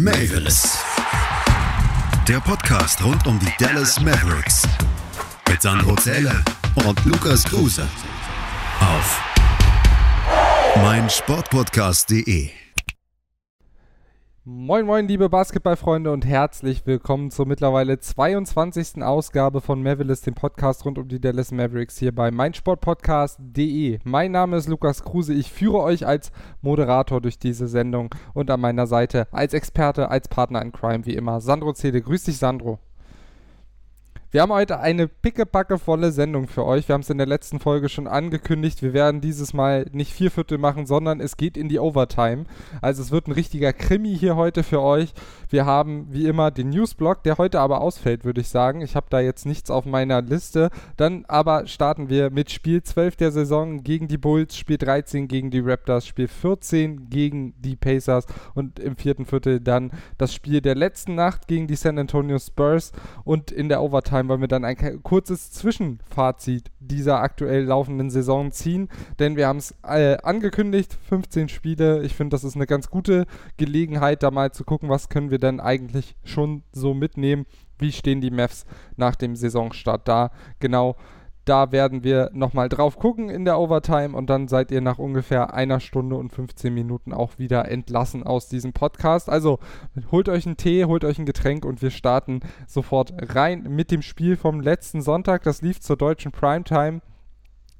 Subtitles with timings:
[0.00, 0.78] Mavis.
[2.28, 4.62] Der Podcast rund um die Dallas Mavericks.
[5.48, 6.40] Mit Sandro Zähler
[6.86, 7.84] und Lukas Kruse.
[8.78, 9.20] Auf
[10.76, 12.50] meinsportpodcast.de.
[14.50, 19.02] Moin moin liebe Basketballfreunde und herzlich willkommen zur mittlerweile 22.
[19.02, 23.98] Ausgabe von Mavericks, dem Podcast rund um die Dallas Mavericks hier bei meinsportpodcast.de.
[24.04, 26.32] Mein Name ist Lukas Kruse, ich führe euch als
[26.62, 31.14] Moderator durch diese Sendung und an meiner Seite als Experte, als Partner in Crime wie
[31.14, 32.00] immer Sandro Zede.
[32.00, 32.78] Grüß dich Sandro.
[34.30, 36.86] Wir haben heute eine pickepackevolle Sendung für euch.
[36.86, 38.82] Wir haben es in der letzten Folge schon angekündigt.
[38.82, 42.44] Wir werden dieses Mal nicht vier Viertel machen, sondern es geht in die Overtime.
[42.82, 45.14] Also es wird ein richtiger Krimi hier heute für euch.
[45.48, 48.82] Wir haben wie immer den Newsblock, der heute aber ausfällt, würde ich sagen.
[48.82, 50.68] Ich habe da jetzt nichts auf meiner Liste.
[50.98, 55.50] Dann aber starten wir mit Spiel 12 der Saison gegen die Bulls, Spiel 13 gegen
[55.50, 60.74] die Raptors, Spiel 14 gegen die Pacers und im vierten Viertel dann das Spiel der
[60.74, 62.92] letzten Nacht gegen die San Antonio Spurs
[63.24, 68.50] und in der Overtime Overtime wollen wir dann ein kurzes Zwischenfazit dieser aktuell laufenden Saison
[68.50, 68.88] ziehen,
[69.18, 72.02] denn wir haben es äh, angekündigt, 15 Spiele.
[72.02, 75.38] Ich finde, das ist eine ganz gute Gelegenheit, da mal zu gucken, was können wir
[75.38, 77.46] denn eigentlich schon so mitnehmen.
[77.78, 80.30] Wie stehen die Mavs nach dem Saisonstart da?
[80.58, 80.96] Genau
[81.48, 85.54] da werden wir nochmal drauf gucken in der Overtime und dann seid ihr nach ungefähr
[85.54, 89.30] einer Stunde und 15 Minuten auch wieder entlassen aus diesem Podcast.
[89.30, 89.58] Also
[90.12, 94.02] holt euch einen Tee, holt euch ein Getränk und wir starten sofort rein mit dem
[94.02, 95.42] Spiel vom letzten Sonntag.
[95.42, 97.00] Das lief zur deutschen Primetime.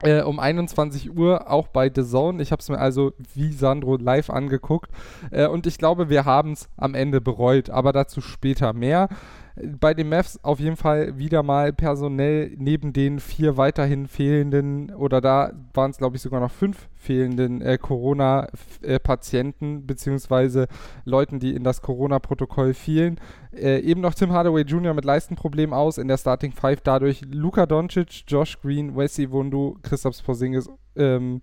[0.03, 2.41] Äh, um 21 Uhr auch bei The Zone.
[2.41, 4.93] Ich habe es mir also wie Sandro live angeguckt
[5.33, 9.09] äh, und ich glaube, wir haben es am Ende bereut, aber dazu später mehr
[9.81, 15.21] bei den Mavs auf jeden Fall wieder mal personell neben den vier weiterhin fehlenden, oder
[15.21, 20.67] da waren es glaube ich sogar noch fünf fehlenden äh, Corona-Patienten, beziehungsweise
[21.05, 23.21] Leuten, die in das Corona-Protokoll fielen.
[23.53, 24.95] Äh, eben noch Tim Hardaway Jr.
[24.95, 30.23] mit Leistenproblemen aus in der Starting Five, dadurch Luka Doncic, Josh Green, Wesley Wundu, Christoph
[30.25, 31.41] Porzingis, ähm,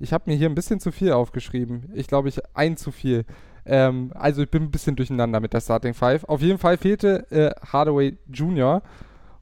[0.00, 1.90] ich habe mir hier ein bisschen zu viel aufgeschrieben.
[1.94, 3.24] Ich glaube, ich ein zu viel.
[3.68, 6.24] Ähm, also ich bin ein bisschen durcheinander mit der Starting Five.
[6.24, 8.82] Auf jeden Fall fehlte äh, Hardaway Jr.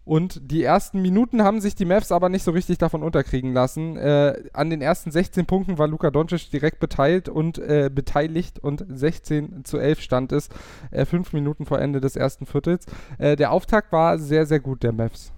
[0.04, 3.97] Und die ersten Minuten haben sich die Mavs aber nicht so richtig davon unterkriegen lassen.
[3.97, 8.84] Äh, an den ersten 16 Punkten war Luka Doncic direkt beteiligt und äh, beteiligt und
[8.88, 10.48] 16 zu 11 stand es,
[10.93, 12.87] äh, fünf Minuten vor Ende des ersten Viertels.
[13.19, 15.32] Äh, der Auftakt war sehr, sehr gut der Mavs.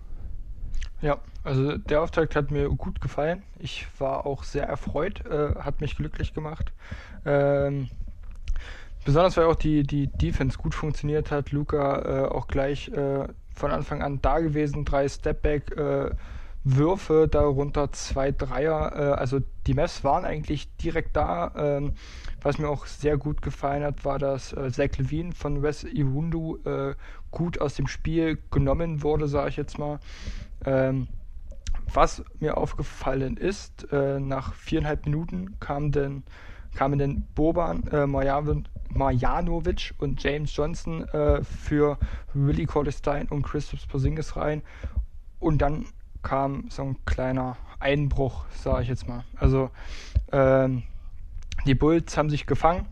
[1.00, 3.42] Ja, also der Auftakt hat mir gut gefallen.
[3.58, 6.74] Ich war auch sehr erfreut, äh, hat mich glücklich gemacht.
[7.24, 7.88] Ähm,
[9.08, 11.50] Besonders weil auch die, die Defense gut funktioniert hat.
[11.50, 14.84] Luca äh, auch gleich äh, von Anfang an da gewesen.
[14.84, 16.10] Drei Stepback äh,
[16.62, 18.92] Würfe, darunter zwei Dreier.
[18.94, 21.52] Äh, also die Mavs waren eigentlich direkt da.
[21.56, 21.94] Ähm,
[22.42, 26.58] was mir auch sehr gut gefallen hat, war, dass äh, Zach Levine von Wes Iwundu
[26.66, 26.94] äh,
[27.30, 30.00] gut aus dem Spiel genommen wurde, sage ich jetzt mal.
[30.66, 31.08] Ähm,
[31.94, 36.22] was mir aufgefallen ist, nach viereinhalb Minuten kam denn
[36.74, 41.98] kamen denn Boban, äh, Marjanovic und James Johnson äh, für
[42.34, 44.62] Willie Cordestein und Christoph Porzingis rein.
[45.40, 45.86] Und dann
[46.22, 49.24] kam so ein kleiner Einbruch, sage ich jetzt mal.
[49.36, 49.70] Also
[50.32, 50.82] ähm,
[51.66, 52.86] die Bulls haben sich gefangen.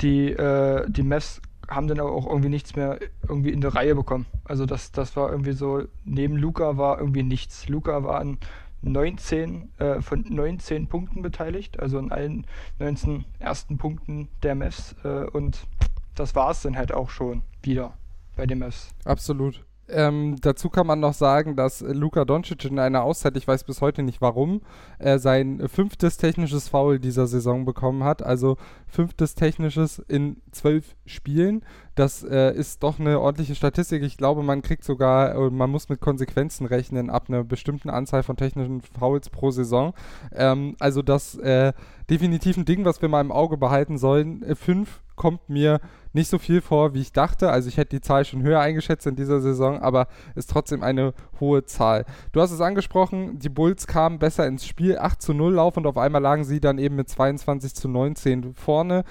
[0.00, 2.98] Die, äh, die Mavs haben dann aber auch irgendwie nichts mehr
[3.28, 4.26] irgendwie in der Reihe bekommen.
[4.44, 7.68] Also das, das war irgendwie so, neben Luca war irgendwie nichts.
[7.68, 8.38] Luca war ein
[8.82, 12.46] 19, äh, von 19 Punkten beteiligt, also in allen
[12.78, 14.94] 19 ersten Punkten der Mavs.
[15.04, 15.66] Äh, und
[16.14, 17.96] das war es dann halt auch schon wieder
[18.36, 18.94] bei den Mavs.
[19.04, 19.64] Absolut.
[19.88, 23.80] Ähm, dazu kann man noch sagen, dass Luka Doncic in einer Auszeit, ich weiß bis
[23.80, 24.60] heute nicht warum,
[24.98, 28.22] äh, sein fünftes technisches Foul dieser Saison bekommen hat.
[28.22, 28.56] Also
[28.86, 31.62] fünftes technisches in zwölf Spielen.
[31.94, 34.02] Das äh, ist doch eine ordentliche Statistik.
[34.02, 38.22] Ich glaube, man kriegt sogar, äh, man muss mit Konsequenzen rechnen ab einer bestimmten Anzahl
[38.22, 39.94] von technischen Fouls pro Saison.
[40.32, 41.72] Ähm, also das äh,
[42.08, 44.42] definitiv ein Ding, was wir mal im Auge behalten sollen.
[44.42, 45.80] Äh, fünf kommt mir
[46.18, 47.50] nicht so viel vor, wie ich dachte.
[47.50, 51.14] Also ich hätte die Zahl schon höher eingeschätzt in dieser Saison, aber ist trotzdem eine
[51.38, 52.04] hohe Zahl.
[52.32, 55.86] Du hast es angesprochen, die Bulls kamen besser ins Spiel, 8 zu 0 Lauf und
[55.86, 59.04] auf einmal lagen sie dann eben mit 22 zu 19 vorne.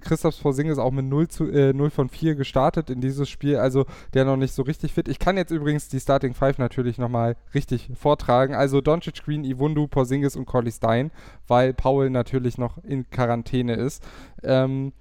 [0.00, 3.86] Christoph Porzingis auch mit 0, zu, äh, 0 von 4 gestartet in dieses Spiel, also
[4.12, 5.06] der noch nicht so richtig fit.
[5.06, 8.54] Ich kann jetzt übrigens die Starting 5 natürlich nochmal richtig vortragen.
[8.56, 11.12] Also Doncic, Green, Iwundu, Porzingis und Corley Stein,
[11.46, 14.02] weil Paul natürlich noch in Quarantäne ist.
[14.42, 14.92] Ähm,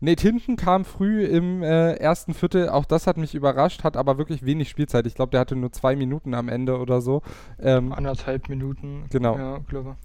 [0.00, 4.16] Nate Hinton kam früh im äh, ersten Viertel, auch das hat mich überrascht, hat aber
[4.16, 5.06] wirklich wenig Spielzeit.
[5.06, 7.22] Ich glaube, der hatte nur zwei Minuten am Ende oder so.
[7.58, 9.04] Ähm, Anderthalb Minuten.
[9.10, 9.36] Genau.
[9.36, 9.96] Ja, glaube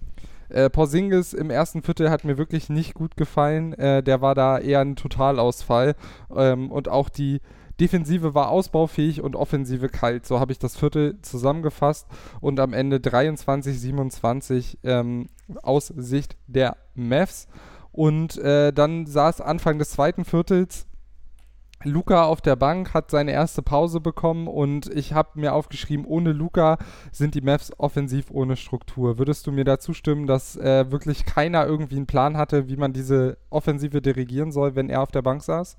[0.49, 3.73] Äh, Porzingis im ersten Viertel hat mir wirklich nicht gut gefallen.
[3.73, 5.95] Äh, der war da eher ein Totalausfall.
[6.35, 7.39] Ähm, und auch die
[7.79, 10.25] Defensive war ausbaufähig und Offensive kalt.
[10.25, 12.07] So habe ich das Viertel zusammengefasst
[12.41, 15.27] und am Ende 23-27 ähm,
[15.61, 17.47] aus Sicht der Mavs.
[17.95, 20.85] Und äh, dann saß Anfang des zweiten Viertels
[21.85, 26.31] Luca auf der Bank hat seine erste Pause bekommen und ich habe mir aufgeschrieben, ohne
[26.31, 26.77] Luca
[27.11, 29.19] sind die Mavs offensiv ohne Struktur.
[29.19, 32.91] Würdest du mir dazu stimmen, dass äh, wirklich keiner irgendwie einen Plan hatte, wie man
[32.91, 35.77] diese Offensive dirigieren soll, wenn er auf der Bank saß?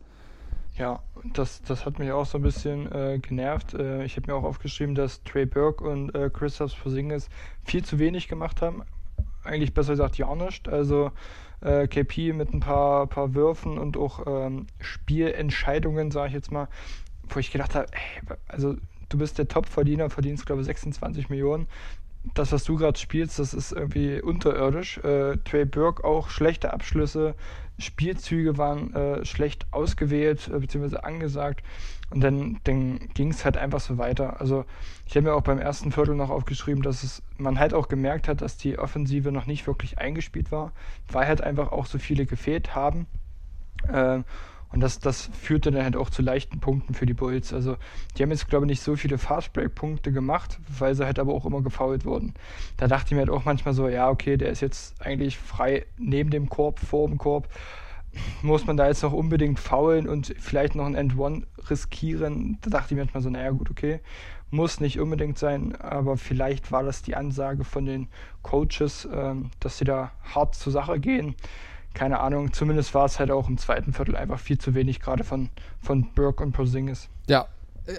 [0.76, 1.02] Ja,
[1.34, 3.74] das, das hat mich auch so ein bisschen äh, genervt.
[3.74, 7.28] Äh, ich habe mir auch aufgeschrieben, dass Trey Burke und äh, Christoph Porzingis
[7.64, 8.82] viel zu wenig gemacht haben.
[9.42, 10.68] Eigentlich besser gesagt ja nicht.
[10.68, 11.10] Also
[11.66, 16.68] äh, KP mit ein paar, paar Würfen und auch ähm, Spielentscheidungen, sage ich jetzt mal,
[17.28, 17.88] wo ich gedacht habe,
[18.46, 18.76] also
[19.08, 21.66] du bist der Top-Verdiener, verdienst glaube ich 26 Millionen.
[22.34, 24.98] Das, was du gerade spielst, das ist irgendwie unterirdisch.
[24.98, 27.34] Äh, Trey Burke auch schlechte Abschlüsse,
[27.78, 30.98] Spielzüge waren äh, schlecht ausgewählt äh, bzw.
[30.98, 31.62] angesagt
[32.10, 34.40] und dann, dann ging es halt einfach so weiter.
[34.40, 34.64] Also
[35.06, 38.28] ich habe mir auch beim ersten Viertel noch aufgeschrieben, dass es, man halt auch gemerkt
[38.28, 40.72] hat, dass die Offensive noch nicht wirklich eingespielt war,
[41.10, 43.06] weil halt einfach auch so viele gefehlt haben.
[43.88, 44.22] Äh,
[44.72, 47.52] und das, das führte dann halt auch zu leichten Punkten für die Bulls.
[47.52, 47.76] Also
[48.16, 51.46] die haben jetzt, glaube ich, nicht so viele Fastbreak-Punkte gemacht, weil sie halt aber auch
[51.46, 52.34] immer gefoult wurden.
[52.76, 55.86] Da dachte ich mir halt auch manchmal so, ja, okay, der ist jetzt eigentlich frei
[55.98, 57.48] neben dem Korb, vor dem Korb.
[58.42, 62.58] Muss man da jetzt noch unbedingt faulen und vielleicht noch ein End-One riskieren?
[62.62, 64.00] Da dachte ich mir manchmal so, naja, gut, okay.
[64.50, 68.08] Muss nicht unbedingt sein, aber vielleicht war das die Ansage von den
[68.42, 71.34] Coaches, ähm, dass sie da hart zur Sache gehen
[71.96, 75.24] keine Ahnung, zumindest war es halt auch im zweiten Viertel einfach viel zu wenig, gerade
[75.24, 75.48] von,
[75.80, 77.08] von Burke und Porzingis.
[77.26, 77.48] Ja,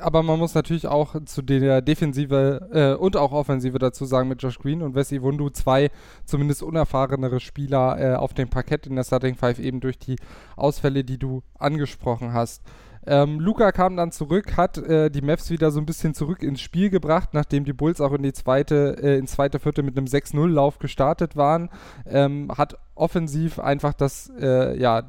[0.01, 4.41] aber man muss natürlich auch zu der Defensive äh, und auch Offensive dazu sagen mit
[4.41, 5.91] Josh Green und Wesley Wundu zwei
[6.25, 10.17] zumindest unerfahrenere Spieler äh, auf dem Parkett in der Starting Five eben durch die
[10.55, 12.61] Ausfälle, die du angesprochen hast.
[13.07, 16.59] Ähm, Luca kam dann zurück, hat äh, die Mavs wieder so ein bisschen zurück ins
[16.59, 20.07] Spiel gebracht, nachdem die Bulls auch in die zweite, äh, ins zweite Viertel mit einem
[20.07, 21.69] 6-0-Lauf gestartet waren.
[22.05, 25.03] Ähm, hat offensiv einfach das, äh, ja,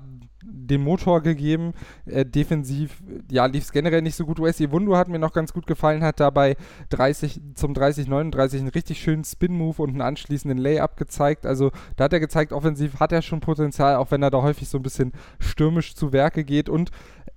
[0.68, 1.72] den Motor gegeben.
[2.06, 4.40] Äh, defensiv, ja, lief es generell nicht so gut.
[4.40, 6.56] Wesley Wundu hat mir noch ganz gut gefallen, hat dabei
[6.90, 11.46] 30, zum 30-39 einen richtig schönen Spin-Move und einen anschließenden Layup gezeigt.
[11.46, 14.68] Also da hat er gezeigt, offensiv hat er schon Potenzial, auch wenn er da häufig
[14.68, 16.68] so ein bisschen stürmisch zu Werke geht.
[16.68, 16.90] Und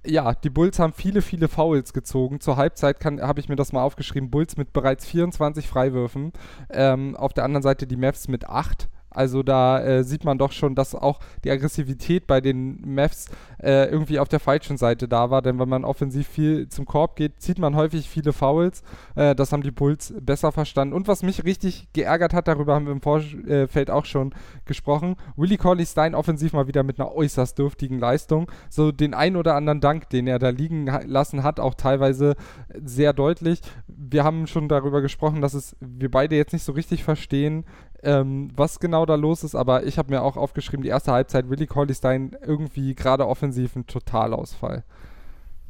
[0.06, 2.39] ja, die Bulls haben viele, viele Fouls gezogen.
[2.39, 4.31] Zur Halbzeit habe ich mir das mal aufgeschrieben.
[4.31, 6.31] Bulls mit bereits 24 Freiwürfen.
[6.72, 8.89] Ähm, auf der anderen Seite die Mavs mit 8.
[9.12, 13.28] Also da äh, sieht man doch schon, dass auch die Aggressivität bei den Mavs
[13.62, 15.42] äh, irgendwie auf der falschen Seite da war.
[15.42, 18.84] Denn wenn man offensiv viel zum Korb geht, zieht man häufig viele Fouls.
[19.16, 20.94] Äh, das haben die Bulls besser verstanden.
[20.94, 24.34] Und was mich richtig geärgert hat, darüber haben wir im Vorfeld auch schon
[24.66, 28.50] gesprochen, Willie Corley Stein offensiv mal wieder mit einer äußerst dürftigen Leistung.
[28.69, 32.36] So den ein oder anderen Dank, den er da liegen lassen hat, auch teilweise
[32.81, 33.62] sehr deutlich.
[33.88, 37.66] Wir haben schon darüber gesprochen, dass es wir beide jetzt nicht so richtig verstehen,
[38.03, 41.50] ähm, was genau da los ist, aber ich habe mir auch aufgeschrieben, die erste Halbzeit,
[41.50, 44.83] Willie Cauley Stein irgendwie gerade offensiv ein Totalausfall.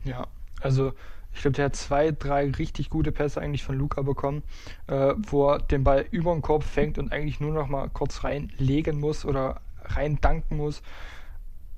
[0.04, 0.28] Ja,
[0.62, 0.94] also
[1.34, 4.44] ich glaube, der hat zwei, drei richtig gute Pässe eigentlich von Luca bekommen,
[4.88, 8.24] äh, wo er den Ball über den Korb fängt und eigentlich nur noch mal kurz
[8.24, 10.82] reinlegen muss oder rein danken muss.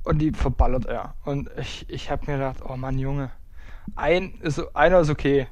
[0.04, 1.14] Und die verballert er.
[1.24, 3.32] Und ich, ich habe mir gedacht, oh Mann, Junge,
[3.96, 5.48] ein ist, einer ist okay,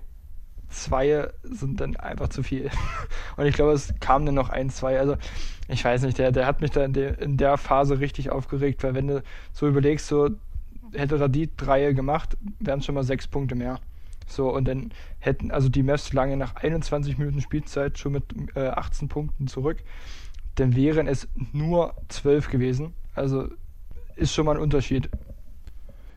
[0.71, 2.69] zwei sind dann einfach zu viel.
[3.37, 4.99] Und ich glaube, es kam dann noch ein, zwei.
[4.99, 5.17] Also,
[5.67, 8.83] ich weiß nicht, der, der hat mich da in, der, in der Phase richtig aufgeregt,
[8.83, 9.23] weil wenn du
[9.53, 10.29] so überlegst, so
[10.93, 13.79] hätte er die drei gemacht, wären schon mal sechs Punkte mehr.
[14.27, 18.23] So, und dann hätten, also die Mavs lange nach 21 Minuten Spielzeit schon mit
[18.55, 19.77] äh, 18 Punkten zurück,
[20.55, 22.93] dann wären es nur 12 gewesen.
[23.13, 23.49] Also
[24.15, 25.09] ist schon mal ein Unterschied.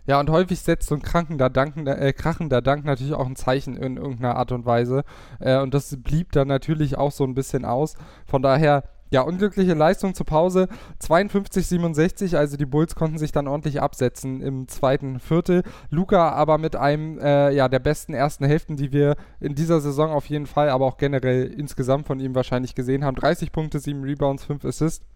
[0.06, 3.76] Ja, und häufig setzt so ein krankender Danken, äh, krachender Dank natürlich auch ein Zeichen
[3.76, 5.02] in irgendeiner Art und Weise.
[5.40, 7.94] Äh, und das blieb dann natürlich auch so ein bisschen aus.
[8.26, 10.68] Von daher, ja, unglückliche Leistung zur Pause.
[11.00, 15.62] 52-67, also die Bulls konnten sich dann ordentlich absetzen im zweiten Viertel.
[15.88, 20.10] Luca aber mit einem äh, ja, der besten ersten Hälften, die wir in dieser Saison
[20.10, 23.14] auf jeden Fall, aber auch generell insgesamt von ihm wahrscheinlich gesehen haben.
[23.14, 25.06] 30 Punkte, 7 Rebounds, 5 Assists.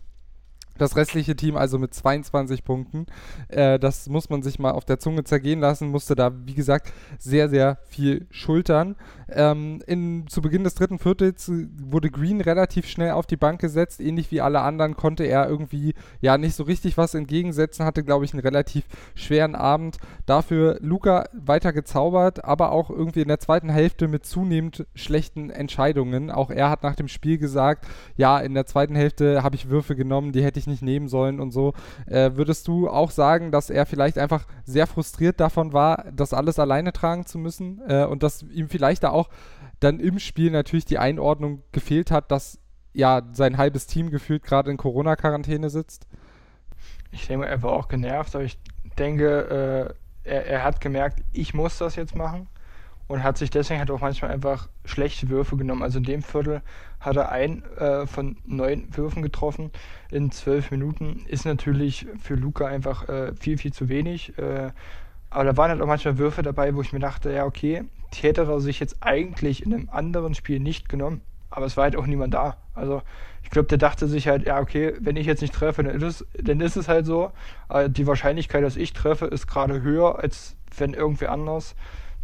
[0.79, 3.07] Das restliche Team also mit 22 Punkten.
[3.49, 6.93] Äh, das muss man sich mal auf der Zunge zergehen lassen, musste da, wie gesagt,
[7.19, 8.97] sehr, sehr viel schultern.
[9.31, 11.51] Ähm, in, zu Beginn des dritten Viertels
[11.83, 14.01] wurde Green relativ schnell auf die Bank gesetzt.
[14.01, 18.25] Ähnlich wie alle anderen konnte er irgendwie ja nicht so richtig was entgegensetzen, hatte, glaube
[18.25, 19.99] ich, einen relativ schweren Abend.
[20.27, 26.31] Dafür Luca weiter gezaubert, aber auch irgendwie in der zweiten Hälfte mit zunehmend schlechten Entscheidungen.
[26.31, 29.97] Auch er hat nach dem Spiel gesagt, ja, in der zweiten Hälfte habe ich Würfe
[29.97, 31.75] genommen, die hätte ich nicht nehmen sollen und so.
[32.07, 36.59] Äh, würdest du auch sagen, dass er vielleicht einfach sehr frustriert davon war, das alles
[36.59, 39.18] alleine tragen zu müssen äh, und dass ihm vielleicht da auch
[39.81, 42.59] dann im Spiel natürlich die Einordnung gefehlt hat, dass
[42.93, 46.07] ja sein halbes Team gefühlt gerade in Corona-Quarantäne sitzt?
[47.11, 48.59] Ich denke, er war auch genervt, aber ich
[48.99, 49.95] denke,
[50.25, 52.49] äh, er, er hat gemerkt, ich muss das jetzt machen
[53.09, 55.83] und hat sich deswegen halt auch manchmal einfach schlechte Würfe genommen.
[55.83, 56.61] Also in dem Viertel
[57.01, 59.71] hat er ein äh, von neun Würfen getroffen
[60.11, 61.25] in zwölf Minuten.
[61.27, 64.37] Ist natürlich für Luca einfach äh, viel, viel zu wenig.
[64.39, 64.71] Äh,
[65.31, 67.85] aber da waren halt auch manchmal Würfe dabei, wo ich mir dachte, ja, okay,
[68.15, 71.21] die hätte er sich jetzt eigentlich in einem anderen Spiel nicht genommen.
[71.51, 72.57] Aber es war halt auch niemand da.
[72.75, 73.03] Also
[73.43, 76.03] ich glaube, der dachte sich halt, ja, okay, wenn ich jetzt nicht treffe, dann ist
[76.03, 77.33] es, dann ist es halt so.
[77.69, 81.75] Aber die Wahrscheinlichkeit, dass ich treffe, ist gerade höher, als wenn irgendwer anders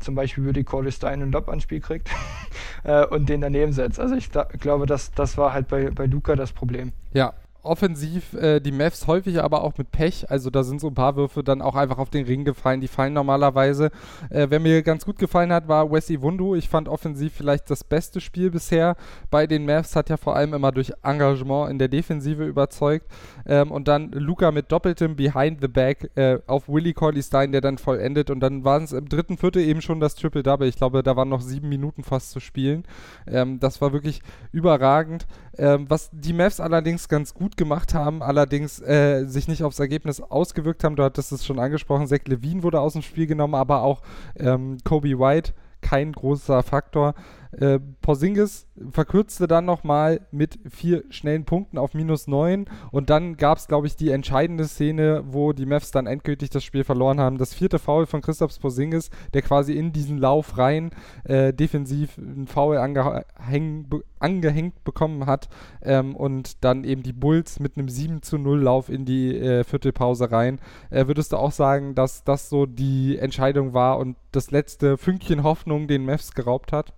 [0.00, 2.10] zum Beispiel Willi Corley Stein einen Lob ans Spiel kriegt
[2.84, 3.98] äh, und den daneben setzt.
[3.98, 6.92] Also ich da, glaube, das, das war halt bei, bei Luca das Problem.
[7.12, 7.32] Ja,
[7.64, 10.30] offensiv äh, die Mavs häufig aber auch mit Pech.
[10.30, 12.80] Also da sind so ein paar Würfe dann auch einfach auf den Ring gefallen.
[12.80, 13.90] Die fallen normalerweise.
[14.30, 16.54] Äh, wer mir ganz gut gefallen hat, war Wesley Wundu.
[16.54, 18.96] Ich fand offensiv vielleicht das beste Spiel bisher
[19.30, 19.96] bei den Mavs.
[19.96, 23.06] Hat ja vor allem immer durch Engagement in der Defensive überzeugt.
[23.46, 27.60] Ähm, und dann Luca mit doppeltem Behind the Back äh, auf Willie Corley Stein, der
[27.60, 28.30] dann vollendet.
[28.30, 30.68] Und dann waren es im dritten Viertel eben schon das Triple-Double.
[30.68, 32.84] Ich glaube, da waren noch sieben Minuten fast zu spielen.
[33.26, 35.26] Ähm, das war wirklich überragend.
[35.56, 40.20] Ähm, was die Mavs allerdings ganz gut gemacht haben, allerdings äh, sich nicht aufs Ergebnis
[40.20, 40.96] ausgewirkt haben.
[40.96, 44.02] Du hattest es schon angesprochen, Zach Levine wurde aus dem Spiel genommen, aber auch
[44.36, 47.14] ähm, Kobe White kein großer Faktor.
[47.60, 53.58] Äh, Porzingis verkürzte dann nochmal mit vier schnellen Punkten auf minus neun und dann gab
[53.58, 57.38] es, glaube ich, die entscheidende Szene, wo die Mavs dann endgültig das Spiel verloren haben.
[57.38, 60.90] Das vierte Foul von Christoph Porzingis, der quasi in diesen Lauf rein
[61.24, 63.86] äh, defensiv einen Foul angehäng,
[64.18, 65.48] angehängt bekommen hat
[65.82, 69.64] ähm, und dann eben die Bulls mit einem 7 zu 0 Lauf in die äh,
[69.64, 70.60] Viertelpause rein.
[70.90, 75.42] Äh, würdest du auch sagen, dass das so die Entscheidung war und das letzte Fünkchen
[75.42, 76.92] Hoffnung den Mavs geraubt hat?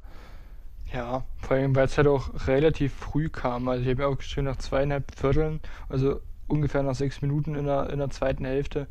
[0.92, 3.68] Ja, vor allem, weil es halt auch relativ früh kam.
[3.68, 7.66] Also ich habe ja auch geschrieben nach zweieinhalb Vierteln, also ungefähr nach sechs Minuten in
[7.66, 8.86] der, in der zweiten Hälfte.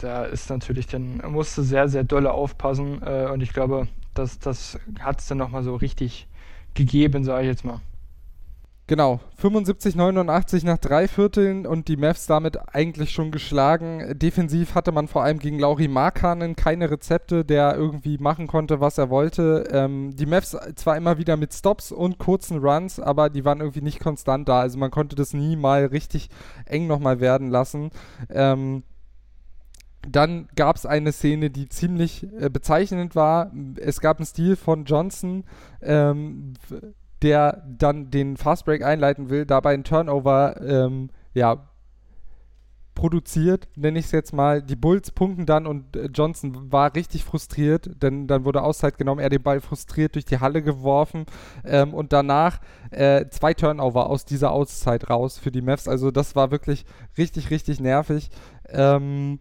[0.00, 4.78] Da ist natürlich dann, musste sehr, sehr dolle aufpassen äh, und ich glaube, das, das
[5.00, 6.28] hat es dann nochmal so richtig
[6.74, 7.80] gegeben, sage ich jetzt mal.
[8.86, 14.18] Genau, 75, 89 nach drei Vierteln und die Mavs damit eigentlich schon geschlagen.
[14.18, 18.98] Defensiv hatte man vor allem gegen Lauri Markanen keine Rezepte, der irgendwie machen konnte, was
[18.98, 19.64] er wollte.
[19.70, 23.80] Ähm, die Mavs zwar immer wieder mit Stops und kurzen Runs, aber die waren irgendwie
[23.80, 24.60] nicht konstant da.
[24.60, 26.28] Also man konnte das nie mal richtig
[26.66, 27.90] eng nochmal werden lassen.
[28.28, 28.82] Ähm,
[30.06, 33.50] dann gab es eine Szene, die ziemlich äh, bezeichnend war.
[33.76, 35.44] Es gab einen Stil von Johnson.
[35.80, 36.52] Ähm,
[37.24, 41.68] der dann den Fastbreak einleiten will, dabei einen Turnover ähm, ja,
[42.94, 44.62] produziert, nenne ich es jetzt mal.
[44.62, 49.20] Die Bulls punkten dann und äh, Johnson war richtig frustriert, denn dann wurde Auszeit genommen,
[49.20, 51.24] er den Ball frustriert durch die Halle geworfen
[51.64, 55.88] ähm, und danach äh, zwei Turnover aus dieser Auszeit raus für die Mavs.
[55.88, 56.84] Also das war wirklich
[57.16, 58.28] richtig, richtig nervig.
[58.68, 59.40] Ähm,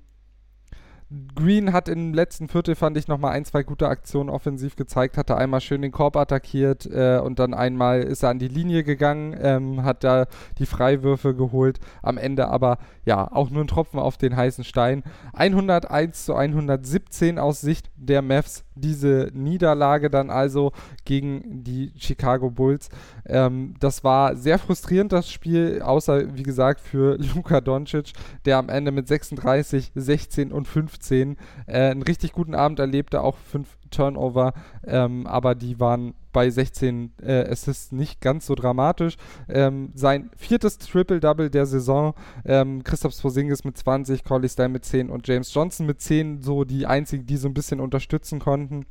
[1.35, 5.17] Green hat im letzten Viertel, fand ich, nochmal ein, zwei gute Aktionen offensiv gezeigt.
[5.17, 8.83] Hatte einmal schön den Korb attackiert äh, und dann einmal ist er an die Linie
[8.83, 10.25] gegangen, ähm, hat da
[10.57, 11.79] die Freiwürfe geholt.
[12.01, 15.03] Am Ende aber, ja, auch nur ein Tropfen auf den heißen Stein.
[15.33, 18.63] 101 zu 117 aus Sicht der Mavs.
[18.75, 20.71] Diese Niederlage dann also
[21.05, 22.89] gegen die Chicago Bulls.
[23.25, 28.13] Ähm, das war sehr frustrierend, das Spiel, außer, wie gesagt, für Luka Doncic,
[28.45, 33.21] der am Ende mit 36, 16 und 15 15 äh, einen richtig guten Abend erlebte,
[33.21, 34.53] auch fünf Turnover,
[34.85, 39.17] ähm, aber die waren bei 16 äh, Assists nicht ganz so dramatisch.
[39.47, 45.11] Ähm, sein viertes Triple-Double der Saison, ähm, Christoph Porzingis mit 20, Collie Stein mit 10
[45.11, 48.85] und James Johnson mit 10, so die einzigen, die so ein bisschen unterstützen konnten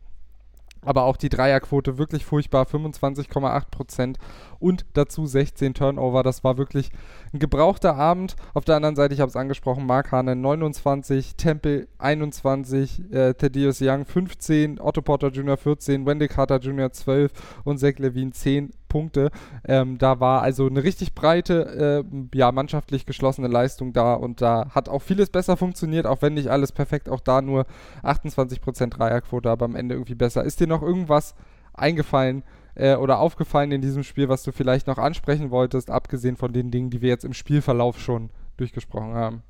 [0.84, 4.16] aber auch die Dreierquote wirklich furchtbar, 25,8%
[4.58, 6.22] und dazu 16 Turnover.
[6.22, 6.90] Das war wirklich
[7.32, 8.36] ein gebrauchter Abend.
[8.54, 13.80] Auf der anderen Seite, ich habe es angesprochen, Mark Hane 29, Temple 21, äh, Thaddeus
[13.80, 15.56] Young 15, Otto Porter Jr.
[15.56, 16.92] 14, Wendy Carter Jr.
[16.92, 17.32] 12
[17.64, 19.30] und Zach Levine 10 Punkte.
[19.64, 24.68] Ähm, da war also eine richtig breite, äh, ja, mannschaftlich geschlossene Leistung da und da
[24.74, 27.64] hat auch vieles besser funktioniert, auch wenn nicht alles perfekt, auch da nur
[28.02, 30.44] 28% Dreierquote, aber am Ende irgendwie besser.
[30.44, 31.34] Ist dir noch irgendwas
[31.72, 32.42] eingefallen
[32.74, 36.70] äh, oder aufgefallen in diesem Spiel, was du vielleicht noch ansprechen wolltest, abgesehen von den
[36.70, 39.42] Dingen, die wir jetzt im Spielverlauf schon durchgesprochen haben?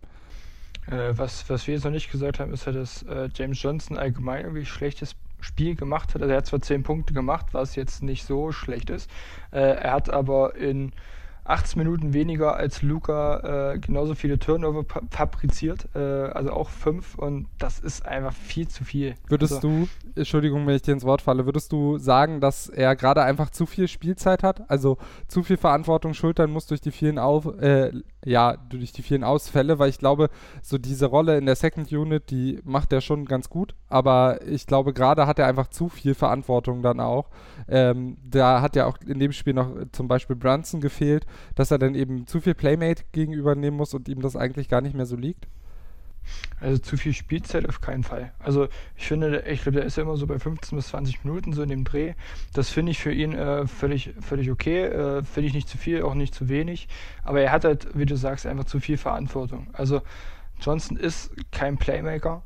[0.87, 3.99] Äh, was, was wir jetzt noch nicht gesagt haben, ist ja, dass äh, James Johnson
[3.99, 6.23] allgemein irgendwie schlechtes Spiel gemacht hat.
[6.23, 9.11] Also er hat zwar 10 Punkte gemacht, was jetzt nicht so schlecht ist.
[9.51, 10.93] Äh, er hat aber in
[11.45, 17.49] 18 Minuten weniger als Luca äh, genauso viele Turnover fabriziert, äh, also auch 5 und
[17.59, 19.15] das ist einfach viel zu viel.
[19.27, 22.95] Würdest also, du, Entschuldigung, wenn ich dir ins Wort falle, würdest du sagen, dass er
[22.95, 27.19] gerade einfach zu viel Spielzeit hat, also zu viel Verantwortung schultern muss durch die vielen
[27.19, 27.91] Auf, äh,
[28.25, 30.31] ja, durch die vielen Ausfälle, weil ich glaube,
[30.63, 34.67] so diese Rolle in der Second Unit, die macht er schon ganz gut, aber ich
[34.67, 37.31] glaube, gerade hat er einfach zu viel Verantwortung dann auch.
[37.69, 41.79] Ähm, da hat ja auch in dem Spiel noch zum Beispiel Brunson gefehlt, dass er
[41.79, 45.07] dann eben zu viel Playmate gegenüber nehmen muss und ihm das eigentlich gar nicht mehr
[45.07, 45.47] so liegt.
[46.61, 48.33] Also zu viel Spielzeit auf keinen Fall.
[48.39, 51.53] Also ich finde, ich glaube, der ist ja immer so bei 15 bis 20 Minuten
[51.53, 52.15] so in dem Dreh.
[52.53, 54.85] Das finde ich für ihn äh, völlig, völlig okay.
[54.85, 56.89] Äh, finde ich nicht zu viel, auch nicht zu wenig.
[57.25, 59.67] Aber er hat halt, wie du sagst, einfach zu viel Verantwortung.
[59.73, 60.03] Also
[60.61, 62.43] Johnson ist kein Playmaker.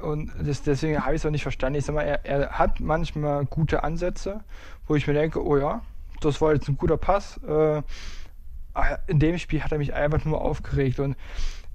[0.00, 1.78] Und das, deswegen habe ich es auch nicht verstanden.
[1.78, 4.44] Ich sag mal, er, er hat manchmal gute Ansätze,
[4.86, 5.82] wo ich mir denke, oh ja,
[6.20, 7.38] das war jetzt ein guter Pass.
[7.46, 7.82] Äh,
[9.06, 11.16] in dem Spiel hat er mich einfach nur aufgeregt und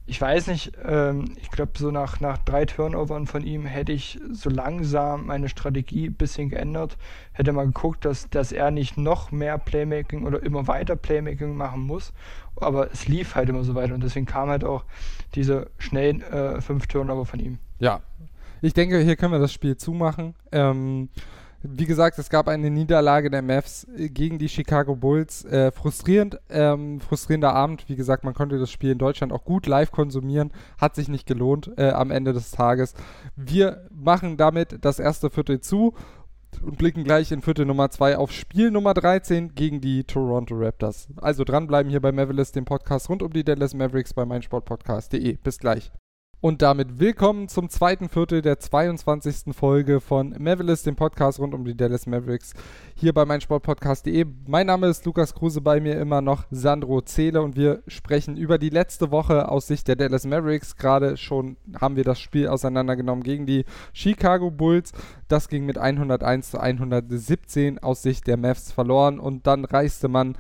[0.06, 4.20] ich weiß nicht, ähm, ich glaube, so nach, nach drei Turnovern von ihm hätte ich
[4.32, 6.98] so langsam meine Strategie ein bisschen geändert.
[7.32, 11.84] Hätte mal geguckt, dass, dass er nicht noch mehr Playmaking oder immer weiter Playmaking machen
[11.84, 12.12] muss.
[12.58, 14.84] Aber es lief halt immer so weiter und deswegen kam halt auch
[15.36, 17.60] diese schnellen äh, fünf Turnover von ihm.
[17.80, 18.02] Ja,
[18.62, 20.36] ich denke, hier können wir das Spiel zumachen.
[20.52, 21.10] Ähm,
[21.63, 25.46] wie gesagt, es gab eine Niederlage der Mavs äh, gegen die Chicago Bulls.
[25.46, 27.88] Äh, frustrierend, ähm, frustrierender Abend.
[27.88, 30.51] Wie gesagt, man konnte das Spiel in Deutschland auch gut live konsumieren.
[30.77, 32.93] Hat sich nicht gelohnt äh, am Ende des Tages.
[33.36, 35.93] Wir machen damit das erste Viertel zu
[36.62, 41.08] und blicken gleich in Viertel Nummer 2 auf Spiel Nummer 13 gegen die Toronto Raptors.
[41.15, 45.38] Also dranbleiben hier bei Mavericks, dem Podcast rund um die Dallas Mavericks bei meinsportpodcast.de.
[45.43, 45.91] Bis gleich.
[46.44, 49.56] Und damit willkommen zum zweiten Viertel der 22.
[49.56, 52.52] Folge von Mavericks, dem Podcast rund um die Dallas Mavericks,
[52.96, 54.26] hier bei meinsportpodcast.de.
[54.46, 58.58] Mein Name ist Lukas Kruse, bei mir immer noch Sandro Zähle und wir sprechen über
[58.58, 60.76] die letzte Woche aus Sicht der Dallas Mavericks.
[60.76, 64.92] Gerade schon haben wir das Spiel auseinandergenommen gegen die Chicago Bulls.
[65.30, 70.36] Das ging mit 101 zu 117 aus Sicht der Mavs verloren und dann reiste man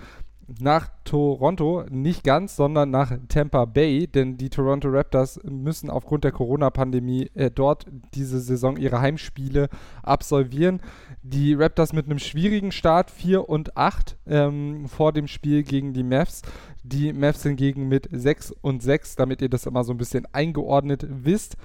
[0.59, 6.31] nach Toronto, nicht ganz, sondern nach Tampa Bay, denn die Toronto Raptors müssen aufgrund der
[6.31, 9.69] Corona-Pandemie äh, dort diese Saison ihre Heimspiele
[10.01, 10.81] absolvieren.
[11.21, 16.03] Die Raptors mit einem schwierigen Start, 4 und 8 ähm, vor dem Spiel gegen die
[16.03, 16.41] Mavs.
[16.83, 21.05] Die Mavs hingegen mit 6 und 6, damit ihr das immer so ein bisschen eingeordnet
[21.09, 21.57] wisst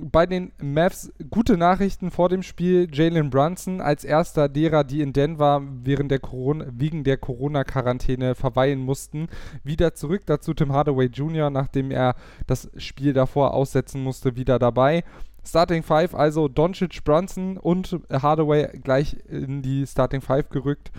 [0.00, 2.88] bei den Mavs gute Nachrichten vor dem Spiel.
[2.92, 8.80] Jalen Brunson als erster derer, die in Denver während der Corona, wegen der Corona-Quarantäne verweilen
[8.80, 9.28] mussten,
[9.64, 10.22] wieder zurück.
[10.26, 12.14] Dazu Tim Hardaway Jr., nachdem er
[12.46, 15.04] das Spiel davor aussetzen musste, wieder dabei.
[15.44, 20.90] Starting Five, also Doncic, Brunson und Hardaway gleich in die Starting Five gerückt.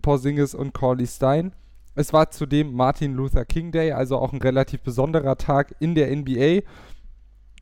[0.00, 1.52] Porzingis und Corley Stein.
[1.94, 6.14] Es war zudem Martin Luther King Day, also auch ein relativ besonderer Tag in der
[6.14, 6.60] NBA.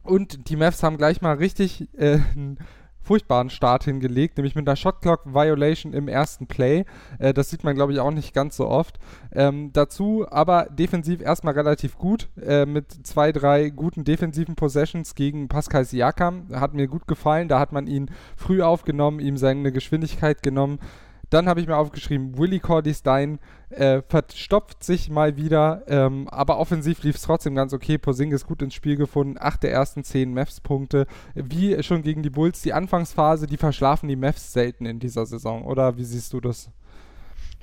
[0.06, 2.58] Und die Mavs haben gleich mal richtig äh, einen
[3.06, 6.84] furchtbaren Start hingelegt, nämlich mit einer Shotclock Violation im ersten Play.
[7.18, 8.98] Äh, das sieht man, glaube ich, auch nicht ganz so oft.
[9.32, 15.48] Ähm, dazu aber defensiv erstmal relativ gut, äh, mit zwei, drei guten defensiven Possessions gegen
[15.48, 16.48] Pascal Siakam.
[16.52, 17.48] Hat mir gut gefallen.
[17.48, 20.80] Da hat man ihn früh aufgenommen, ihm seine Geschwindigkeit genommen.
[21.30, 26.58] Dann habe ich mir aufgeschrieben, Willie Cordy Stein äh, verstopft sich mal wieder, ähm, aber
[26.58, 27.98] offensiv lief es trotzdem ganz okay.
[27.98, 31.06] Posingis gut ins Spiel gefunden, acht der ersten zehn Mavs-Punkte.
[31.34, 35.64] Wie schon gegen die Bulls, die Anfangsphase, die verschlafen die Mavs selten in dieser Saison,
[35.64, 36.70] oder wie siehst du das?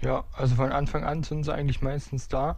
[0.01, 2.57] Ja, also von Anfang an sind sie eigentlich meistens da,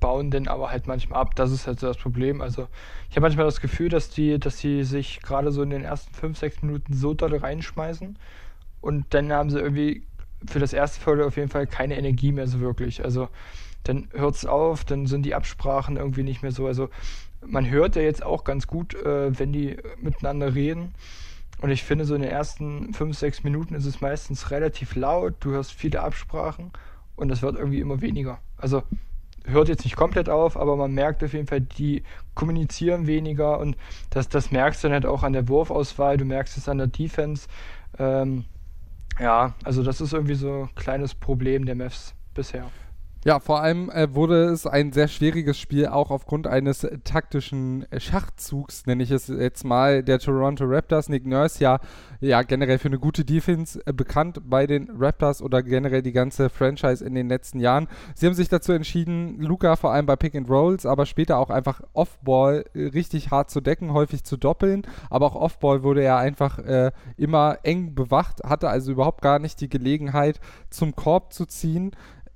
[0.00, 1.34] bauen den aber halt manchmal ab.
[1.36, 2.42] Das ist halt so das Problem.
[2.42, 2.68] Also
[3.08, 6.12] ich habe manchmal das Gefühl, dass die, dass die sich gerade so in den ersten
[6.12, 8.18] fünf, sechs Minuten so doll reinschmeißen
[8.80, 10.04] und dann haben sie irgendwie
[10.46, 13.04] für das erste Viertel auf jeden Fall keine Energie mehr so wirklich.
[13.04, 13.28] Also
[13.84, 16.66] dann hört es auf, dann sind die Absprachen irgendwie nicht mehr so.
[16.66, 16.88] Also
[17.46, 20.94] man hört ja jetzt auch ganz gut, äh, wenn die miteinander reden.
[21.60, 25.34] Und ich finde, so in den ersten fünf, sechs Minuten ist es meistens relativ laut.
[25.40, 26.70] Du hörst viele Absprachen
[27.16, 28.38] und das wird irgendwie immer weniger.
[28.56, 28.82] Also
[29.44, 32.02] hört jetzt nicht komplett auf, aber man merkt auf jeden Fall, die
[32.34, 33.76] kommunizieren weniger und
[34.10, 36.86] das, das merkst du dann halt auch an der Wurfauswahl, du merkst es an der
[36.86, 37.48] Defense.
[37.98, 38.44] Ähm,
[39.20, 42.70] Ja, also das ist irgendwie so ein kleines Problem der Mavs bisher.
[43.22, 48.86] Ja, vor allem äh, wurde es ein sehr schwieriges Spiel, auch aufgrund eines taktischen Schachzugs,
[48.86, 51.10] nenne ich es jetzt mal, der Toronto Raptors.
[51.10, 51.80] Nick Nurse ja,
[52.20, 56.48] ja generell für eine gute Defense äh, bekannt bei den Raptors oder generell die ganze
[56.48, 57.88] Franchise in den letzten Jahren.
[58.14, 61.50] Sie haben sich dazu entschieden, Luca vor allem bei Pick and Rolls, aber später auch
[61.50, 64.86] einfach Offball äh, richtig hart zu decken, häufig zu doppeln.
[65.10, 69.60] Aber auch Offball wurde er einfach äh, immer eng bewacht, hatte also überhaupt gar nicht
[69.60, 71.90] die Gelegenheit, zum Korb zu ziehen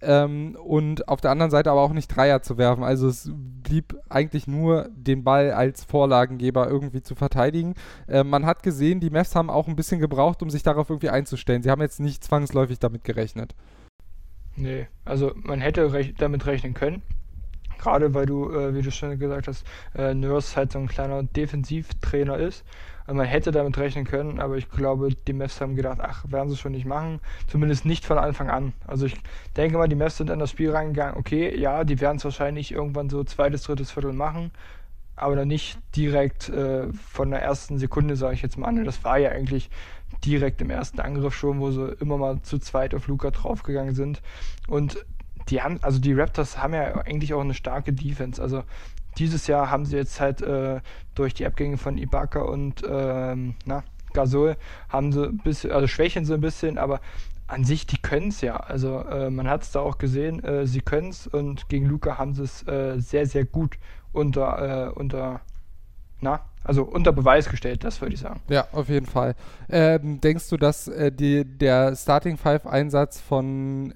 [0.05, 2.85] ähm, und auf der anderen Seite aber auch nicht Dreier zu werfen.
[2.85, 7.75] Also es blieb eigentlich nur den Ball als Vorlagengeber irgendwie zu verteidigen.
[8.07, 11.11] Äh, man hat gesehen, die Mavs haben auch ein bisschen gebraucht, um sich darauf irgendwie
[11.11, 11.63] einzustellen.
[11.63, 13.55] Sie haben jetzt nicht zwangsläufig damit gerechnet.
[14.57, 17.03] Nee, also man hätte rech damit rechnen können.
[17.85, 21.23] Gerade weil du, äh, wie du schon gesagt hast, äh, Nurse halt so ein kleiner
[21.23, 22.65] Defensivtrainer ist.
[23.07, 26.49] Also man hätte damit rechnen können, aber ich glaube, die Mavs haben gedacht, ach, werden
[26.49, 27.21] sie schon nicht machen.
[27.47, 28.73] Zumindest nicht von Anfang an.
[28.87, 29.17] Also ich
[29.59, 32.73] denke mal, die Mavs sind in das Spiel reingegangen, okay, ja, die werden es wahrscheinlich
[32.73, 34.51] irgendwann so zweites, drittes Viertel machen,
[35.15, 38.83] aber dann nicht direkt äh, von der ersten Sekunde, sage ich jetzt mal an.
[38.87, 39.69] Das war ja eigentlich
[40.25, 44.23] direkt im ersten Angriff schon, wo sie immer mal zu zweit auf Luca draufgegangen sind.
[44.69, 45.05] Und
[45.49, 48.41] die haben, also die Raptors haben ja eigentlich auch eine starke Defense.
[48.41, 48.65] Also
[49.19, 50.81] dieses Jahr haben sie jetzt halt äh,
[51.15, 54.57] durch die Abgänge von Ibaka und ähm, na, Gasol
[54.89, 57.01] haben sie ein bisschen, also schwächen sie ein bisschen, aber
[57.47, 58.57] an sich, die können es ja.
[58.57, 62.19] Also äh, man hat es da auch gesehen, äh, sie können es und gegen Luca
[62.19, 63.77] haben sie es äh, sehr, sehr gut
[64.13, 65.41] unter, äh, unter,
[66.21, 68.41] na, also unter Beweis gestellt, das würde ich sagen.
[68.49, 69.35] Ja, auf jeden Fall.
[69.69, 73.93] Ähm, denkst du, dass äh, die, der Starting Five Einsatz von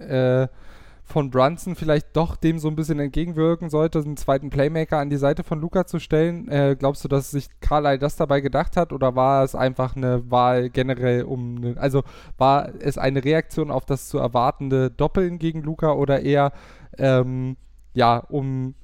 [1.09, 5.17] von Brunson vielleicht doch dem so ein bisschen entgegenwirken sollte, einen zweiten Playmaker an die
[5.17, 6.49] Seite von Luca zu stellen.
[6.49, 10.31] Äh, glaubst du, dass sich Carlyle das dabei gedacht hat oder war es einfach eine
[10.31, 12.03] Wahl generell um, eine, also
[12.37, 16.53] war es eine Reaktion auf das zu erwartende Doppeln gegen Luca oder eher,
[16.99, 17.57] ähm,
[17.95, 18.75] ja, um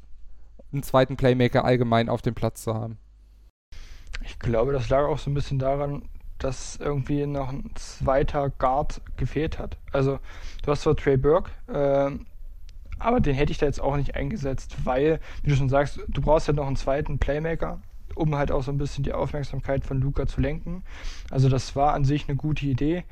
[0.72, 2.96] einen zweiten Playmaker allgemein auf dem Platz zu haben?
[4.24, 9.00] Ich glaube, das lag auch so ein bisschen daran, dass irgendwie noch ein zweiter Guard
[9.16, 9.76] gefehlt hat.
[9.92, 10.18] Also
[10.62, 12.10] du hast zwar Trey Burke, äh,
[12.98, 16.20] aber den hätte ich da jetzt auch nicht eingesetzt, weil, wie du schon sagst, du
[16.20, 17.80] brauchst halt noch einen zweiten Playmaker,
[18.14, 20.84] um halt auch so ein bisschen die Aufmerksamkeit von Luca zu lenken.
[21.30, 23.04] Also das war an sich eine gute Idee.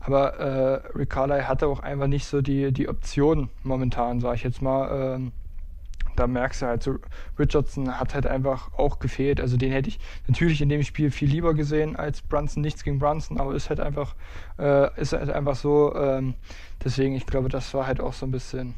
[0.00, 4.42] Aber äh, Rick Carly hatte auch einfach nicht so die, die Option momentan, sage ich
[4.42, 5.32] jetzt mal, ähm,
[6.16, 6.96] da merkst du halt so,
[7.38, 9.40] Richardson hat halt einfach auch gefehlt.
[9.40, 12.62] Also den hätte ich natürlich in dem Spiel viel lieber gesehen als Brunson.
[12.62, 14.14] Nichts gegen Brunson, aber ist halt einfach,
[14.58, 15.94] äh, ist halt einfach so.
[15.94, 16.34] Ähm,
[16.84, 18.74] deswegen, ich glaube, das war halt auch so ein bisschen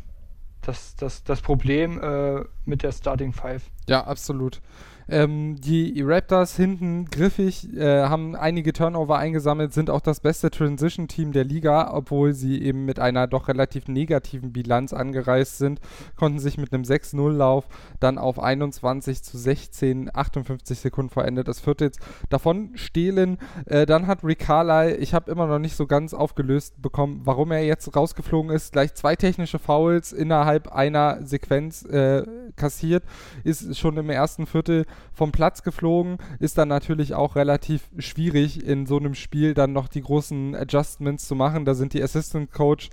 [0.62, 3.70] das, das, das Problem äh, mit der Starting Five.
[3.88, 4.60] Ja, absolut.
[5.08, 11.32] Ähm, die Raptors hinten griffig, äh, haben einige Turnover eingesammelt, sind auch das beste Transition-Team
[11.32, 15.80] der Liga, obwohl sie eben mit einer doch relativ negativen Bilanz angereist sind,
[16.16, 17.66] konnten sich mit einem 6-0-Lauf
[18.00, 21.98] dann auf 21 zu 16, 58 Sekunden vor Ende des Viertels
[22.30, 23.38] davon stehlen.
[23.66, 27.52] Äh, dann hat Rick Carlyle, ich habe immer noch nicht so ganz aufgelöst bekommen, warum
[27.52, 32.24] er jetzt rausgeflogen ist, gleich zwei technische Fouls innerhalb einer Sequenz äh,
[32.56, 33.04] kassiert,
[33.42, 36.18] ist schon im ersten Viertel vom Platz geflogen.
[36.38, 41.26] Ist dann natürlich auch relativ schwierig, in so einem Spiel dann noch die großen Adjustments
[41.26, 41.64] zu machen.
[41.64, 42.90] Da sind die Assistant Coach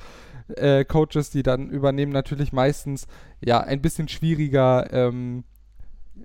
[0.56, 3.08] äh, Coaches, die dann übernehmen, natürlich meistens
[3.44, 5.44] ja ein bisschen schwieriger ähm,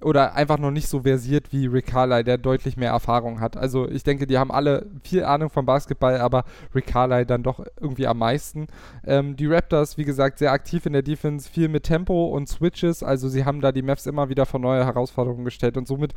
[0.02, 3.56] oder einfach noch nicht so versiert wie Rick Carlyle, der deutlich mehr Erfahrung hat.
[3.56, 7.64] Also ich denke, die haben alle viel Ahnung vom Basketball, aber Rick Carlyle dann doch
[7.80, 8.66] irgendwie am meisten.
[9.06, 13.02] Ähm, die Raptors, wie gesagt, sehr aktiv in der Defense, viel mit Tempo und Switches,
[13.02, 16.14] also sie haben da die Mavs immer wieder vor neue Herausforderungen gestellt und somit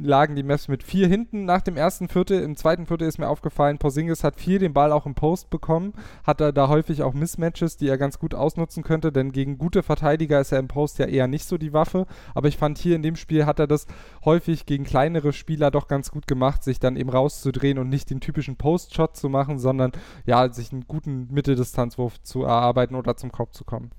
[0.00, 2.42] lagen die Mavs mit vier hinten nach dem ersten Viertel.
[2.42, 5.92] Im zweiten Viertel ist mir aufgefallen, Porzingis hat viel den Ball auch im Post bekommen,
[6.24, 9.82] hat er da häufig auch Mismatches, die er ganz gut ausnutzen könnte, denn gegen gute
[9.82, 12.95] Verteidiger ist er im Post ja eher nicht so die Waffe, aber ich fand hier
[12.96, 13.86] in dem Spiel hat er das
[14.24, 18.20] häufig gegen kleinere Spieler doch ganz gut gemacht, sich dann eben rauszudrehen und nicht den
[18.20, 19.92] typischen Post-Shot zu machen, sondern
[20.24, 23.90] ja, sich einen guten Mitteldistanzwurf zu erarbeiten oder zum Kopf zu kommen.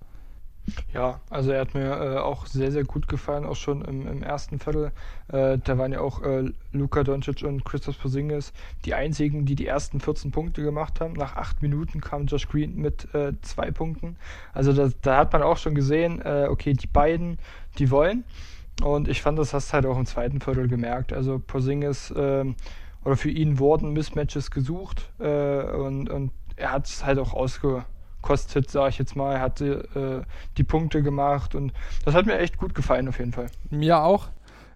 [0.94, 4.22] Ja, also er hat mir äh, auch sehr, sehr gut gefallen, auch schon im, im
[4.22, 4.92] ersten Viertel.
[5.30, 8.52] Äh, da waren ja auch äh, Luka Doncic und Christoph Porzingis
[8.84, 11.14] die einzigen, die die ersten 14 Punkte gemacht haben.
[11.14, 14.18] Nach acht Minuten kam Josh Green mit äh, zwei Punkten.
[14.54, 17.40] Also da, da, hat man auch schon gesehen, äh, okay, die beiden,
[17.78, 18.26] die wollen.
[18.84, 21.14] Und ich fand, das hast du halt auch im zweiten Viertel gemerkt.
[21.14, 22.56] Also Porzingis ähm,
[23.04, 28.70] oder für ihn wurden Mismatches gesucht äh, und, und er hat es halt auch ausgekostet,
[28.70, 29.36] sage ich jetzt mal.
[29.36, 31.74] Er hatte äh, die Punkte gemacht und
[32.06, 33.48] das hat mir echt gut gefallen auf jeden Fall.
[33.70, 34.30] Mir auch.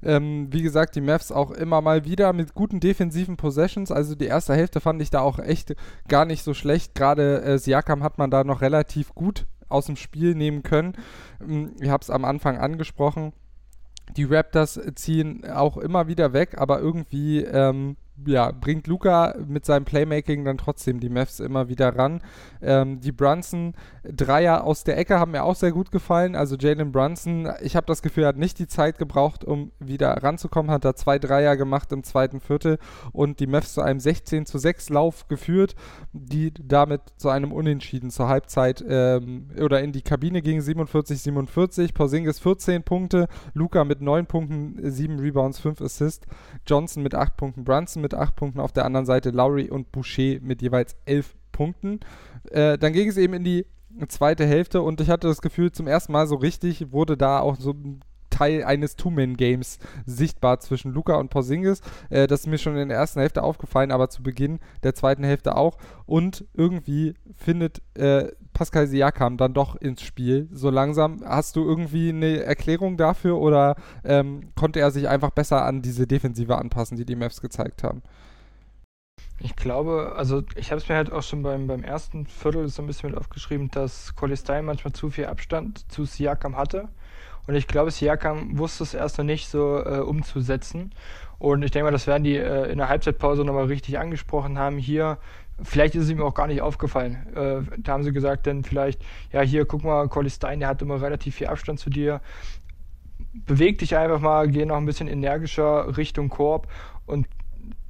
[0.04, 3.92] Ähm, wie gesagt, die Mavs auch immer mal wieder mit guten defensiven Possessions.
[3.92, 5.76] Also die erste Hälfte fand ich da auch echt
[6.08, 6.96] gar nicht so schlecht.
[6.96, 10.94] Gerade äh, Siakam hat man da noch relativ gut aus dem Spiel nehmen können.
[11.42, 13.34] Ähm, ich habe es am Anfang angesprochen.
[14.18, 19.86] Die Raptors ziehen auch immer wieder weg, aber irgendwie ähm, ja, bringt Luca mit seinem
[19.86, 22.22] Playmaking dann trotzdem die Mavs immer wieder ran.
[22.62, 26.36] Ähm, die Brunson Dreier aus der Ecke haben mir auch sehr gut gefallen.
[26.36, 30.72] Also Jalen Brunson, ich habe das Gefühl, hat nicht die Zeit gebraucht, um wieder ranzukommen,
[30.72, 32.78] hat da zwei Dreier gemacht im zweiten Viertel
[33.12, 35.76] und die Mavs zu einem 16 zu 6 Lauf geführt,
[36.14, 41.94] die damit zu einem Unentschieden zur Halbzeit ähm, oder in die Kabine ging 47-47.
[41.94, 46.28] Porzingis 14 Punkte, Luca mit 9 Punkten, 7 Rebounds, 5 Assists,
[46.68, 50.40] Johnson mit 8 Punkten, Brunson mit 8 Punkten, auf der anderen Seite Lowry und Boucher
[50.42, 52.00] mit jeweils 11 Punkten.
[52.50, 53.66] Äh, dann ging es eben in die
[54.08, 57.58] zweite Hälfte und ich hatte das Gefühl, zum ersten Mal so richtig wurde da auch
[57.58, 61.82] so ein Teil eines Two-Man-Games sichtbar zwischen Luca und Porzingis.
[62.10, 65.24] Äh, das ist mir schon in der ersten Hälfte aufgefallen, aber zu Beginn der zweiten
[65.24, 65.78] Hälfte auch.
[66.06, 71.22] Und irgendwie findet äh, Pascal Siakam dann doch ins Spiel so langsam.
[71.26, 76.08] Hast du irgendwie eine Erklärung dafür oder ähm, konnte er sich einfach besser an diese
[76.08, 78.02] Defensive anpassen, die die Mavs gezeigt haben?
[79.40, 82.84] Ich glaube, also ich habe es mir halt auch schon beim, beim ersten Viertel so
[82.84, 86.90] ein bisschen mit aufgeschrieben, dass Colistein manchmal zu viel Abstand zu Siakam hatte.
[87.48, 90.92] Und ich glaube, Siakam wusste es erst noch nicht so äh, umzusetzen.
[91.40, 94.78] Und ich denke mal, das werden die äh, in der Halbzeitpause nochmal richtig angesprochen haben.
[94.78, 95.18] Hier,
[95.62, 97.28] vielleicht ist es ihm auch gar nicht aufgefallen.
[97.36, 101.02] Äh, da haben sie gesagt, denn vielleicht, ja, hier, guck mal, Colistein, der hat immer
[101.02, 102.22] relativ viel Abstand zu dir.
[103.34, 106.68] Beweg dich einfach mal, geh noch ein bisschen energischer Richtung Korb
[107.06, 107.28] und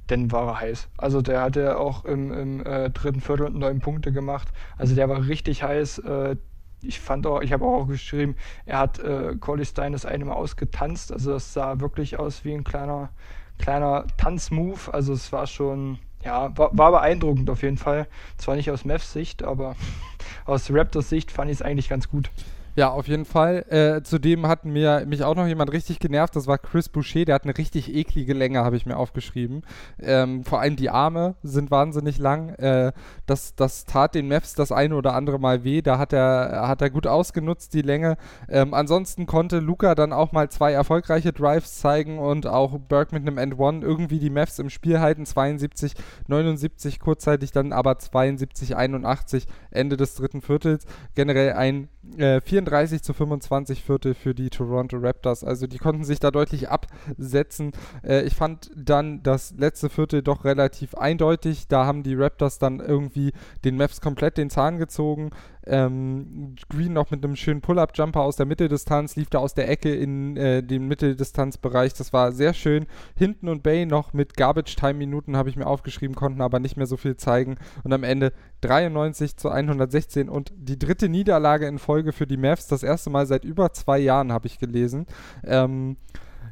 [0.08, 0.88] dann war er heiß.
[0.98, 4.48] Also der hatte auch im, im äh, dritten Viertel neun Punkte gemacht.
[4.76, 5.98] Also der war richtig heiß.
[6.00, 6.36] Äh,
[6.82, 10.34] ich fand auch, ich habe auch geschrieben, er hat äh, Collie Stein das eine Mal
[10.34, 11.12] ausgetanzt.
[11.12, 13.10] Also das sah wirklich aus wie ein kleiner,
[13.58, 14.92] kleiner Tanzmove.
[14.92, 18.06] Also es war schon, ja, war, war beeindruckend auf jeden Fall.
[18.36, 19.76] Zwar nicht aus Mavs Sicht, aber
[20.44, 22.30] aus Raptors Sicht fand ich es eigentlich ganz gut.
[22.74, 23.66] Ja, auf jeden Fall.
[23.68, 26.34] Äh, zudem hat mir mich auch noch jemand richtig genervt.
[26.34, 27.26] Das war Chris Boucher.
[27.26, 29.62] Der hat eine richtig eklige Länge, habe ich mir aufgeschrieben.
[30.00, 32.48] Ähm, vor allem die Arme sind wahnsinnig lang.
[32.54, 32.92] Äh,
[33.26, 35.82] das, das tat den Mavs das eine oder andere Mal weh.
[35.82, 38.16] Da hat er, hat er gut ausgenutzt, die Länge.
[38.48, 43.28] Ähm, ansonsten konnte Luca dann auch mal zwei erfolgreiche Drives zeigen und auch Burke mit
[43.28, 45.26] einem End One irgendwie die Mavs im Spiel halten.
[45.26, 45.92] 72,
[46.26, 50.86] 79 kurzzeitig, dann aber 72, 81 Ende des dritten Viertels.
[51.14, 55.44] Generell ein äh, 34 zu 25 Viertel für die Toronto Raptors.
[55.44, 57.72] Also die konnten sich da deutlich absetzen.
[58.04, 61.68] Äh, ich fand dann das letzte Viertel doch relativ eindeutig.
[61.68, 63.32] Da haben die Raptors dann irgendwie
[63.64, 65.30] den Mavs komplett den Zahn gezogen.
[65.64, 69.94] Ähm, Green noch mit einem schönen Pull-Up-Jumper aus der Mitteldistanz, lief da aus der Ecke
[69.94, 71.94] in äh, den Mitteldistanzbereich.
[71.94, 72.86] Das war sehr schön.
[73.16, 76.96] Hinten und Bay noch mit Garbage-Time-Minuten habe ich mir aufgeschrieben, konnten aber nicht mehr so
[76.96, 77.56] viel zeigen.
[77.84, 82.68] Und am Ende 93 zu 116 und die dritte Niederlage in Folge für die Mavs.
[82.68, 85.06] Das erste Mal seit über zwei Jahren habe ich gelesen.
[85.44, 85.96] Ähm,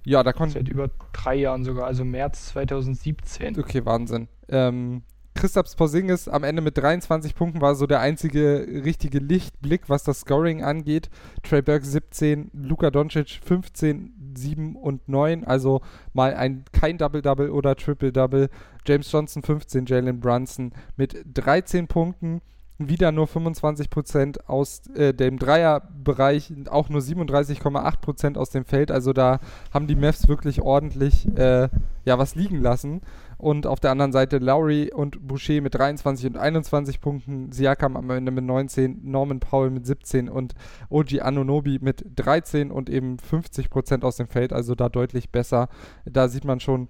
[0.04, 0.54] ja, da konnte.
[0.54, 3.58] Seit über drei Jahren sogar, also März 2017.
[3.58, 4.28] Okay, Wahnsinn.
[4.48, 5.02] Ähm,
[5.34, 10.20] Christaps Porzingis am Ende mit 23 Punkten war so der einzige richtige Lichtblick, was das
[10.20, 11.08] Scoring angeht.
[11.42, 15.80] Trey Burke 17, Luka Doncic 15, 7 und 9, also
[16.12, 18.50] mal ein kein Double-Double oder Triple-Double.
[18.86, 22.42] James Johnson 15, Jalen Brunson mit 13 Punkten
[22.80, 28.90] wieder nur 25% aus äh, dem Dreierbereich, auch nur 37,8% aus dem Feld.
[28.90, 29.38] Also da
[29.72, 31.68] haben die Mavs wirklich ordentlich äh,
[32.04, 33.02] ja, was liegen lassen.
[33.40, 38.10] Und auf der anderen Seite Lowry und Boucher mit 23 und 21 Punkten, Siakam am
[38.10, 40.54] Ende mit 19, Norman Powell mit 17 und
[40.90, 44.52] Oji Anunobi mit 13 und eben 50% aus dem Feld.
[44.52, 45.68] Also da deutlich besser.
[46.04, 46.88] Da sieht man schon,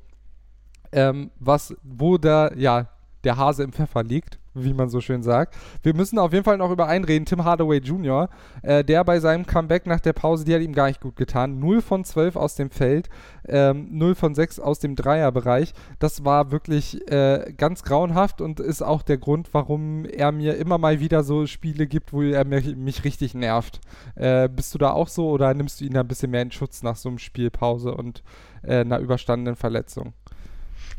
[0.90, 2.88] ähm, was, wo da, ja,
[3.24, 5.56] der Hase im Pfeffer liegt wie man so schön sagt.
[5.82, 8.28] Wir müssen auf jeden Fall noch über einen reden, Tim Hardaway Jr.,
[8.62, 11.58] äh, der bei seinem Comeback nach der Pause, die hat ihm gar nicht gut getan.
[11.58, 13.08] 0 von 12 aus dem Feld,
[13.48, 15.72] ähm, 0 von 6 aus dem Dreierbereich.
[15.98, 20.78] Das war wirklich äh, ganz grauenhaft und ist auch der Grund, warum er mir immer
[20.78, 23.80] mal wieder so Spiele gibt, wo er mich, mich richtig nervt.
[24.16, 26.82] Äh, bist du da auch so oder nimmst du ihn ein bisschen mehr in Schutz
[26.82, 28.22] nach so einem Spielpause und
[28.62, 30.14] äh, einer überstandenen Verletzung?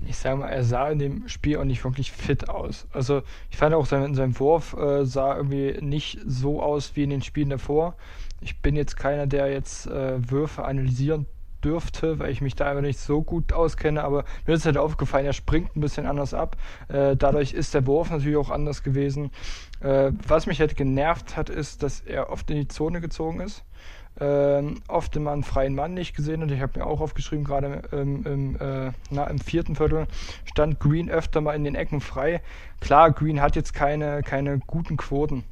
[0.08, 2.88] Ich sage mal, er sah in dem Spiel auch nicht wirklich fit aus.
[2.92, 7.10] Also ich fand auch sein, sein Wurf äh, sah irgendwie nicht so aus wie in
[7.10, 7.96] den Spielen davor.
[8.42, 11.28] Ich bin jetzt keiner, der jetzt äh, Würfe analysieren
[11.64, 15.26] dürfte, weil ich mich da einfach nicht so gut auskenne, aber mir ist halt aufgefallen,
[15.26, 16.58] er springt ein bisschen anders ab.
[16.88, 19.32] Äh, dadurch ist der Wurf natürlich auch anders gewesen.
[19.80, 23.64] Äh, was mich halt genervt hat, ist, dass er oft in die Zone gezogen ist.
[24.22, 27.82] Ähm, oft immer einen freien Mann nicht gesehen und ich habe mir auch aufgeschrieben, gerade
[27.92, 30.06] im, im, äh, im vierten Viertel
[30.46, 32.42] stand Green öfter mal in den Ecken frei.
[32.80, 35.44] Klar, Green hat jetzt keine, keine guten Quoten,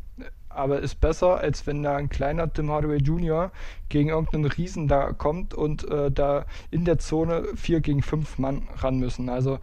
[0.50, 3.52] aber ist besser, als wenn da ein kleiner Tim Hardaway Jr.
[3.90, 8.68] gegen irgendeinen Riesen da kommt und äh, da in der Zone 4 gegen 5 Mann
[8.78, 9.30] ran müssen.
[9.30, 9.58] Also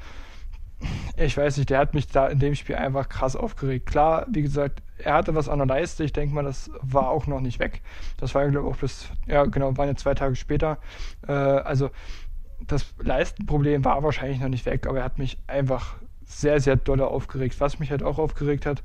[1.16, 3.86] ich weiß nicht, der hat mich da in dem Spiel einfach krass aufgeregt.
[3.86, 6.04] Klar, wie gesagt, er hatte was an der Leiste.
[6.04, 7.82] Ich denke mal, das war auch noch nicht weg.
[8.18, 10.78] Das war glaube ich, auch bis, ja, genau, waren ja zwei Tage später.
[11.26, 11.90] Äh, also,
[12.66, 17.00] das Leistenproblem war wahrscheinlich noch nicht weg, aber er hat mich einfach sehr, sehr doll
[17.00, 17.60] aufgeregt.
[17.60, 18.82] Was mich halt auch aufgeregt hat,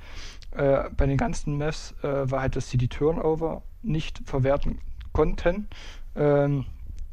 [0.52, 4.80] äh, bei den ganzen Mavs, äh, war halt, dass sie die Turnover nicht verwerten
[5.14, 5.68] konnten.
[6.16, 6.66] Ähm,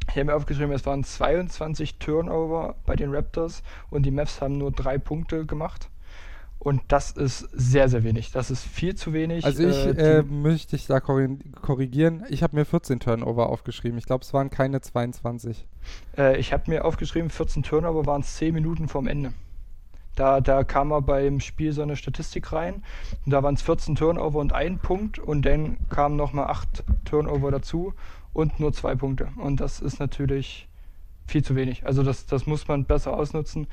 [0.08, 4.58] ich habe mir aufgeschrieben, es waren 22 Turnover bei den Raptors und die Mavs haben
[4.58, 5.90] nur drei Punkte gemacht.
[6.60, 8.32] Und das ist sehr, sehr wenig.
[8.32, 9.44] Das ist viel zu wenig.
[9.44, 12.24] Also ich äh, äh, möchte dich da korrigieren.
[12.28, 13.96] Ich habe mir 14 Turnover aufgeschrieben.
[13.96, 15.66] Ich glaube, es waren keine 22.
[16.16, 19.32] Äh, ich habe mir aufgeschrieben, 14 Turnover waren 10 Minuten vorm Ende.
[20.16, 22.82] Da, da kam er beim Spiel so eine Statistik rein.
[23.24, 25.20] Und da waren es 14 Turnover und ein Punkt.
[25.20, 27.94] Und dann kamen nochmal 8 Turnover dazu
[28.32, 29.28] und nur zwei Punkte.
[29.36, 30.68] Und das ist natürlich
[31.28, 31.86] viel zu wenig.
[31.86, 33.68] Also das, das muss man besser ausnutzen.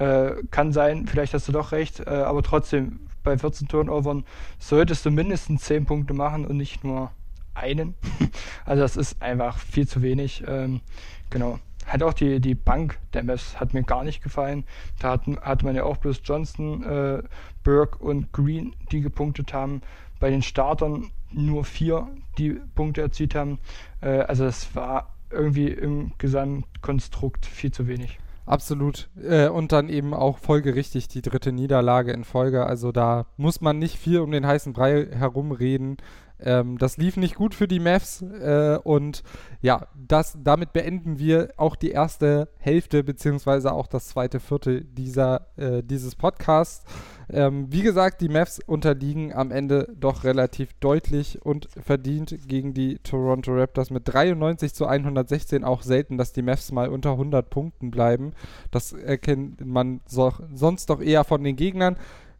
[0.00, 4.24] Äh, kann sein, vielleicht hast du doch recht, äh, aber trotzdem, bei 14 Turnovern
[4.58, 7.10] solltest du mindestens 10 Punkte machen und nicht nur
[7.52, 7.94] einen.
[8.64, 10.42] also das ist einfach viel zu wenig.
[10.48, 10.80] Ähm,
[11.28, 11.58] genau.
[11.84, 14.64] Hat auch die, die Bank der Mavs hat mir gar nicht gefallen.
[15.00, 17.22] Da hat, hatte man ja auch bloß Johnson, äh,
[17.62, 19.82] Burke und Green, die gepunktet haben.
[20.18, 22.08] Bei den Startern nur vier,
[22.38, 23.58] die Punkte erzielt haben.
[24.00, 28.18] Äh, also es war irgendwie im Gesamtkonstrukt viel zu wenig.
[28.46, 29.08] Absolut.
[29.22, 32.66] Äh, und dann eben auch folgerichtig die dritte Niederlage in Folge.
[32.66, 35.98] Also da muss man nicht viel um den heißen Brei herumreden.
[36.42, 39.22] Ähm, das lief nicht gut für die Mavs äh, und
[39.60, 45.46] ja, das, damit beenden wir auch die erste Hälfte beziehungsweise auch das zweite Viertel dieser,
[45.56, 46.84] äh, dieses Podcasts.
[47.32, 52.98] Ähm, wie gesagt, die Mavs unterliegen am Ende doch relativ deutlich und verdient gegen die
[52.98, 55.62] Toronto Raptors mit 93 zu 116.
[55.64, 58.32] Auch selten, dass die Mavs mal unter 100 Punkten bleiben.
[58.70, 61.96] Das erkennt man so, sonst doch eher von den Gegnern.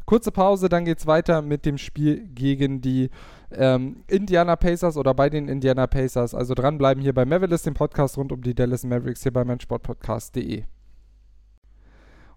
[0.07, 3.11] Kurze Pause, dann geht es weiter mit dem Spiel gegen die
[3.53, 6.35] ähm, Indiana Pacers oder bei den Indiana Pacers.
[6.35, 10.65] Also dranbleiben hier bei Mavericks, dem Podcast rund um die Dallas Mavericks hier bei meinsportpodcast.de.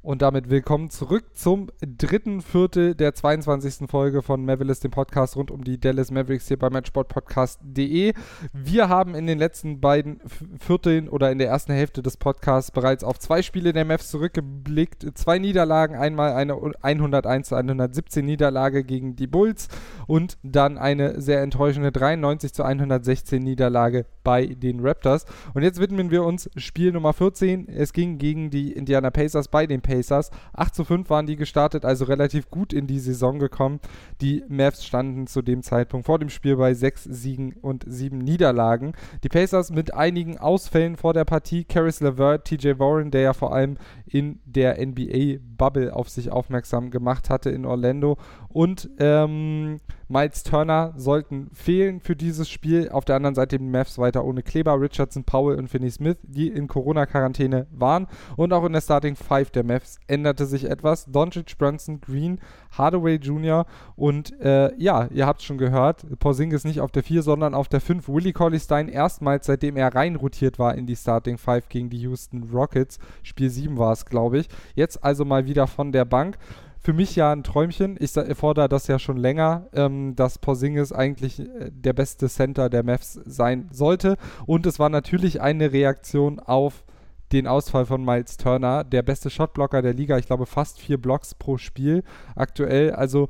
[0.04, 3.89] Und damit willkommen zurück zum dritten Viertel der 22.
[3.89, 8.12] Folge von Mavericks, dem Podcast rund um die Dallas Mavericks hier bei matchsportpodcast.de.
[8.52, 10.20] Wir haben in den letzten beiden
[10.60, 15.06] Vierteln oder in der ersten Hälfte des Podcasts bereits auf zwei Spiele der Mavs zurückgeblickt.
[15.18, 19.70] Zwei Niederlagen, einmal eine 101 zu 117 Niederlage gegen die Bulls
[20.06, 25.26] und dann eine sehr enttäuschende 93 zu 116 Niederlage bei den Raptors.
[25.54, 27.70] Und jetzt widmen wir uns Spiel Nummer 14.
[27.70, 30.32] Es ging gegen die Indiana Pacers bei den Pacers Pacers.
[30.53, 33.79] 8 zu 5 waren die gestartet, also relativ gut in die Saison gekommen.
[34.21, 38.93] Die Mavs standen zu dem Zeitpunkt vor dem Spiel bei 6 Siegen und 7 Niederlagen.
[39.23, 41.63] Die Pacers mit einigen Ausfällen vor der Partie.
[41.63, 47.29] Caris LeVert, TJ Warren, der ja vor allem in der NBA-Bubble auf sich aufmerksam gemacht
[47.29, 48.17] hatte in Orlando.
[48.54, 52.89] Und ähm, Miles Turner sollten fehlen für dieses Spiel.
[52.89, 56.50] Auf der anderen Seite die Mavs weiter ohne Kleber, Richardson, Powell und Finney Smith, die
[56.50, 58.08] in Corona-Quarantäne waren.
[58.36, 61.06] Und auch in der Starting Five der Mavs änderte sich etwas.
[61.06, 62.39] Doncic, Brunson, Green,
[62.78, 63.66] Hardaway Jr.
[63.96, 67.82] und äh, ja, ihr habt schon gehört, Porzingis nicht auf der 4, sondern auf der
[67.82, 68.08] 5.
[68.10, 72.02] Willie Colley Stein erstmals, seitdem er rein rotiert war in die Starting Five gegen die
[72.02, 73.00] Houston Rockets.
[73.24, 74.50] Spiel 7 war es, glaube ich.
[74.76, 76.38] Jetzt also mal wieder von der Bank
[76.84, 77.98] für mich ja ein Träumchen.
[78.00, 82.84] Ich fordere das ja schon länger, ähm, dass Porzingis eigentlich äh, der beste Center der
[82.84, 84.17] Mavs sein sollte.
[84.46, 86.84] Und es war natürlich eine Reaktion auf
[87.32, 90.17] den Ausfall von Miles Turner, der beste Shotblocker der Liga.
[90.17, 92.04] Ich glaube, fast vier Blocks pro Spiel
[92.36, 92.91] aktuell.
[92.91, 93.30] Also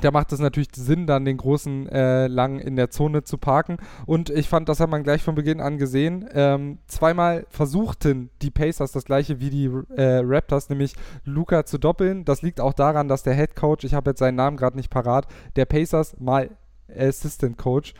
[0.00, 3.78] da macht es natürlich Sinn, dann den großen äh, lang in der Zone zu parken.
[4.06, 6.28] Und ich fand, das hat man gleich von Beginn an gesehen.
[6.32, 12.24] Ähm, zweimal versuchten die Pacers das gleiche wie die äh, Raptors, nämlich Luca zu doppeln.
[12.24, 14.90] Das liegt auch daran, dass der Head Coach, ich habe jetzt seinen Namen gerade nicht
[14.90, 16.50] parat, der Pacers mal
[16.96, 17.94] Assistant Coach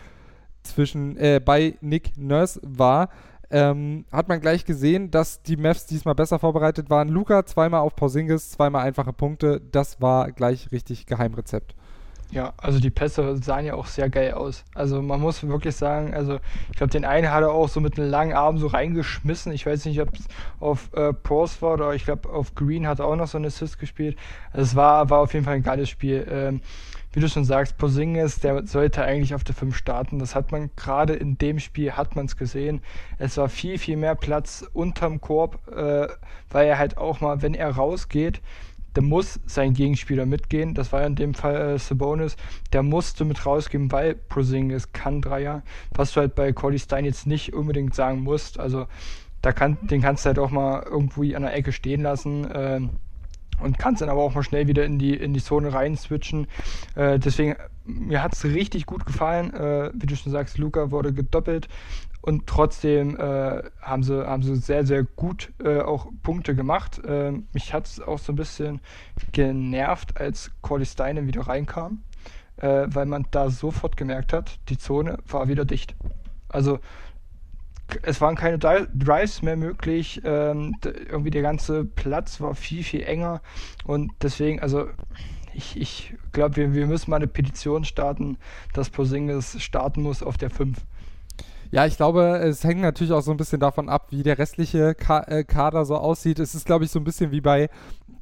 [0.62, 3.10] zwischen äh, bei Nick Nurse war.
[3.50, 7.08] Ähm, hat man gleich gesehen, dass die Mavs diesmal besser vorbereitet waren.
[7.08, 9.60] Luca zweimal auf Porzingis, zweimal einfache Punkte.
[9.72, 11.74] Das war gleich richtig Geheimrezept.
[12.30, 14.64] Ja, also die Pässe sahen ja auch sehr geil aus.
[14.74, 17.98] Also man muss wirklich sagen, also ich glaube, den einen hat er auch so mit
[17.98, 19.50] einem langen Arm so reingeschmissen.
[19.52, 20.26] Ich weiß nicht, ob es
[20.60, 23.46] auf äh, Pros war oder ich glaube auf Green hat er auch noch so einen
[23.46, 24.18] Assist gespielt.
[24.52, 26.26] Also es war, war auf jeden Fall ein geiles Spiel.
[26.30, 26.60] Ähm,
[27.12, 30.18] wie du schon sagst, Posingis, der sollte eigentlich auf der 5 starten.
[30.18, 32.82] Das hat man gerade in dem Spiel, hat man es gesehen.
[33.18, 36.08] Es war viel, viel mehr Platz unterm Korb, äh,
[36.50, 38.42] weil er halt auch mal, wenn er rausgeht,
[38.94, 40.74] da muss sein Gegenspieler mitgehen.
[40.74, 42.36] Das war in dem Fall äh, Sabonis.
[42.72, 45.62] Der musste mit rausgehen, weil Prosingis kann Dreier.
[45.94, 48.58] Was du halt bei Cody Stein jetzt nicht unbedingt sagen musst.
[48.58, 48.86] Also
[49.42, 52.44] da kann, den kannst du halt auch mal irgendwie an der Ecke stehen lassen.
[52.50, 52.80] Äh,
[53.60, 56.46] und kannst dann aber auch mal schnell wieder in die, in die Zone rein switchen.
[56.94, 59.52] Äh, deswegen, mir hat es richtig gut gefallen.
[59.52, 61.68] Äh, wie du schon sagst, Luca wurde gedoppelt
[62.28, 67.02] und trotzdem äh, haben, sie, haben sie sehr, sehr gut äh, auch Punkte gemacht.
[67.02, 68.82] Äh, mich hat es auch so ein bisschen
[69.32, 72.02] genervt, als Corley Steinem wieder reinkam,
[72.58, 75.96] äh, weil man da sofort gemerkt hat, die Zone war wieder dicht.
[76.50, 76.80] Also
[78.02, 83.40] es waren keine Drives mehr möglich, ähm, irgendwie der ganze Platz war viel, viel enger
[83.86, 84.86] und deswegen, also
[85.54, 88.36] ich, ich glaube, wir, wir müssen mal eine Petition starten,
[88.74, 90.76] dass Posingis starten muss auf der 5.
[91.70, 94.94] Ja, ich glaube, es hängt natürlich auch so ein bisschen davon ab, wie der restliche
[94.94, 96.38] Ka äh, Kader so aussieht.
[96.38, 97.68] Es ist, glaube ich, so ein bisschen wie bei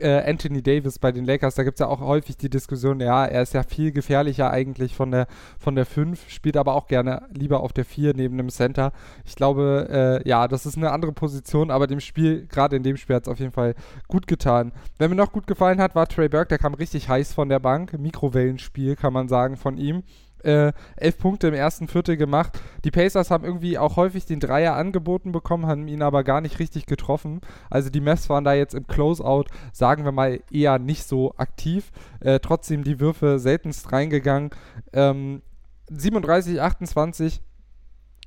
[0.00, 1.54] äh, Anthony Davis bei den Lakers.
[1.54, 4.96] Da gibt es ja auch häufig die Diskussion, ja, er ist ja viel gefährlicher eigentlich
[4.96, 5.28] von der,
[5.60, 8.92] von der 5, spielt aber auch gerne lieber auf der 4 neben dem Center.
[9.24, 12.96] Ich glaube, äh, ja, das ist eine andere Position, aber dem Spiel, gerade in dem
[12.96, 13.76] Spiel hat es auf jeden Fall
[14.08, 14.72] gut getan.
[14.98, 17.60] Wer mir noch gut gefallen hat, war Trey Burke, der kam richtig heiß von der
[17.60, 17.96] Bank.
[17.96, 20.02] Mikrowellenspiel, kann man sagen, von ihm
[20.46, 22.58] äh, elf Punkte im ersten Viertel gemacht.
[22.84, 26.58] Die Pacers haben irgendwie auch häufig den Dreier angeboten bekommen, haben ihn aber gar nicht
[26.58, 27.40] richtig getroffen.
[27.68, 31.90] Also die Mavs waren da jetzt im Closeout, sagen wir mal, eher nicht so aktiv.
[32.20, 34.50] Äh, trotzdem die Würfe seltenst reingegangen.
[34.92, 35.42] Ähm,
[35.90, 37.40] 37, 28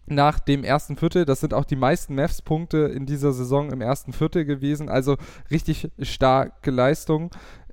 [0.06, 1.26] nach dem ersten Viertel.
[1.26, 4.90] Das sind auch die meisten Mavs-Punkte in dieser Saison im ersten Viertel gewesen.
[4.90, 5.18] Also
[5.52, 7.32] richtig starke Leistung.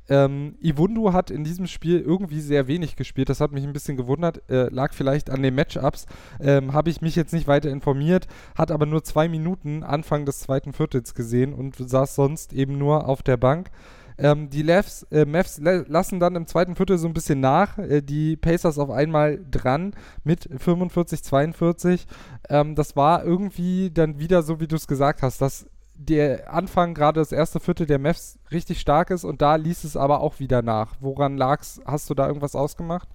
[0.09, 3.29] Ähm, Iwundu hat in diesem Spiel irgendwie sehr wenig gespielt.
[3.29, 4.49] Das hat mich ein bisschen gewundert.
[4.51, 6.07] Äh, lag vielleicht an den Matchups.
[6.41, 8.27] Ähm, Habe ich mich jetzt nicht weiter informiert.
[8.57, 13.09] Hat aber nur zwei Minuten Anfang des zweiten Viertels gesehen und saß sonst eben nur
[13.09, 13.71] auf der Bank.
[14.19, 17.77] Ähm, die Lefs, äh, Mavs lassen dann im zweiten Viertel so ein bisschen nach.
[17.79, 19.93] Äh, die Pacers auf einmal dran
[20.25, 22.07] mit 45, 42.
[22.49, 25.67] Ähm, das war irgendwie dann wieder so, wie du es gesagt hast, dass
[25.99, 29.97] der Anfang, gerade das erste Viertel der Mavs richtig stark ist und da ließ es
[29.97, 30.95] aber auch wieder nach.
[31.01, 31.81] Woran lag's?
[31.85, 33.09] Hast du da irgendwas ausgemacht?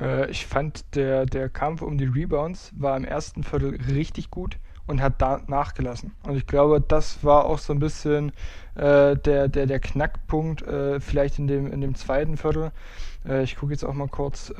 [0.00, 4.58] Äh, ich fand, der, der Kampf um die Rebounds war im ersten Viertel richtig gut
[4.86, 6.14] und hat da nachgelassen.
[6.22, 8.32] Und ich glaube, das war auch so ein bisschen
[8.74, 12.72] äh, der, der, der Knackpunkt, äh, vielleicht in dem, in dem zweiten Viertel.
[13.26, 14.52] Äh, ich gucke jetzt auch mal kurz.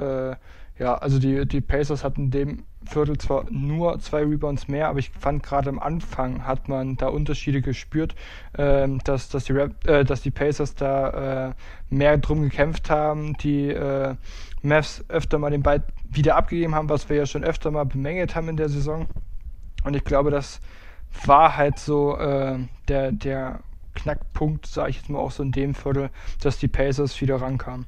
[0.78, 5.10] Ja, also die, die Pacers hatten dem Viertel zwar nur zwei Rebounds mehr, aber ich
[5.10, 8.14] fand gerade am Anfang hat man da Unterschiede gespürt,
[8.52, 11.54] äh, dass, dass, die Rap, äh, dass die Pacers da äh,
[11.88, 14.14] mehr drum gekämpft haben, die äh,
[14.62, 18.34] Mavs öfter mal den Ball wieder abgegeben haben, was wir ja schon öfter mal bemängelt
[18.34, 19.06] haben in der Saison.
[19.84, 20.60] Und ich glaube, das
[21.24, 22.58] war halt so äh,
[22.88, 23.60] der, der
[23.94, 26.10] Knackpunkt, sage ich jetzt mal auch so in dem Viertel,
[26.42, 27.86] dass die Pacers wieder rankamen.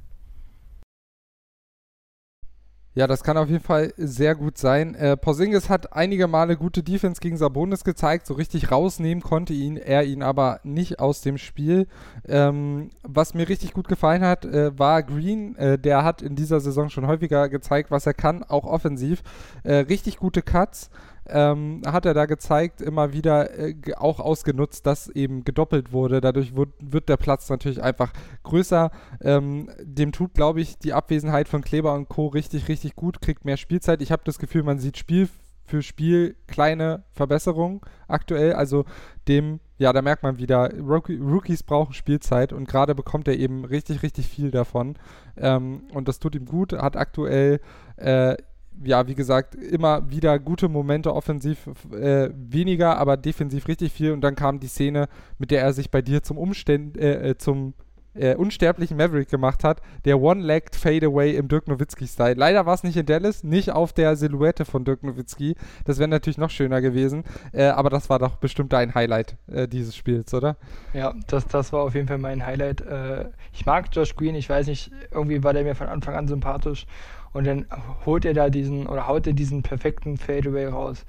[2.99, 4.97] Ja, das kann auf jeden Fall sehr gut sein.
[4.97, 8.27] Äh, Porzingis hat einige Male gute Defense gegen Sabonis gezeigt.
[8.27, 11.87] So richtig rausnehmen konnte ihn, er ihn aber nicht aus dem Spiel.
[12.27, 15.55] Ähm, was mir richtig gut gefallen hat, äh, war Green.
[15.55, 19.23] Äh, der hat in dieser Saison schon häufiger gezeigt, was er kann, auch offensiv.
[19.63, 20.91] Äh, richtig gute Cuts
[21.29, 26.21] ähm, hat er da gezeigt, immer wieder äh, auch ausgenutzt, dass eben gedoppelt wurde.
[26.21, 28.13] Dadurch wird, wird der Platz natürlich einfach
[28.43, 28.91] größer.
[29.23, 32.27] Ähm, dem tut, glaube ich, die Abwesenheit von Kleber und Co.
[32.29, 34.03] richtig, richtig gut, kriegt mehr Spielzeit.
[34.03, 35.29] Ich habe das Gefühl, man sieht Spiel
[35.69, 38.55] für Spiel kleine Verbesserungen aktuell.
[38.55, 38.87] Also
[39.29, 44.03] dem, ja, da merkt man wieder, Rookies brauchen Spielzeit und gerade bekommt er eben richtig,
[44.03, 44.97] richtig viel davon.
[45.37, 47.61] Ähm, und das tut ihm gut, hat aktuell
[47.97, 48.37] äh,
[48.85, 54.13] ja, wie gesagt, immer wieder gute Momente offensiv äh, weniger, aber defensiv richtig viel.
[54.13, 55.09] Und dann kam die Szene,
[55.39, 57.75] mit der er sich bei dir zum Umständ, äh, äh zum
[58.19, 62.35] äh, unsterblichen Maverick gemacht hat, der One-Legged Fadeaway im Dirk Nowitzki-Style.
[62.35, 65.55] Leider war es nicht in Dallas, nicht auf der Silhouette von Dirk Nowitzki.
[65.85, 69.69] Das wäre natürlich noch schöner gewesen, äh, aber das war doch bestimmt dein Highlight äh,
[69.69, 70.57] dieses Spiels, oder?
[70.93, 72.81] Ja, das, das war auf jeden Fall mein Highlight.
[72.83, 76.29] Äh, ich mag Josh Green, ich weiß nicht, irgendwie war der mir von Anfang an
[76.29, 76.87] sympathisch
[77.33, 77.67] und dann
[78.07, 81.05] holt er da diesen oder haut er diesen perfekten Fadeaway raus.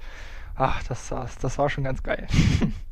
[0.54, 2.26] Ach, das, das, das war schon ganz geil.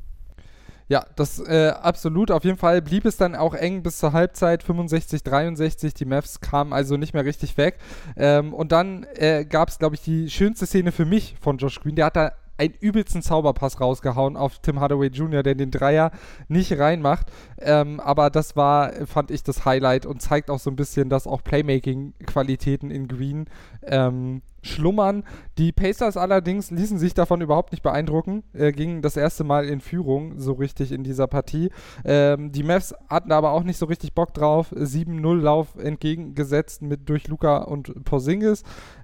[0.89, 2.30] Ja, das äh, absolut.
[2.30, 5.93] Auf jeden Fall blieb es dann auch eng bis zur Halbzeit 65, 63.
[5.93, 7.78] Die Mavs kamen also nicht mehr richtig weg.
[8.16, 11.80] Ähm, und dann äh, gab es, glaube ich, die schönste Szene für mich von Josh
[11.80, 11.95] Green.
[11.95, 16.11] Der hat da einen übelsten Zauberpass rausgehauen auf Tim Hardaway Jr., der den Dreier
[16.49, 17.30] nicht reinmacht.
[17.59, 21.26] Ähm, aber das war, fand ich, das Highlight und zeigt auch so ein bisschen, dass
[21.26, 23.47] auch Playmaking-Qualitäten in Green
[23.84, 25.24] ähm, schlummern.
[25.56, 29.80] Die Pacers allerdings ließen sich davon überhaupt nicht beeindrucken, äh, gingen das erste Mal in
[29.80, 31.70] Führung so richtig in dieser Partie.
[32.04, 34.72] Ähm, die Mavs hatten aber auch nicht so richtig Bock drauf.
[34.72, 38.62] 7-0-Lauf entgegengesetzt mit durch Luca und Porzingis.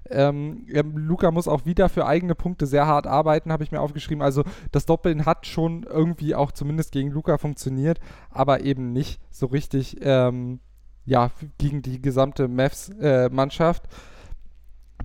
[0.09, 4.21] Ähm, Luca muss auch wieder für eigene Punkte sehr hart arbeiten, habe ich mir aufgeschrieben.
[4.21, 7.99] Also das Doppeln hat schon irgendwie auch zumindest gegen Luca funktioniert,
[8.29, 10.59] aber eben nicht so richtig ähm,
[11.05, 13.85] ja, gegen die gesamte Mavs-Mannschaft.
[13.85, 13.89] Äh,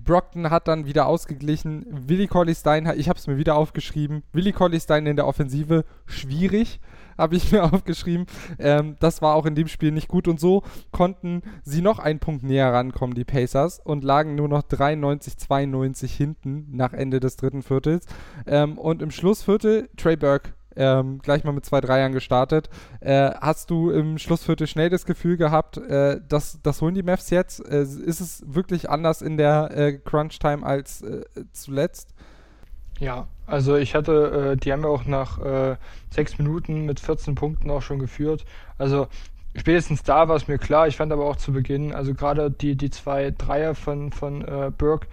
[0.03, 1.85] Brockton hat dann wieder ausgeglichen.
[1.89, 4.23] Willi Colley Stein, ich habe es mir wieder aufgeschrieben.
[4.33, 6.79] Willi Colley Stein in der Offensive schwierig,
[7.17, 8.25] habe ich mir aufgeschrieben.
[8.59, 12.19] Ähm, das war auch in dem Spiel nicht gut und so konnten sie noch einen
[12.19, 17.61] Punkt näher rankommen, die Pacers, und lagen nur noch 93-92 hinten nach Ende des dritten
[17.61, 18.05] Viertels.
[18.47, 22.69] Ähm, und im Schlussviertel Trey Burke ähm, gleich mal mit zwei Dreiern gestartet.
[22.99, 27.29] Äh, hast du im Schlussviertel schnell das Gefühl gehabt, äh, dass das holen die Mavs
[27.29, 27.59] jetzt?
[27.65, 32.13] Äh, ist es wirklich anders in der äh, Crunch-Time als äh, zuletzt?
[32.99, 35.39] Ja, also ich hatte, äh, die haben ja auch nach
[36.09, 38.45] sechs Minuten mit 14 Punkten auch schon geführt.
[38.77, 39.07] Also
[39.55, 40.87] spätestens da war es mir klar.
[40.87, 45.07] Ich fand aber auch zu Beginn, also gerade die, die zwei Dreier von, von Burke,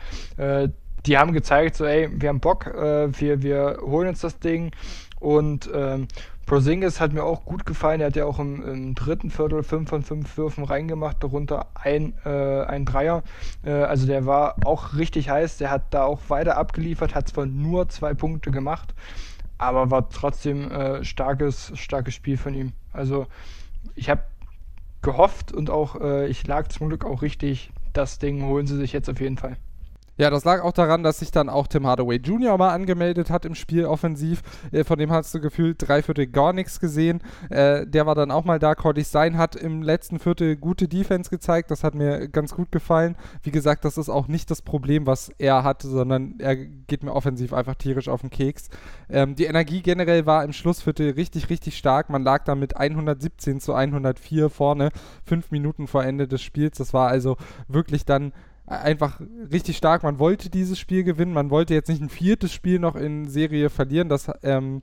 [1.07, 4.73] die haben gezeigt, so ey, wir haben Bock, wir, wir holen uns das Ding
[5.21, 6.09] und ähm,
[6.49, 8.01] Prozingis hat mir auch gut gefallen.
[8.01, 12.15] Er hat ja auch im, im, dritten Viertel 5 von 5 Würfen reingemacht, darunter ein,
[12.25, 13.23] äh, ein Dreier.
[13.63, 15.59] Äh, also der war auch richtig heiß.
[15.59, 18.95] Der hat da auch weiter abgeliefert, hat zwar nur zwei Punkte gemacht,
[19.59, 22.73] aber war trotzdem äh, starkes, starkes Spiel von ihm.
[22.95, 23.27] Also
[23.95, 24.23] ich habe
[25.03, 27.71] gehofft und auch äh, ich lag zum Glück auch richtig.
[27.93, 29.59] Das Ding holen sie sich jetzt auf jeden Fall.
[30.19, 32.59] Ja, das lag auch daran, dass sich dann auch Tim Hardaway Jr.
[32.59, 34.43] mal angemeldet hat im Spiel offensiv.
[34.73, 37.23] Äh, von dem hast du gefühlt drei Viertel gar nichts gesehen.
[37.51, 38.75] Äh, der war dann auch mal da.
[38.75, 41.71] Cody Stein hat im letzten Viertel gute Defense gezeigt.
[41.71, 43.15] Das hat mir ganz gut gefallen.
[43.45, 47.15] Wie gesagt, das ist auch nicht das Problem, was er hat, sondern er geht mir
[47.15, 48.71] offensiv einfach tierisch auf den Keks.
[49.09, 52.11] Ähm, die Energie generell war im Schlussviertel richtig, richtig stark.
[52.11, 54.91] Man lag da mit 117 zu 104 vorne,
[55.25, 56.79] fünf Minuten vor Ende des Spiels.
[56.79, 57.37] Das war also
[57.69, 58.33] wirklich dann
[58.69, 59.21] einfach
[59.53, 60.03] richtig stark.
[60.03, 61.33] Man wollte dieses Spiel gewinnen.
[61.33, 64.09] Man wollte jetzt nicht ein viertes Spiel noch in Serie verlieren.
[64.09, 64.83] Das ähm,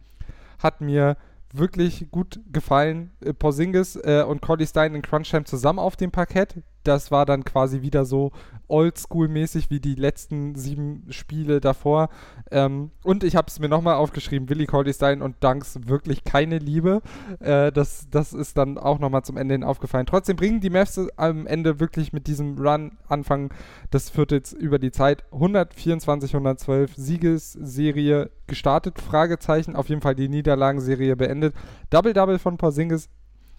[0.59, 1.17] hat mir
[1.53, 3.11] wirklich gut gefallen.
[3.21, 6.55] Äh, Porzingis äh, und Cody Stein in Crunchtime zusammen auf dem Parkett.
[6.87, 8.31] Das war dann quasi wieder so
[8.67, 12.09] oldschool-mäßig wie die letzten sieben Spiele davor.
[12.51, 17.01] Ähm, und ich habe es mir nochmal aufgeschrieben, Willi Coldistein und Dunks wirklich keine Liebe.
[17.39, 20.05] Äh, das, das ist dann auch nochmal zum Ende hin aufgefallen.
[20.05, 23.53] Trotzdem bringen die Mavs am Ende wirklich mit diesem Run Anfang
[23.91, 31.15] des Viertels über die Zeit 124, 112 Siegesserie gestartet, Fragezeichen, auf jeden Fall die Niederlagenserie
[31.15, 31.55] beendet.
[31.89, 33.09] Double-Double von Porzingis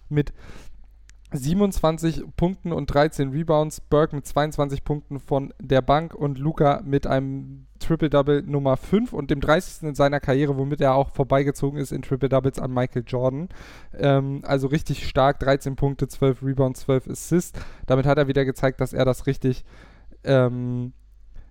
[0.09, 0.33] mit
[1.31, 7.05] 27 Punkten und 13 Rebounds, Burke mit 22 Punkten von der Bank und Luca mit
[7.05, 9.89] einem Triple-Double Nummer 5 und dem 30.
[9.89, 13.49] in seiner Karriere, womit er auch vorbeigezogen ist in Triple-Doubles an Michael Jordan.
[13.97, 17.59] Ähm, also richtig stark, 13 Punkte, 12 Rebounds, 12 Assists.
[17.85, 19.65] Damit hat er wieder gezeigt, dass er das richtig
[20.23, 20.93] ähm,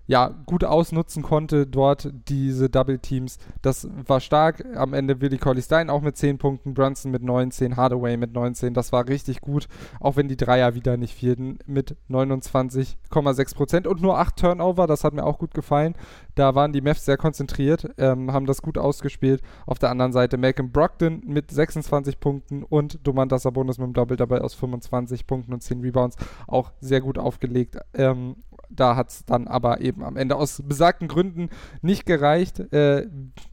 [0.07, 3.39] ja, gut ausnutzen konnte, dort diese Double Teams.
[3.63, 4.65] Das war stark.
[4.77, 8.73] Am Ende Willi Colley Stein auch mit 10 Punkten, Brunson mit 19, Hardaway mit 19.
[8.73, 9.67] Das war richtig gut,
[10.01, 14.87] auch wenn die Dreier wieder nicht fehlten, mit 29,6 Prozent und nur 8 Turnover.
[14.87, 15.95] Das hat mir auch gut gefallen.
[16.37, 19.43] Da waren die Mavs sehr konzentriert, ähm, haben das gut ausgespielt.
[19.67, 24.17] Auf der anderen Seite Malcolm Brogdon mit 26 Punkten und Domantas Sabonis mit einem Double
[24.17, 27.79] dabei aus 25 Punkten und 10 Rebounds auch sehr gut aufgelegt.
[27.95, 28.37] Ähm,
[28.71, 31.51] da hat es dann aber eben am Ende aus besagten Gründen
[31.83, 32.61] nicht gereicht.
[32.73, 33.07] Äh,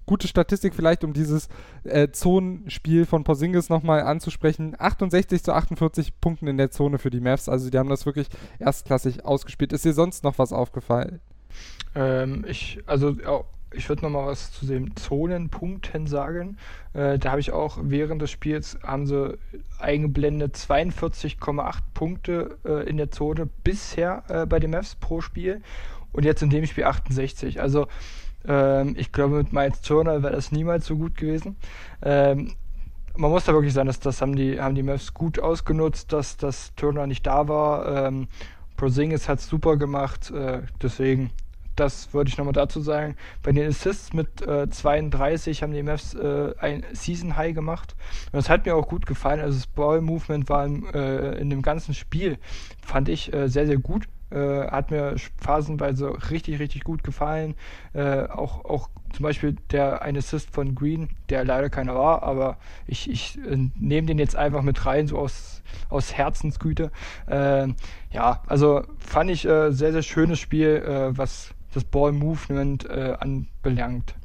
[0.05, 1.49] gute Statistik vielleicht, um dieses
[1.83, 4.75] äh, Zonenspiel von Porzingis nochmal anzusprechen.
[4.77, 7.49] 68 zu 48 Punkten in der Zone für die Mavs.
[7.49, 8.27] Also die haben das wirklich
[8.59, 9.73] erstklassig ausgespielt.
[9.73, 11.19] Ist dir sonst noch was aufgefallen?
[11.95, 13.15] Ähm, ich, also
[13.73, 16.57] ich würde noch mal was zu den Zonenpunkten sagen.
[16.93, 19.37] Äh, da habe ich auch während des Spiels haben sie
[19.79, 25.61] eingeblendet 42,8 Punkte äh, in der Zone bisher äh, bei den Mavs pro Spiel
[26.11, 27.61] und jetzt in dem Spiel 68.
[27.61, 27.87] Also
[28.47, 31.55] ähm, ich glaube mit Miles Turner wäre das niemals so gut gewesen.
[32.01, 32.53] Ähm,
[33.15, 36.37] man muss da wirklich sagen, dass das haben die haben die Mavs gut ausgenutzt, dass
[36.37, 38.07] das Turner nicht da war.
[38.07, 38.27] Ähm,
[38.75, 41.29] Prozingis hat super gemacht, äh, deswegen
[41.75, 43.15] das wollte ich nochmal dazu sagen.
[43.41, 47.95] Bei den Assists mit äh, 32 haben die Mavs äh, ein Season High gemacht.
[48.31, 49.39] Und das hat mir auch gut gefallen.
[49.39, 52.37] Also das Ball Movement war im, äh, in dem ganzen Spiel,
[52.81, 54.07] fand ich äh, sehr, sehr gut.
[54.33, 57.53] Äh, hat mir phasenweise richtig, richtig gut gefallen.
[57.93, 62.57] Äh, auch, auch zum Beispiel der ein Assist von Green, der leider keiner war, aber
[62.87, 63.37] ich, ich
[63.75, 66.91] nehme den jetzt einfach mit rein, so aus, aus Herzensgüte.
[67.29, 74.15] ja, also fand ich sehr, sehr schönes Spiel, was das Ball-Movement äh, anbelangt.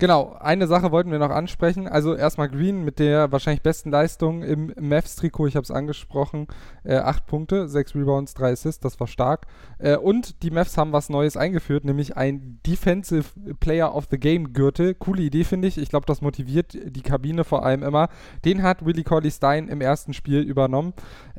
[0.00, 1.88] Genau, eine Sache wollten wir noch ansprechen.
[1.88, 6.46] Also erstmal Green mit der wahrscheinlich besten Leistung im Mavs-Trikot, ich habe es angesprochen.
[6.84, 9.48] Äh, acht Punkte, sechs Rebounds, drei Assists, das war stark.
[9.78, 14.52] Äh, und die Mavs haben was Neues eingeführt, nämlich ein Defensive Player of the Game
[14.52, 14.94] Gürtel.
[14.94, 15.78] Coole Idee, finde ich.
[15.78, 18.08] Ich glaube, das motiviert die Kabine vor allem immer.
[18.44, 20.92] Den hat Willie Corley Stein im ersten Spiel übernommen.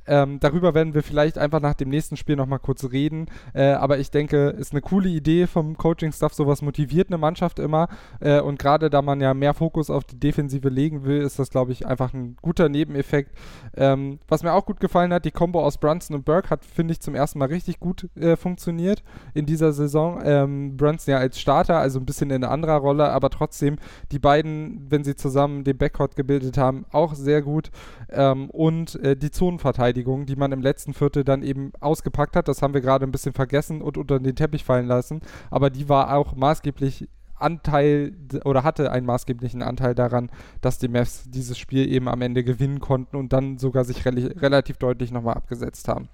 [0.09, 3.27] Ähm, darüber werden wir vielleicht einfach nach dem nächsten Spiel nochmal kurz reden.
[3.53, 6.33] Äh, aber ich denke, ist eine coole Idee vom Coaching-Staff.
[6.33, 7.87] Sowas motiviert eine Mannschaft immer.
[8.19, 11.51] Äh, und gerade da man ja mehr Fokus auf die Defensive legen will, ist das,
[11.51, 13.31] glaube ich, einfach ein guter Nebeneffekt.
[13.77, 16.93] Ähm, was mir auch gut gefallen hat, die Combo aus Brunson und Burke hat, finde
[16.93, 19.03] ich, zum ersten Mal richtig gut äh, funktioniert
[19.35, 20.21] in dieser Saison.
[20.23, 23.77] Ähm, Brunson ja als Starter, also ein bisschen in anderer Rolle, aber trotzdem
[24.11, 27.69] die beiden, wenn sie zusammen den Backcourt gebildet haben, auch sehr gut.
[28.09, 32.47] Ähm, und äh, die Zonenverteidigung Verteidigung, die man im letzten Viertel dann eben ausgepackt hat.
[32.47, 35.21] Das haben wir gerade ein bisschen vergessen und unter den Teppich fallen lassen.
[35.51, 40.29] Aber die war auch maßgeblich Anteil oder hatte einen maßgeblichen Anteil daran,
[40.61, 44.11] dass die Mavs dieses Spiel eben am Ende gewinnen konnten und dann sogar sich re
[44.41, 46.09] relativ deutlich nochmal abgesetzt haben.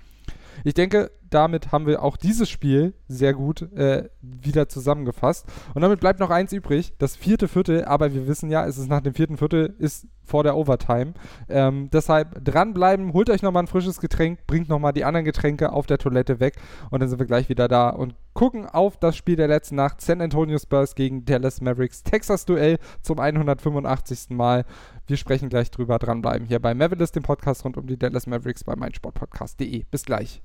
[0.64, 5.46] Ich denke, damit haben wir auch dieses Spiel sehr gut äh, wieder zusammengefasst.
[5.74, 8.90] Und damit bleibt noch eins übrig, das vierte Viertel, aber wir wissen ja, es ist
[8.90, 11.14] nach dem vierten Viertel, ist vor der Overtime.
[11.50, 15.86] Ähm, deshalb dranbleiben, holt euch nochmal ein frisches Getränk, bringt nochmal die anderen Getränke auf
[15.86, 16.56] der Toilette weg
[16.90, 20.02] und dann sind wir gleich wieder da und gucken auf das Spiel der letzten Nacht.
[20.02, 22.04] San Antonio Spurs gegen Dallas Mavericks.
[22.04, 24.30] Texas Duell zum 185.
[24.32, 24.66] Mal.
[25.08, 26.00] Wir sprechen gleich drüber.
[26.00, 29.84] Dranbleiben hier bei Mavericks, dem Podcast rund um die Dallas Mavericks bei meinsportpodcast.de.
[29.92, 30.42] Bis gleich.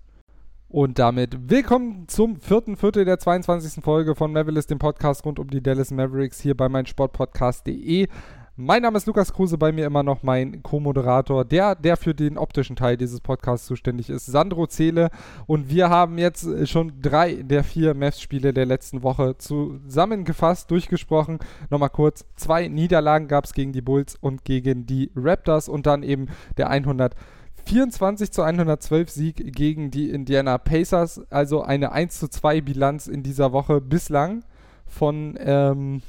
[0.69, 3.83] Und damit willkommen zum vierten Viertel der 22.
[3.83, 8.09] Folge von Mavericks, dem Podcast rund um die Dallas Mavericks hier bei meinsportpodcast.de.
[8.57, 12.37] Mein Name ist Lukas Kruse, bei mir immer noch mein Co-Moderator, der, der für den
[12.37, 15.11] optischen Teil dieses Podcasts zuständig ist, Sandro Zele.
[15.47, 21.39] Und wir haben jetzt schon drei der vier Mavs-Spiele der letzten Woche zusammengefasst, durchgesprochen.
[21.71, 26.03] Nochmal kurz, zwei Niederlagen gab es gegen die Bulls und gegen die Raptors und dann
[26.03, 26.27] eben
[26.59, 33.07] der 124 zu 112 Sieg gegen die Indiana Pacers, also eine 1 zu 2 Bilanz
[33.07, 34.45] in dieser Woche bislang
[34.87, 36.03] von ähm,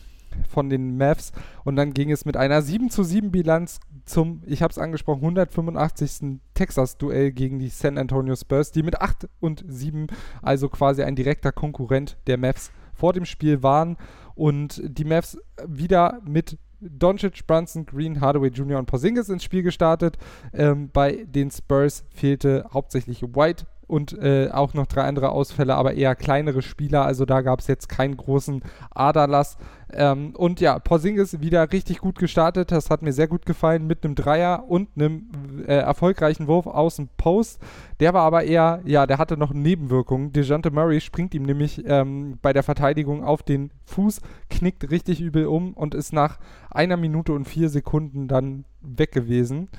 [0.50, 1.32] von den Mavs.
[1.64, 5.22] Und dann ging es mit einer 7 zu 7 Bilanz zum, ich habe es angesprochen,
[5.22, 6.40] 185.
[6.54, 10.08] Texas-Duell gegen die San Antonio Spurs, die mit 8 und 7,
[10.42, 13.98] also quasi ein direkter Konkurrent der Mavs vor dem Spiel waren.
[14.36, 18.80] Und die Mavs wieder mit Doncic, Brunson, Green, Hardaway Jr.
[18.80, 20.18] und Porzingis ins Spiel gestartet.
[20.54, 25.94] Ähm, bei den Spurs fehlte hauptsächlich White und äh, auch noch drei andere Ausfälle, aber
[25.94, 27.06] eher kleinere Spieler.
[27.06, 29.58] Also da gab es jetzt keinen großen Aderlass.
[29.94, 32.72] Ähm, und ja, Porzingis wieder richtig gut gestartet.
[32.72, 36.98] Das hat mir sehr gut gefallen mit einem Dreier und einem äh, erfolgreichen Wurf aus
[36.98, 37.62] dem Post.
[38.00, 40.34] Der war aber eher, ja, der hatte noch Nebenwirkungen.
[40.34, 45.46] DeJounte Murray springt ihm nämlich ähm, bei der Verteidigung auf den Fuß, knickt richtig übel
[45.46, 46.40] um und ist nach
[46.70, 49.70] einer Minute und vier Sekunden dann weg gewesen.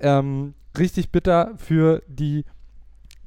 [0.00, 2.44] Ähm, richtig bitter für die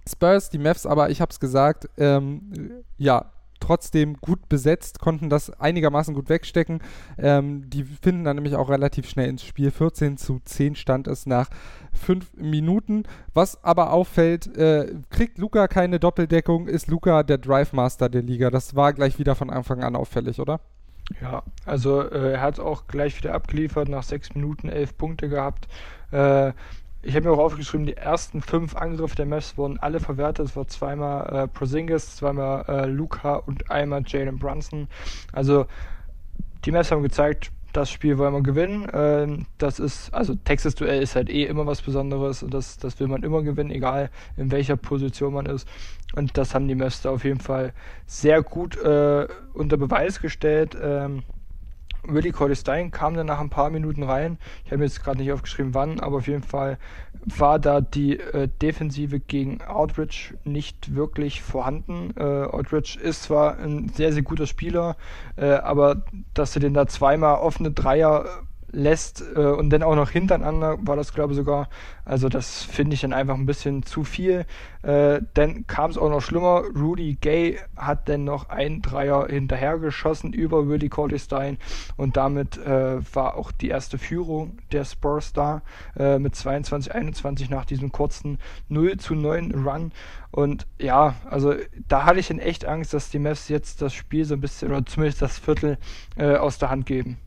[0.07, 2.51] Spurs, die Mavs, aber ich habe es gesagt, ähm,
[2.97, 3.31] ja,
[3.67, 6.79] trotzdem gut besetzt, konnten das einigermaßen gut wegstecken.
[7.17, 9.71] Ähm, die finden dann nämlich auch relativ schnell ins Spiel.
[9.71, 11.49] 14 zu 10 stand es nach
[11.91, 13.03] 5 Minuten.
[13.33, 18.49] Was aber auffällt, äh, kriegt Luca keine Doppeldeckung, ist Luca der Drive Master der Liga.
[18.49, 20.61] Das war gleich wieder von Anfang an auffällig, oder?
[21.21, 25.67] Ja, also äh, er hat auch gleich wieder abgeliefert, nach 6 Minuten 11 Punkte gehabt.
[26.11, 26.53] Äh,
[27.03, 30.47] ich habe mir auch aufgeschrieben, die ersten fünf Angriffe der Mavs wurden alle verwertet.
[30.47, 34.87] Es war zweimal äh, Prozingis, zweimal äh, Luca und einmal Jalen Brunson.
[35.31, 35.67] Also
[36.65, 38.87] die Mavs haben gezeigt, das Spiel wollen wir gewinnen.
[38.91, 42.99] Ähm, das ist, also Texas Duell ist halt eh immer was Besonderes und das, das
[42.99, 45.67] will man immer gewinnen, egal in welcher Position man ist.
[46.15, 47.73] Und das haben die Mavs da auf jeden Fall
[48.05, 50.75] sehr gut äh, unter Beweis gestellt.
[50.81, 51.23] Ähm,
[52.03, 54.37] Willie Cordestein kam dann nach ein paar Minuten rein.
[54.65, 56.77] Ich habe mir jetzt gerade nicht aufgeschrieben, wann, aber auf jeden Fall
[57.25, 62.13] war da die äh, Defensive gegen Outridge nicht wirklich vorhanden.
[62.15, 64.95] Äh, Outridge ist zwar ein sehr, sehr guter Spieler,
[65.35, 68.25] äh, aber dass du den da zweimal offene Dreier
[68.71, 71.69] lässt äh, und dann auch noch hintereinander war das glaube ich sogar.
[72.05, 74.45] Also das finde ich dann einfach ein bisschen zu viel.
[74.81, 76.63] Äh, dann kam es auch noch schlimmer.
[76.75, 81.57] Rudy Gay hat dann noch ein Dreier hinterhergeschossen über Willie Corley-Stein
[81.97, 85.61] und damit äh, war auch die erste Führung der Spurs da
[85.97, 88.37] äh, mit 22, 21 nach diesem kurzen
[88.69, 89.91] 0 zu 9 Run.
[90.31, 91.55] Und ja, also
[91.87, 94.69] da hatte ich in echt Angst, dass die Mavs jetzt das Spiel so ein bisschen
[94.69, 95.77] oder zumindest das Viertel
[96.15, 97.17] äh, aus der Hand geben.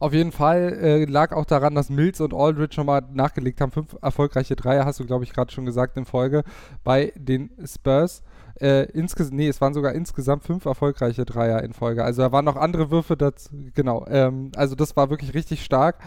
[0.00, 3.72] Auf jeden Fall äh, lag auch daran, dass Mills und Aldridge nochmal nachgelegt haben.
[3.72, 6.44] Fünf erfolgreiche Dreier, hast du, glaube ich, gerade schon gesagt in Folge,
[6.84, 8.22] bei den Spurs.
[8.60, 12.04] Äh, insges nee, es waren sogar insgesamt fünf erfolgreiche Dreier in Folge.
[12.04, 13.50] Also da waren noch andere Würfe dazu.
[13.74, 14.04] Genau.
[14.08, 15.98] Ähm, also das war wirklich richtig stark.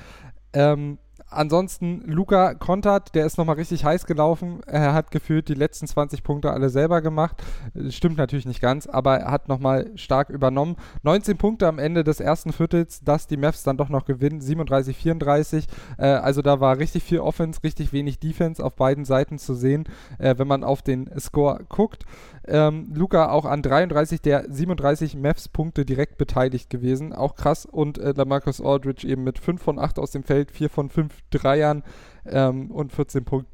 [0.53, 0.97] Ähm,
[1.31, 4.61] ansonsten Luca kontert, der ist nochmal richtig heiß gelaufen.
[4.67, 7.41] Er hat gefühlt die letzten 20 Punkte alle selber gemacht.
[7.89, 10.75] Stimmt natürlich nicht ganz, aber er hat nochmal stark übernommen.
[11.03, 14.41] 19 Punkte am Ende des ersten Viertels, dass die Mavs dann doch noch gewinnen.
[14.41, 15.67] 37, 34.
[15.97, 19.85] Äh, also da war richtig viel Offense, richtig wenig Defense auf beiden Seiten zu sehen,
[20.19, 22.05] äh, wenn man auf den Score guckt.
[22.47, 27.13] Ähm, Luca auch an 33 der 37 Mavs-Punkte direkt beteiligt gewesen.
[27.13, 27.65] Auch krass.
[27.65, 31.13] Und äh, Lamarcus Aldridge eben mit 5 von 8 aus dem Feld, 4 von 5
[31.29, 31.83] Dreiern
[32.25, 33.51] ähm, und 14 Punkten.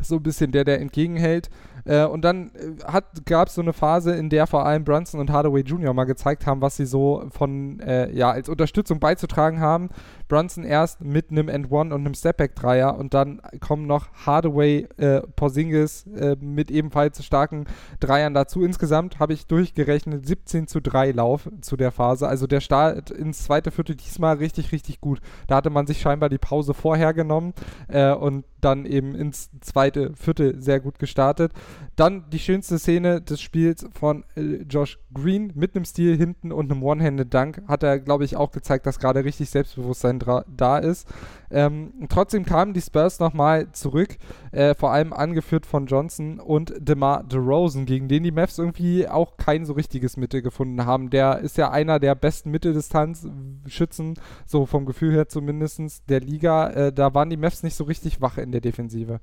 [0.00, 1.50] So ein bisschen der, der entgegenhält.
[1.84, 5.30] Äh, und dann äh, gab es so eine Phase, in der vor allem Brunson und
[5.30, 5.92] Hardaway Jr.
[5.92, 9.90] mal gezeigt haben, was sie so von, äh, ja, als Unterstützung beizutragen haben.
[10.32, 16.06] Brunson erst mit einem End-One und einem Stepback-Dreier und dann kommen noch Hardaway, äh, Porzingis
[16.06, 17.66] äh, mit ebenfalls starken
[18.00, 18.64] Dreiern dazu.
[18.64, 22.26] Insgesamt habe ich durchgerechnet 17 zu 3 Lauf zu der Phase.
[22.26, 25.20] Also der Start ins zweite Viertel diesmal richtig, richtig gut.
[25.48, 27.52] Da hatte man sich scheinbar die Pause vorher genommen
[27.88, 31.52] äh, und dann eben ins zweite Viertel sehr gut gestartet.
[31.96, 36.70] Dann die schönste Szene des Spiels von äh, Josh Green mit einem Stil hinten und
[36.70, 41.08] einem One-Handed-Dunk hat er, glaube ich, auch gezeigt, dass gerade richtig Selbstbewusstsein da ist.
[41.50, 44.16] Ähm, trotzdem kamen die Spurs nochmal zurück,
[44.52, 49.36] äh, vor allem angeführt von Johnson und DeMar DeRozan, gegen den die Mavs irgendwie auch
[49.36, 51.10] kein so richtiges Mitte gefunden haben.
[51.10, 54.14] Der ist ja einer der besten Mitteldistanz-Schützen,
[54.46, 56.70] so vom Gefühl her zumindest, der Liga.
[56.70, 59.20] Äh, da waren die Mavs nicht so richtig wach in der Defensive.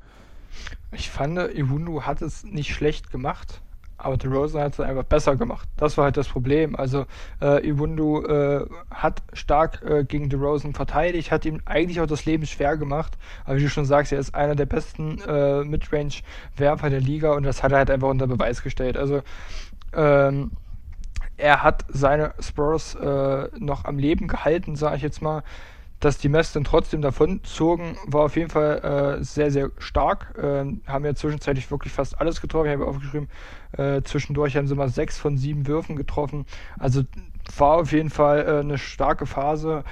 [0.91, 3.61] Ich fand, Iwundu hat es nicht schlecht gemacht,
[4.01, 5.67] aber DeRozan hat es einfach besser gemacht.
[5.77, 6.75] Das war halt das Problem.
[6.75, 7.05] Also
[7.41, 12.45] äh, Iwundu äh, hat stark äh, gegen DeRozan verteidigt, hat ihm eigentlich auch das Leben
[12.45, 13.17] schwer gemacht.
[13.45, 17.43] Aber wie du schon sagst, er ist einer der besten äh, Midrange-Werfer der Liga und
[17.43, 18.97] das hat er halt einfach unter Beweis gestellt.
[18.97, 19.21] Also
[19.93, 20.51] ähm,
[21.35, 25.43] er hat seine Spurs äh, noch am Leben gehalten, sage ich jetzt mal
[25.99, 30.33] dass die Mets dann trotzdem davon zogen, war auf jeden Fall äh, sehr, sehr stark.
[30.37, 32.67] Äh, haben ja zwischenzeitlich wirklich fast alles getroffen.
[32.67, 33.27] Ich habe aufgeschrieben,
[33.73, 36.45] äh, zwischendurch haben sie mal sechs von sieben Würfen getroffen.
[36.77, 37.03] Also
[37.57, 39.83] war auf jeden Fall äh, eine starke Phase.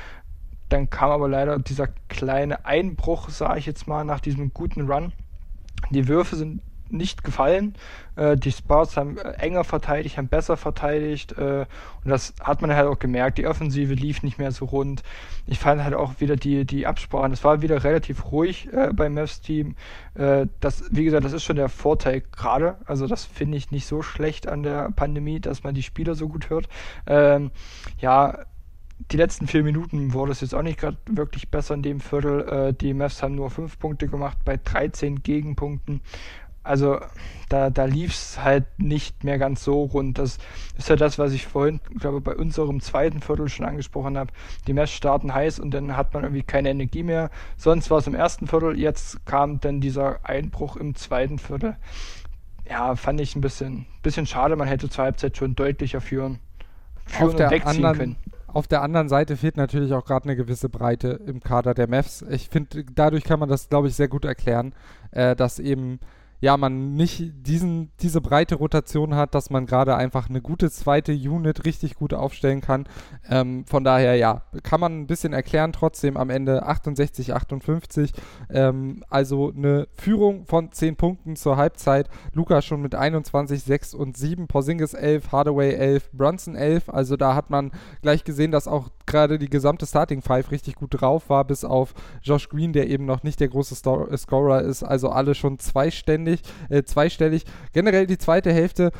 [0.69, 5.11] Dann kam aber leider dieser kleine Einbruch, sage ich jetzt mal, nach diesem guten Run.
[5.89, 7.75] Die Würfe sind nicht gefallen.
[8.15, 11.65] Äh, die Spurs haben äh, enger verteidigt, haben besser verteidigt äh,
[12.03, 13.37] und das hat man halt auch gemerkt.
[13.37, 15.03] Die Offensive lief nicht mehr so rund.
[15.45, 17.31] Ich fand halt auch wieder die, die Absprachen.
[17.31, 19.75] Es war wieder relativ ruhig äh, beim Mavs-Team.
[20.15, 22.77] Äh, das, wie gesagt, das ist schon der Vorteil gerade.
[22.85, 26.27] Also das finde ich nicht so schlecht an der Pandemie, dass man die Spieler so
[26.27, 26.67] gut hört.
[27.05, 27.51] Ähm,
[27.99, 28.39] ja,
[29.11, 32.41] die letzten vier Minuten wurde es jetzt auch nicht gerade wirklich besser in dem Viertel.
[32.47, 36.01] Äh, die Mavs haben nur fünf Punkte gemacht bei 13 Gegenpunkten.
[36.67, 36.99] Also
[37.49, 40.17] da, da lief es halt nicht mehr ganz so rund.
[40.17, 40.37] Das
[40.77, 44.31] ist ja das, was ich vorhin, glaube bei unserem zweiten Viertel schon angesprochen habe.
[44.67, 47.29] Die Mess starten heiß und dann hat man irgendwie keine Energie mehr.
[47.55, 51.77] Sonst war es im ersten Viertel, jetzt kam dann dieser Einbruch im zweiten Viertel.
[52.69, 54.57] Ja, fand ich ein bisschen, bisschen schade.
[54.57, 56.39] Man hätte zur Halbzeit schon deutlicher führen,
[57.05, 58.15] führen und wegziehen anderen, können.
[58.47, 62.23] Auf der anderen Seite fehlt natürlich auch gerade eine gewisse Breite im Kader der Mavs.
[62.23, 64.73] Ich finde, dadurch kann man das, glaube ich, sehr gut erklären,
[65.11, 65.99] äh, dass eben
[66.39, 71.11] ja, man nicht diesen, diese breite Rotation hat, dass man gerade einfach eine gute zweite
[71.11, 72.87] Unit richtig gut aufstellen kann.
[73.27, 78.13] Ähm, von daher, ja, kann man ein bisschen erklären, trotzdem am Ende 68, 58.
[78.49, 82.07] Ähm, also eine Führung von 10 Punkten zur Halbzeit.
[82.33, 86.89] Luca schon mit 21, 6 und 7, Porzingis 11, Hardaway 11, Brunson 11.
[86.89, 87.71] Also da hat man
[88.03, 91.95] gleich gesehen, dass auch gerade die gesamte Starting Five richtig gut drauf war, bis auf
[92.21, 94.83] Josh Green, der eben noch nicht der große Stor Scorer ist.
[94.83, 95.57] Also alle schon
[96.27, 97.45] zweiständig, äh, zweistellig.
[97.73, 98.91] Generell die zweite Hälfte,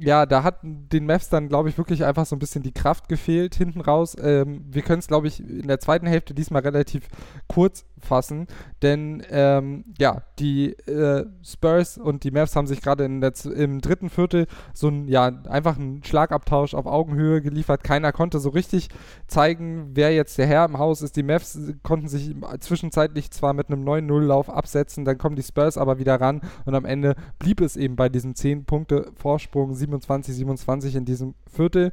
[0.00, 3.08] ja, da hat den Mavs dann, glaube ich, wirklich einfach so ein bisschen die Kraft
[3.08, 4.16] gefehlt hinten raus.
[4.20, 7.08] Ähm, wir können es, glaube ich, in der zweiten Hälfte diesmal relativ
[7.48, 8.46] kurz fassen,
[8.82, 14.46] denn ähm, ja, die äh, Spurs und die Mavs haben sich gerade im dritten Viertel
[14.72, 17.82] so ein, ja, einfach einen Schlagabtausch auf Augenhöhe geliefert.
[17.82, 18.88] Keiner konnte so richtig
[19.26, 21.16] zeigen, wer jetzt der Herr im Haus ist.
[21.16, 25.98] Die Mavs konnten sich zwischenzeitlich zwar mit einem 9-0-Lauf absetzen, dann kommen die Spurs aber
[25.98, 31.92] wieder ran und am Ende blieb es eben bei diesem 10-Punkte-Vorsprung 27-27 in diesem Viertel.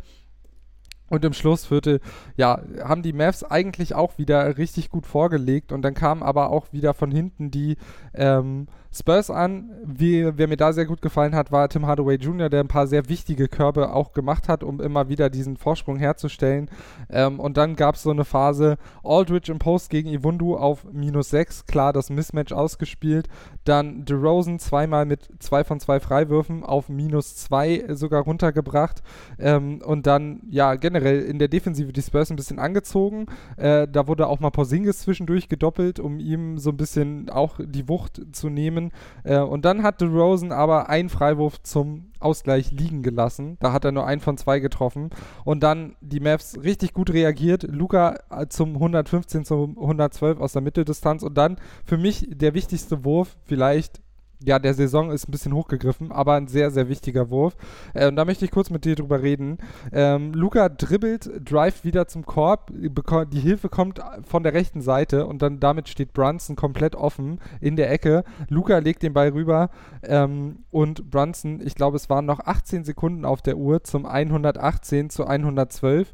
[1.12, 2.00] Und im Schlussviertel,
[2.38, 6.72] ja, haben die Mavs eigentlich auch wieder richtig gut vorgelegt und dann kam aber auch
[6.72, 7.76] wieder von hinten die
[8.14, 9.72] ähm, Spurs an.
[9.86, 12.88] Wie, wer mir da sehr gut gefallen hat, war Tim Hardaway Jr., der ein paar
[12.88, 16.70] sehr wichtige Körbe auch gemacht hat, um immer wieder diesen Vorsprung herzustellen.
[17.10, 21.30] Ähm, und dann gab es so eine Phase Aldridge im Post gegen Iwundu auf minus
[21.30, 23.30] 6, klar das Mismatch ausgespielt.
[23.64, 29.02] Dann DeRozan zweimal mit zwei von zwei Freiwürfen auf minus 2 sogar runtergebracht.
[29.40, 33.28] Ähm, und dann, ja, generell in der Defensive die Spurs ein bisschen angezogen.
[33.56, 37.88] Äh, da wurde auch mal Porzingis zwischendurch gedoppelt, um ihm so ein bisschen auch die
[37.88, 38.92] Wucht zu nehmen nehmen.
[39.24, 43.58] Äh, und dann hat DeRozan aber einen Freiwurf zum Ausgleich liegen gelassen.
[43.60, 45.10] Da hat er nur einen von zwei getroffen.
[45.44, 47.64] Und dann die Mavs richtig gut reagiert.
[47.64, 51.24] Luca äh, zum 115 zum 112 aus der Mitteldistanz.
[51.24, 54.02] Und dann für mich der wichtigste Wurf, vielleicht
[54.44, 57.56] ja, der Saison ist ein bisschen hochgegriffen, aber ein sehr, sehr wichtiger Wurf.
[57.94, 59.58] Äh, und da möchte ich kurz mit dir drüber reden.
[59.92, 65.42] Ähm, Luca dribbelt, drive wieder zum Korb, die Hilfe kommt von der rechten Seite und
[65.42, 68.24] dann damit steht Brunson komplett offen in der Ecke.
[68.50, 69.70] Luca legt den Ball rüber
[70.04, 75.10] ähm, und Brunson, ich glaube, es waren noch 18 Sekunden auf der Uhr zum 118
[75.10, 76.12] zu 112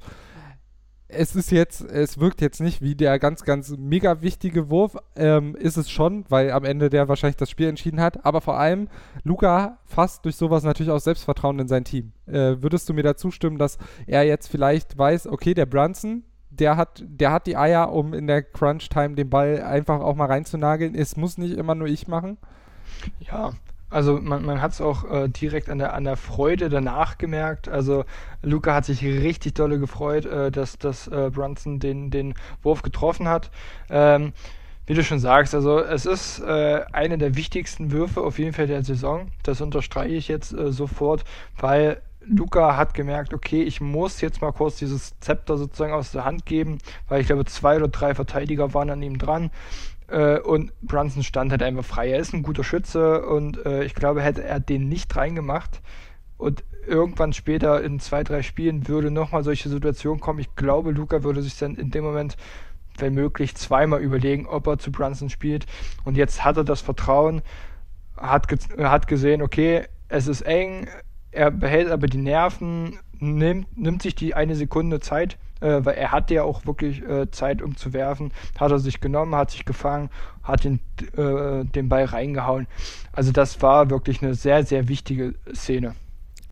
[1.09, 5.55] es ist jetzt, es wirkt jetzt nicht wie der ganz, ganz mega wichtige Wurf, ähm,
[5.55, 8.89] ist es schon, weil am Ende der wahrscheinlich das Spiel entschieden hat, aber vor allem
[9.23, 12.11] Luca fasst durch sowas natürlich auch Selbstvertrauen in sein Team.
[12.25, 16.75] Äh, würdest du mir da zustimmen, dass er jetzt vielleicht weiß, okay, der Brunson, der
[16.75, 20.95] hat, der hat die Eier, um in der Crunch-Time den Ball einfach auch mal reinzunageln.
[20.95, 22.37] Es muss nicht immer nur ich machen.
[23.19, 23.53] Ja,
[23.89, 27.69] also man, man hat es auch äh, direkt an der, an der Freude danach gemerkt.
[27.69, 28.05] Also
[28.41, 32.33] Luca hat sich richtig dolle gefreut, äh, dass, dass äh, Brunson den, den
[32.63, 33.49] Wurf getroffen hat.
[33.89, 34.33] Ähm,
[34.85, 38.67] wie du schon sagst, also es ist äh, einer der wichtigsten Würfe auf jeden Fall
[38.67, 39.27] der Saison.
[39.43, 41.25] Das unterstreiche ich jetzt äh, sofort,
[41.57, 46.25] weil Luca hat gemerkt, okay, ich muss jetzt mal kurz dieses Zepter sozusagen aus der
[46.25, 46.77] Hand geben,
[47.07, 49.51] weil ich glaube, zwei oder drei Verteidiger waren an ihm dran.
[50.07, 52.11] Äh, und Brunson stand halt einfach frei.
[52.11, 55.81] Er ist ein guter Schütze und äh, ich glaube, hätte er den nicht reingemacht
[56.37, 60.39] und irgendwann später in zwei, drei Spielen würde nochmal solche Situationen kommen.
[60.39, 62.37] Ich glaube, Luca würde sich dann in dem Moment,
[62.97, 65.65] wenn möglich, zweimal überlegen, ob er zu Brunson spielt.
[66.05, 67.41] Und jetzt hat er das Vertrauen,
[68.15, 70.87] hat, ge hat gesehen, okay, es ist eng,
[71.31, 76.11] er behält aber die Nerven, nimmt, nimmt sich die eine Sekunde Zeit äh, weil er
[76.11, 78.31] hatte ja auch wirklich äh, Zeit, um zu werfen.
[78.59, 80.09] Hat er sich genommen, hat sich gefangen,
[80.43, 80.79] hat den,
[81.15, 82.67] äh, den Ball reingehauen.
[83.11, 85.95] Also das war wirklich eine sehr, sehr wichtige Szene.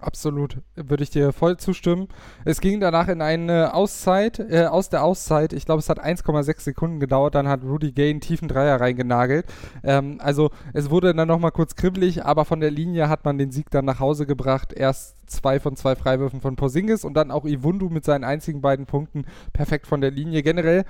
[0.06, 2.10] Absolut, würde ich dir voll zustimmen.
[2.45, 6.60] Es ging danach in eine Auszeit, äh, aus der Auszeit, ich glaube, es hat 1,6
[6.60, 9.47] Sekunden gedauert, dann hat Rudy Gay einen tiefen Dreier reingenagelt.
[9.84, 13.49] Ähm, also es wurde dann nochmal kurz kribbelig, aber von der Linie hat man den
[13.49, 14.74] Sieg dann nach Hause gebracht.
[14.74, 18.86] Erst zwei von zwei Freiwürfen von Porzingis und dann auch Iwundu mit seinen einzigen beiden
[18.86, 20.43] Punkten perfekt von der Linie.
[20.43, 20.86] Generell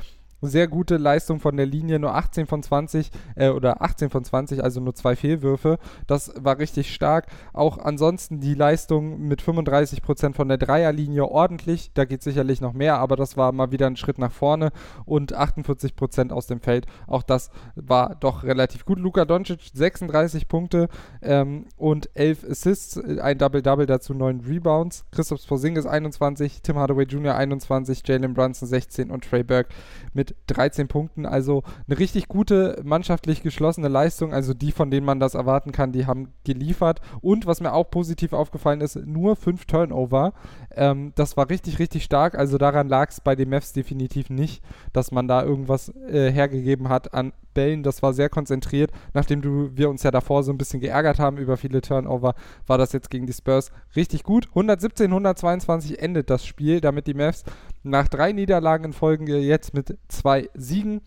[0.47, 4.63] sehr gute Leistung von der Linie, nur 18 von 20 äh, oder 18 von 20,
[4.63, 5.77] also nur zwei Fehlwürfe.
[6.07, 7.27] Das war richtig stark.
[7.53, 11.91] Auch ansonsten die Leistung mit 35 Prozent von der Dreierlinie ordentlich.
[11.93, 14.71] Da geht sicherlich noch mehr, aber das war mal wieder ein Schritt nach vorne
[15.05, 16.85] und 48 Prozent aus dem Feld.
[17.07, 18.99] Auch das war doch relativ gut.
[18.99, 20.89] Luka Doncic 36 Punkte
[21.21, 25.05] ähm, und 11 Assists, ein Double-Double dazu 9 Rebounds.
[25.11, 27.35] Christoph Porzingis 21, Tim Hardaway Jr.
[27.35, 29.69] 21, Jalen Brunson 16 und Trey Burke
[30.13, 31.25] mit 13 Punkten.
[31.25, 34.33] Also eine richtig gute mannschaftlich geschlossene Leistung.
[34.33, 37.01] Also die, von denen man das erwarten kann, die haben geliefert.
[37.21, 40.33] Und was mir auch positiv aufgefallen ist, nur 5 Turnover.
[40.75, 42.35] Ähm, das war richtig, richtig stark.
[42.35, 44.63] Also daran lag es bei den Mavs definitiv nicht,
[44.93, 47.81] dass man da irgendwas äh, hergegeben hat an Bällen.
[47.81, 48.91] Das war sehr konzentriert.
[49.15, 52.35] Nachdem du, wir uns ja davor so ein bisschen geärgert haben über viele Turnover,
[52.67, 54.47] war das jetzt gegen die Spurs richtig gut.
[54.49, 57.43] 117, 122 endet das Spiel, damit die Mavs
[57.81, 61.01] nach drei Niederlagen in Folge jetzt mit zwei Siegen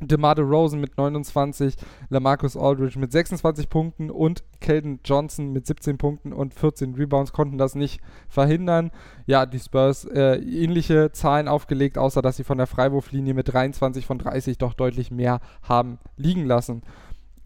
[0.00, 1.76] DeMar Rosen mit 29,
[2.08, 7.58] Lamarcus Aldridge mit 26 Punkten und Keldon Johnson mit 17 Punkten und 14 Rebounds konnten
[7.58, 8.90] das nicht verhindern.
[9.26, 14.06] Ja, die Spurs äh, ähnliche Zahlen aufgelegt, außer dass sie von der Freiwurflinie mit 23
[14.06, 16.82] von 30 doch deutlich mehr haben liegen lassen.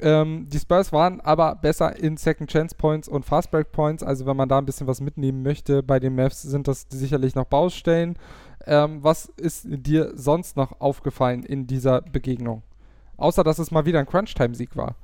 [0.00, 4.26] Ähm, die Spurs waren aber besser in Second Chance Points und Fast Break Points, also
[4.26, 7.44] wenn man da ein bisschen was mitnehmen möchte, bei den Mavs sind das sicherlich noch
[7.44, 8.18] Baustellen.
[8.66, 12.62] Ähm, was ist dir sonst noch aufgefallen in dieser Begegnung?
[13.16, 14.96] Außer, dass es mal wieder ein Crunch-Time-Sieg war.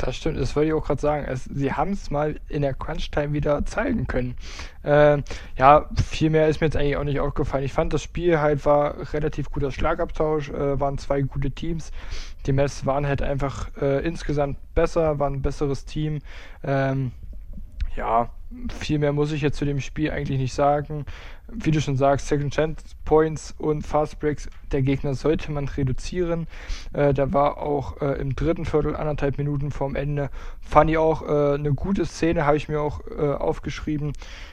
[0.00, 1.26] Das stimmt, das wollte ich auch gerade sagen.
[1.28, 4.34] Es, sie haben es mal in der Crunch-Time wieder zeigen können.
[4.82, 5.18] Äh,
[5.58, 7.64] ja, viel mehr ist mir jetzt eigentlich auch nicht aufgefallen.
[7.64, 11.92] Ich fand, das Spiel halt war relativ guter Schlagabtausch, äh, waren zwei gute Teams.
[12.46, 16.20] Die Mets waren halt einfach äh, insgesamt besser, waren ein besseres Team.
[16.64, 17.12] Ähm,
[17.96, 18.30] ja,
[18.78, 21.04] viel mehr muss ich jetzt zu dem Spiel eigentlich nicht sagen.
[21.52, 26.46] Wie du schon sagst, Second Chance Points und Fast Breaks der Gegner sollte man reduzieren.
[26.92, 30.30] Äh, da war auch äh, im dritten Viertel, anderthalb Minuten vorm Ende,
[30.60, 34.12] fand ich auch äh, eine gute Szene, habe ich mir auch äh, aufgeschrieben,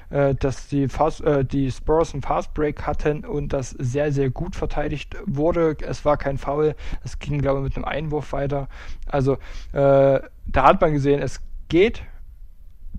[0.09, 4.31] äh, dass die, Fast, äh, die Spurs einen Fast Break hatten und das sehr, sehr
[4.31, 5.77] gut verteidigt wurde.
[5.81, 8.69] Es war kein Foul, es ging, glaube ich, mit einem Einwurf weiter.
[9.05, 9.38] Also
[9.71, 10.21] da
[10.55, 12.01] hat man gesehen, es geht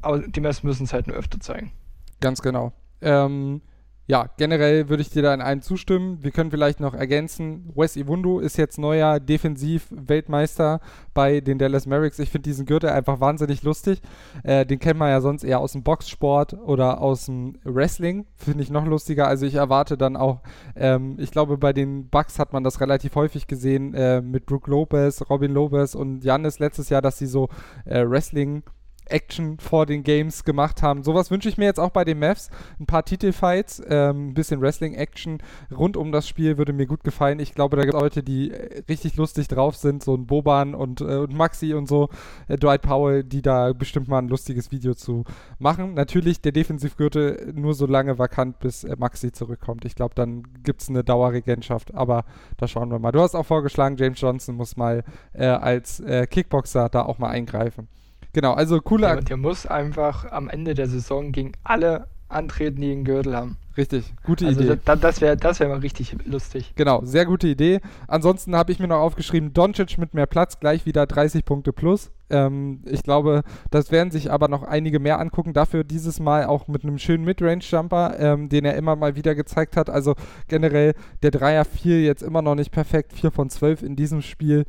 [0.02, 1.72] aber die Mess müssen es halt nur öfter zeigen.
[2.20, 2.72] Ganz genau.
[3.00, 3.62] Ähm,
[4.10, 6.24] ja, generell würde ich dir da in einen zustimmen.
[6.24, 10.80] Wir können vielleicht noch ergänzen, Wes Iwundu ist jetzt neuer Defensiv-Weltmeister
[11.12, 12.18] bei den Dallas Mavericks.
[12.18, 14.00] Ich finde diesen Gürtel einfach wahnsinnig lustig.
[14.44, 18.24] Äh, den kennt man ja sonst eher aus dem Boxsport oder aus dem Wrestling.
[18.34, 19.28] Finde ich noch lustiger.
[19.28, 20.40] Also ich erwarte dann auch,
[20.74, 24.70] ähm, ich glaube bei den Bucks hat man das relativ häufig gesehen äh, mit Brooke
[24.70, 27.50] Lopez, Robin Lopez und Janis letztes Jahr, dass sie so
[27.84, 28.62] äh, Wrestling
[29.10, 31.02] Action vor den Games gemacht haben.
[31.02, 32.50] Sowas wünsche ich mir jetzt auch bei den Mavs.
[32.78, 35.38] Ein paar Titelfights, ähm, ein bisschen Wrestling-Action
[35.76, 37.40] rund um das Spiel würde mir gut gefallen.
[37.40, 40.74] Ich glaube, da gibt es Leute, die äh, richtig lustig drauf sind, so ein Boban
[40.74, 42.08] und, äh, und Maxi und so,
[42.48, 45.24] äh, Dwight Powell, die da bestimmt mal ein lustiges Video zu
[45.58, 45.94] machen.
[45.94, 49.84] Natürlich der Defensivgürtel nur so lange vakant, bis äh, Maxi zurückkommt.
[49.84, 52.24] Ich glaube, dann gibt es eine Dauerregentschaft, aber
[52.56, 53.12] da schauen wir mal.
[53.12, 57.30] Du hast auch vorgeschlagen, James Johnson muss mal äh, als äh, Kickboxer da auch mal
[57.30, 57.88] eingreifen.
[58.32, 59.16] Genau, also cooler.
[59.16, 63.56] Ja, der muss einfach am Ende der Saison gegen alle antreten, die einen Gürtel haben.
[63.76, 64.78] Richtig, gute also Idee.
[64.84, 66.72] Da, das wäre das wär mal richtig lustig.
[66.74, 67.80] Genau, sehr gute Idee.
[68.08, 72.10] Ansonsten habe ich mir noch aufgeschrieben, Doncic mit mehr Platz, gleich wieder 30 Punkte plus.
[72.28, 75.52] Ähm, ich glaube, das werden sich aber noch einige mehr angucken.
[75.52, 79.76] Dafür dieses Mal auch mit einem schönen Midrange-Jumper, ähm, den er immer mal wieder gezeigt
[79.76, 79.88] hat.
[79.88, 80.16] Also
[80.48, 84.66] generell der Dreier 4 jetzt immer noch nicht perfekt, 4 von 12 in diesem Spiel.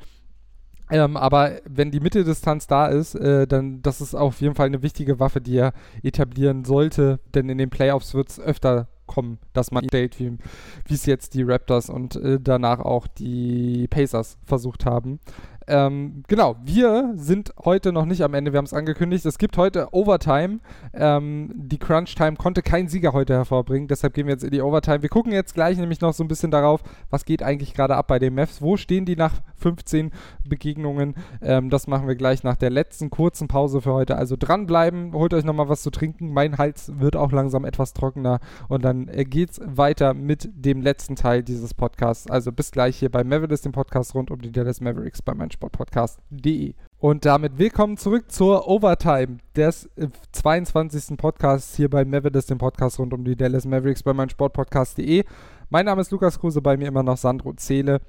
[0.92, 4.82] Ähm, aber wenn die Mitteldistanz da ist, äh, dann das ist auf jeden Fall eine
[4.82, 9.72] wichtige Waffe, die er etablieren sollte, denn in den Playoffs wird es öfter kommen, dass
[9.72, 10.38] man stellt, wie
[10.94, 15.20] es jetzt die Raptors und äh, danach auch die Pacers versucht haben.
[15.70, 19.24] Ähm, genau, wir sind heute noch nicht am Ende, wir haben es angekündigt.
[19.28, 20.62] Es gibt heute Overtime.
[20.94, 24.62] Ähm, die Crunch Time konnte kein Sieger heute hervorbringen, deshalb gehen wir jetzt in die
[24.62, 25.04] Overtime.
[25.04, 28.08] Wir gucken jetzt gleich nämlich noch so ein bisschen darauf, was geht eigentlich gerade ab
[28.08, 28.64] bei den Mavs.
[28.64, 30.10] Wo stehen die nach 15
[30.44, 31.14] Begegnungen?
[31.44, 34.16] Ähm, das machen wir gleich nach der letzten kurzen Pause für heute.
[34.16, 36.34] Also dranbleiben, holt euch nochmal was zu trinken.
[36.34, 38.40] Mein Hals wird auch langsam etwas trockener
[38.70, 42.28] und dann äh, geht's weiter mit dem letzten Teil dieses Podcasts.
[42.28, 45.59] Also bis gleich hier bei Mavericks, dem Podcast rund um die Dallas Mavericks bei meinem
[45.60, 46.74] meinsportpodcast.de.
[47.00, 49.90] Und damit willkommen zurück zur Overtime des
[50.32, 51.18] 22.
[51.18, 55.24] Podcasts hier bei Mavericks, dem Podcast rund um die Dallas Mavericks bei meinsportpodcast.de.
[55.70, 58.02] Mein Name ist Lukas Kruse, bei mir immer noch Sandro Zähle.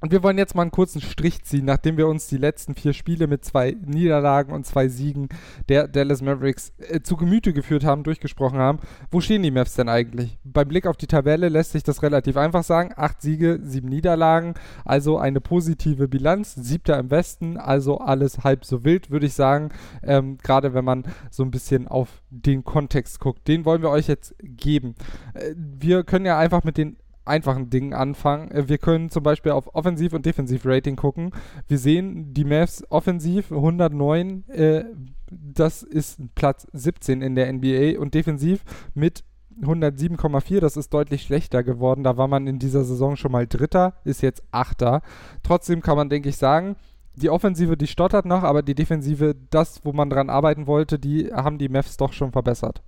[0.00, 2.94] Und wir wollen jetzt mal einen kurzen Strich ziehen, nachdem wir uns die letzten vier
[2.94, 5.28] Spiele mit zwei Niederlagen und zwei Siegen
[5.68, 8.78] der Dallas Mavericks äh, zu Gemüte geführt haben, durchgesprochen haben.
[9.10, 10.38] Wo stehen die Mavs denn eigentlich?
[10.42, 12.92] Beim Blick auf die Tabelle lässt sich das relativ einfach sagen.
[12.96, 14.54] Acht Siege, sieben Niederlagen,
[14.86, 16.54] also eine positive Bilanz.
[16.54, 19.68] Siebter im Westen, also alles halb so wild, würde ich sagen.
[20.02, 23.46] Ähm, Gerade wenn man so ein bisschen auf den Kontext guckt.
[23.48, 24.94] Den wollen wir euch jetzt geben.
[25.34, 26.96] Äh, wir können ja einfach mit den
[27.30, 28.50] einfachen Dingen anfangen.
[28.50, 31.30] Äh, wir können zum Beispiel auf Offensiv- und Defensiv-Rating gucken.
[31.68, 34.84] Wir sehen die Mavs offensiv 109, äh,
[35.30, 38.64] das ist Platz 17 in der NBA und defensiv
[38.94, 39.24] mit
[39.62, 42.02] 107,4, das ist deutlich schlechter geworden.
[42.02, 45.02] Da war man in dieser Saison schon mal Dritter, ist jetzt Achter.
[45.42, 46.76] Trotzdem kann man, denke ich, sagen,
[47.14, 51.32] die Offensive, die stottert noch, aber die Defensive, das, wo man dran arbeiten wollte, die
[51.32, 52.82] haben die Mavs doch schon verbessert.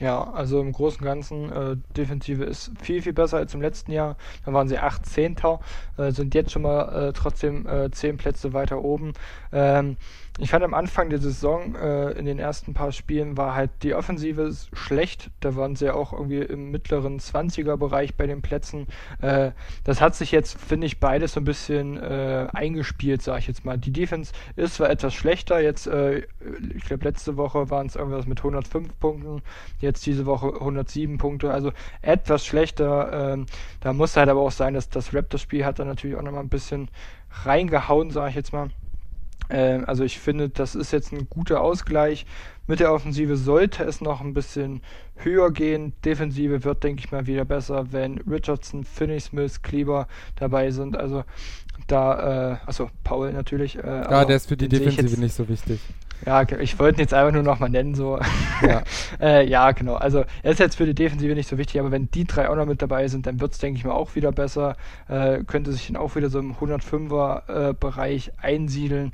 [0.00, 3.92] Ja, also im Großen und Ganzen, äh, Defensive ist viel, viel besser als im letzten
[3.92, 4.16] Jahr.
[4.46, 5.36] Da waren sie 18.
[5.98, 9.12] Äh, sind jetzt schon mal äh, trotzdem äh, 10 Plätze weiter oben.
[9.52, 9.98] Ähm,
[10.40, 13.94] ich fand am Anfang der Saison äh, in den ersten paar Spielen war halt die
[13.94, 15.30] Offensive schlecht.
[15.40, 18.86] Da waren sie ja auch irgendwie im mittleren 20er-Bereich bei den Plätzen.
[19.20, 19.50] Äh,
[19.84, 23.66] das hat sich jetzt, finde ich, beides so ein bisschen äh, eingespielt, sage ich jetzt
[23.66, 23.76] mal.
[23.76, 25.60] Die Defense ist zwar etwas schlechter.
[25.60, 26.22] Jetzt, äh,
[26.74, 29.42] ich glaube, letzte Woche waren es irgendwas mit 105 Punkten.
[29.78, 31.50] Jetzt diese Woche 107 Punkte.
[31.50, 33.34] Also etwas schlechter.
[33.34, 33.46] Ähm,
[33.80, 36.48] da muss halt aber auch sein, dass das Raptors-Spiel hat dann natürlich auch nochmal ein
[36.48, 36.88] bisschen
[37.44, 38.70] reingehauen, sage ich jetzt mal.
[39.50, 42.26] Ähm, also ich finde, das ist jetzt ein guter Ausgleich.
[42.66, 44.80] Mit der Offensive sollte es noch ein bisschen
[45.16, 45.92] höher gehen.
[46.04, 50.96] Defensive wird, denke ich mal, wieder besser, wenn Richardson, Finney Smith, Kleber dabei sind.
[50.96, 51.24] Also
[51.88, 53.76] da, äh, also Paul natürlich.
[53.76, 55.80] Äh, ja, der ist für die Defensive nicht so wichtig.
[56.26, 58.18] Ja, ich wollte ihn jetzt einfach nur nochmal nennen, so.
[58.62, 58.82] Ja.
[59.20, 59.94] äh, ja, genau.
[59.94, 62.56] Also er ist jetzt für die Defensive nicht so wichtig, aber wenn die drei auch
[62.56, 64.76] noch mit dabei sind, dann wird es, denke ich mal, auch wieder besser.
[65.08, 69.12] Äh, könnte sich dann auch wieder so im 105er äh, Bereich einsiedeln.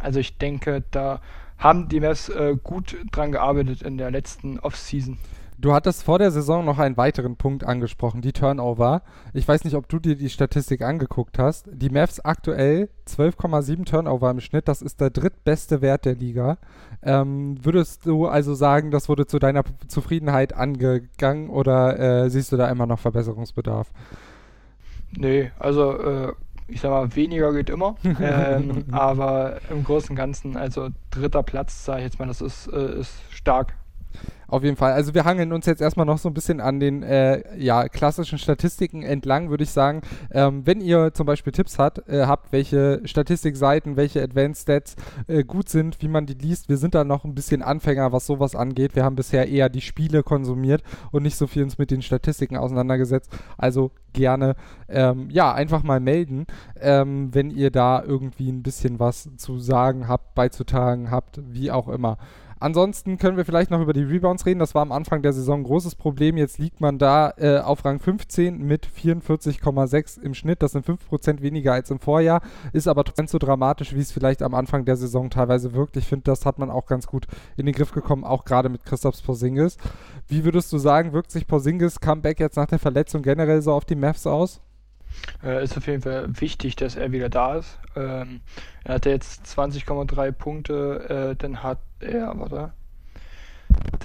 [0.00, 1.20] Also ich denke, da
[1.58, 5.18] haben die Mavs äh, gut dran gearbeitet in der letzten Offseason.
[5.64, 9.00] Du hattest vor der Saison noch einen weiteren Punkt angesprochen, die Turnover.
[9.32, 11.70] Ich weiß nicht, ob du dir die Statistik angeguckt hast.
[11.72, 14.68] Die Mavs aktuell 12,7 Turnover im Schnitt.
[14.68, 16.58] Das ist der drittbeste Wert der Liga.
[17.02, 22.58] Ähm, würdest du also sagen, das wurde zu deiner Zufriedenheit angegangen oder äh, siehst du
[22.58, 23.90] da immer noch Verbesserungsbedarf?
[25.16, 26.32] Nee, also äh,
[26.68, 27.94] ich sag mal, weniger geht immer.
[28.20, 32.66] ähm, aber im Großen und Ganzen, also dritter Platz, sage ich jetzt mal, das ist,
[32.66, 33.72] äh, ist stark.
[34.46, 34.92] Auf jeden Fall.
[34.92, 38.38] Also wir hangeln uns jetzt erstmal noch so ein bisschen an den äh, ja, klassischen
[38.38, 40.02] Statistiken entlang, würde ich sagen.
[40.30, 44.96] Ähm, wenn ihr zum Beispiel Tipps hat, äh, habt, welche Statistikseiten, welche Advanced Stats
[45.26, 48.26] äh, gut sind, wie man die liest, wir sind da noch ein bisschen Anfänger, was
[48.26, 48.94] sowas angeht.
[48.94, 52.56] Wir haben bisher eher die Spiele konsumiert und nicht so viel uns mit den Statistiken
[52.56, 53.32] auseinandergesetzt.
[53.58, 54.54] Also gerne,
[54.88, 56.46] ähm, ja, einfach mal melden,
[56.80, 61.88] ähm, wenn ihr da irgendwie ein bisschen was zu sagen habt, beizutragen habt, wie auch
[61.88, 62.18] immer.
[62.60, 64.60] Ansonsten können wir vielleicht noch über die Rebounds reden.
[64.60, 66.36] Das war am Anfang der Saison ein großes Problem.
[66.36, 70.62] Jetzt liegt man da äh, auf Rang 15 mit 44,6 im Schnitt.
[70.62, 72.40] Das sind 5% weniger als im Vorjahr.
[72.72, 75.96] Ist aber trotzdem so dramatisch, wie es vielleicht am Anfang der Saison teilweise wirkt.
[75.96, 77.26] Ich finde, das hat man auch ganz gut
[77.56, 79.76] in den Griff gekommen, auch gerade mit Christophs Porzingis.
[80.28, 83.84] Wie würdest du sagen, wirkt sich Porzingis Comeback jetzt nach der Verletzung generell so auf
[83.84, 84.60] die Mavs aus?
[85.42, 87.78] Äh, ist auf jeden Fall wichtig, dass er wieder da ist.
[87.96, 88.40] Ähm,
[88.84, 92.72] er hatte jetzt 20,3 Punkte, äh, dann hat er, warte,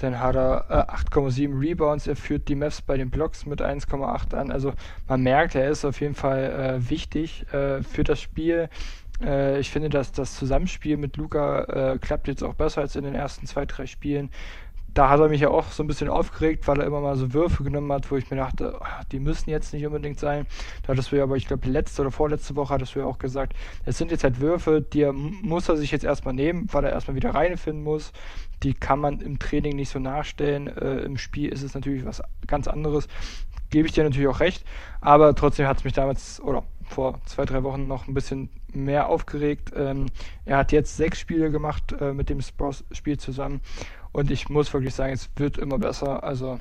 [0.00, 4.34] dann hat er äh, 8,7 Rebounds, er führt die Mavs bei den Blocks mit 1,8
[4.34, 4.50] an.
[4.50, 4.72] Also
[5.08, 8.68] man merkt, er ist auf jeden Fall äh, wichtig äh, für das Spiel.
[9.22, 13.14] Äh, ich finde, dass das Zusammenspiel mit Luca klappt jetzt auch besser als in den
[13.14, 14.30] ersten zwei, drei Spielen
[14.94, 17.32] da hat er mich ja auch so ein bisschen aufgeregt, weil er immer mal so
[17.32, 20.46] Würfe genommen hat, wo ich mir dachte, ach, die müssen jetzt nicht unbedingt sein.
[20.82, 23.18] Da hattest du ja aber, ich glaube, letzte oder vorletzte Woche hattest du ja auch
[23.18, 26.84] gesagt, es sind jetzt halt Würfe, die er, muss er sich jetzt erstmal nehmen, weil
[26.84, 28.12] er erstmal wieder reinfinden muss.
[28.62, 30.66] Die kann man im Training nicht so nachstellen.
[30.66, 33.08] Äh, Im Spiel ist es natürlich was ganz anderes.
[33.70, 34.64] Gebe ich dir natürlich auch recht.
[35.00, 39.08] Aber trotzdem hat es mich damals, oder vor zwei, drei Wochen noch ein bisschen mehr
[39.08, 39.72] aufgeregt.
[39.74, 40.06] Ähm,
[40.44, 43.60] er hat jetzt sechs Spiele gemacht äh, mit dem Spross-Spiel zusammen
[44.12, 46.24] und ich muss wirklich sagen, es wird immer besser.
[46.24, 46.58] Also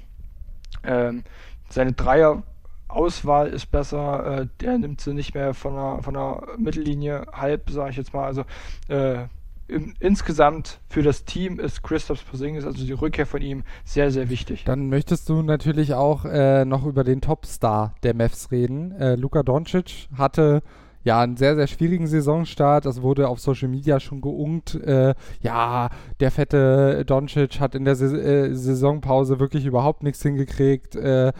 [0.83, 1.23] ähm,
[1.69, 4.41] seine Dreier-Auswahl ist besser.
[4.41, 8.13] Äh, der nimmt sie nicht mehr von der, von der Mittellinie halb, sage ich jetzt
[8.13, 8.25] mal.
[8.25, 8.43] Also
[8.87, 9.25] äh,
[9.67, 14.29] im, insgesamt für das Team ist Christoph Porzingis, also die Rückkehr von ihm, sehr, sehr
[14.29, 14.63] wichtig.
[14.65, 18.91] Dann möchtest du natürlich auch äh, noch über den Topstar der Mavs reden.
[18.91, 20.61] Äh, Luka Doncic hatte
[21.03, 22.85] ja, einen sehr, sehr schwierigen Saisonstart.
[22.85, 24.75] Das wurde auf Social Media schon geungt.
[24.75, 25.89] Äh, ja,
[26.19, 30.95] der fette Doncic hat in der Sa äh, Saisonpause wirklich überhaupt nichts hingekriegt.
[30.95, 31.31] Äh,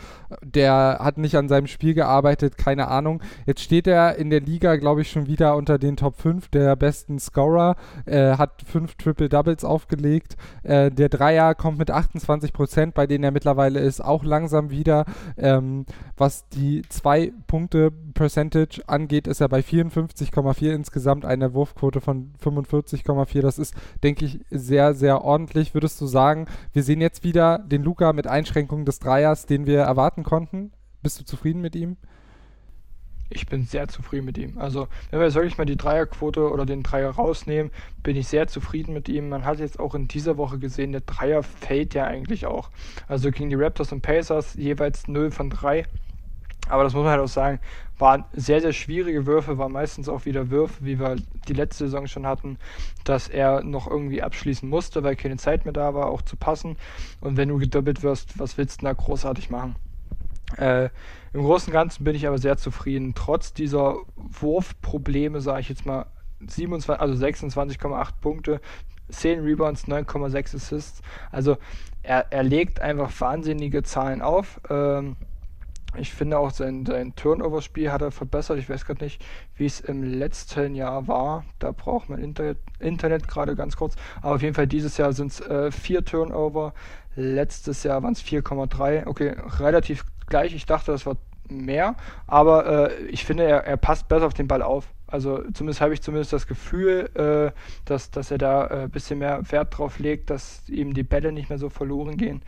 [0.43, 3.21] der hat nicht an seinem Spiel gearbeitet, keine Ahnung.
[3.45, 6.75] Jetzt steht er in der Liga, glaube ich, schon wieder unter den Top 5 der
[6.75, 7.75] besten Scorer.
[8.07, 10.37] hat fünf Triple-Doubles aufgelegt.
[10.63, 15.05] Äh, der Dreier kommt mit 28 Prozent, bei denen er mittlerweile ist, auch langsam wieder.
[15.37, 15.85] Ähm,
[16.17, 23.41] was die zwei Punkte Percentage angeht, ist er bei 54,4 insgesamt eine Wurfquote von 45,4.
[23.41, 25.73] Das ist, denke ich, sehr, sehr ordentlich.
[25.73, 29.79] Würdest du sagen, wir sehen jetzt wieder den Luca mit Einschränkungen des Dreiers, den wir
[29.79, 30.71] erwarten konnten?
[31.01, 31.97] Bist du zufrieden mit ihm?
[33.31, 34.57] Ich bin sehr zufrieden mit ihm.
[34.57, 37.71] Also, wenn wir jetzt wirklich mal die Dreierquote oder den Dreier rausnehmen,
[38.01, 39.29] bin ich sehr zufrieden mit ihm.
[39.29, 42.71] Man hat jetzt auch in dieser Woche gesehen, der Dreier fällt ja eigentlich auch.
[43.07, 45.85] Also gegen die Raptors und Pacers jeweils 0 von 3.
[46.69, 47.59] Aber das muss man halt auch sagen,
[47.97, 51.17] waren sehr, sehr schwierige Würfe, waren meistens auch wieder Würfe, wie wir
[51.47, 52.57] die letzte Saison schon hatten,
[53.03, 56.77] dass er noch irgendwie abschließen musste, weil keine Zeit mehr da war, auch zu passen.
[57.19, 59.75] Und wenn du gedoppelt wirst, was willst du da großartig machen?
[60.57, 60.89] Äh,
[61.33, 63.13] Im Großen und Ganzen bin ich aber sehr zufrieden.
[63.15, 66.05] Trotz dieser Wurfprobleme, sage ich jetzt mal,
[66.47, 68.61] 27, also 26,8 Punkte,
[69.09, 71.01] 10 Rebounds, 9,6 Assists.
[71.31, 71.57] Also
[72.01, 74.61] er, er legt einfach wahnsinnige Zahlen auf.
[74.69, 75.17] Ähm,
[75.97, 78.59] ich finde auch sein, sein Turnover-Spiel hat er verbessert.
[78.59, 79.23] Ich weiß gerade nicht,
[79.55, 81.45] wie es im letzten Jahr war.
[81.57, 83.95] Da braucht man Internet, Internet gerade ganz kurz.
[84.21, 86.73] Aber auf jeden Fall dieses Jahr sind es äh, vier Turnover.
[87.15, 89.07] Letztes Jahr waren es 4,3.
[89.07, 90.53] Okay, relativ gleich.
[90.53, 91.17] Ich dachte, das war
[91.49, 91.95] mehr.
[92.27, 94.87] Aber äh, ich finde, er, er passt besser auf den Ball auf.
[95.07, 97.51] Also zumindest habe ich zumindest das Gefühl, äh,
[97.85, 101.31] dass, dass er da ein äh, bisschen mehr Wert drauf legt, dass ihm die Bälle
[101.31, 102.43] nicht mehr so verloren gehen.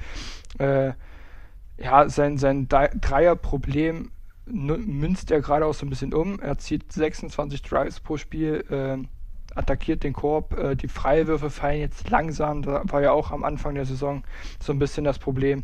[1.82, 4.12] Ja, sein, sein Dreierproblem
[4.46, 6.40] münzt er gerade auch so ein bisschen um.
[6.40, 10.58] Er zieht 26 Drives pro Spiel, äh, attackiert den Korb.
[10.58, 12.62] Äh, die Freiwürfe fallen jetzt langsam.
[12.62, 14.24] Da war ja auch am Anfang der Saison
[14.60, 15.64] so ein bisschen das Problem.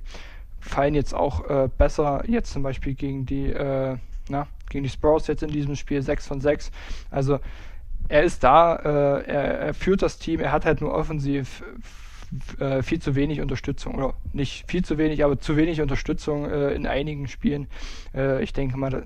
[0.59, 2.23] Fallen jetzt auch äh, besser.
[2.27, 3.97] Jetzt zum Beispiel gegen die, äh,
[4.29, 6.71] na, gegen die Spurs jetzt in diesem Spiel 6 von 6.
[7.11, 7.39] Also
[8.09, 10.39] er ist da, äh, er, er führt das Team.
[10.39, 11.63] Er hat halt nur offensiv
[12.59, 16.73] äh, viel zu wenig Unterstützung oder nicht viel zu wenig, aber zu wenig Unterstützung äh,
[16.73, 17.67] in einigen Spielen.
[18.13, 19.05] Äh, ich denke mal,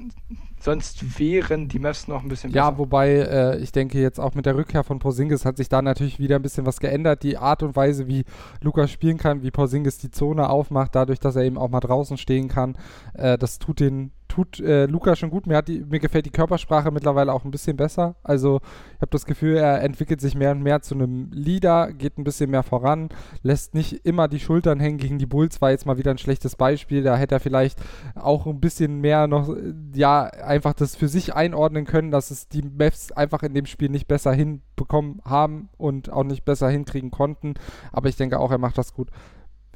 [0.61, 2.65] sonst wären die Mavs noch ein bisschen besser.
[2.65, 5.81] Ja, wobei äh, ich denke jetzt auch mit der Rückkehr von Porzingis hat sich da
[5.81, 7.23] natürlich wieder ein bisschen was geändert.
[7.23, 8.23] Die Art und Weise, wie
[8.61, 12.17] Lukas spielen kann, wie Porzingis die Zone aufmacht, dadurch, dass er eben auch mal draußen
[12.17, 12.77] stehen kann,
[13.13, 15.45] äh, das tut den tut äh, Luca schon gut.
[15.45, 18.15] Mir, hat die, mir gefällt die Körpersprache mittlerweile auch ein bisschen besser.
[18.23, 18.61] Also
[18.95, 22.23] ich habe das Gefühl, er entwickelt sich mehr und mehr zu einem Leader, geht ein
[22.23, 23.09] bisschen mehr voran,
[23.43, 24.97] lässt nicht immer die Schultern hängen.
[24.97, 27.03] Gegen die Bulls war jetzt mal wieder ein schlechtes Beispiel.
[27.03, 27.79] Da hätte er vielleicht
[28.15, 29.53] auch ein bisschen mehr noch,
[29.93, 33.89] ja, einfach das für sich einordnen können, dass es die Mavs einfach in dem Spiel
[33.89, 37.53] nicht besser hinbekommen haben und auch nicht besser hinkriegen konnten.
[37.93, 39.09] Aber ich denke auch, er macht das gut.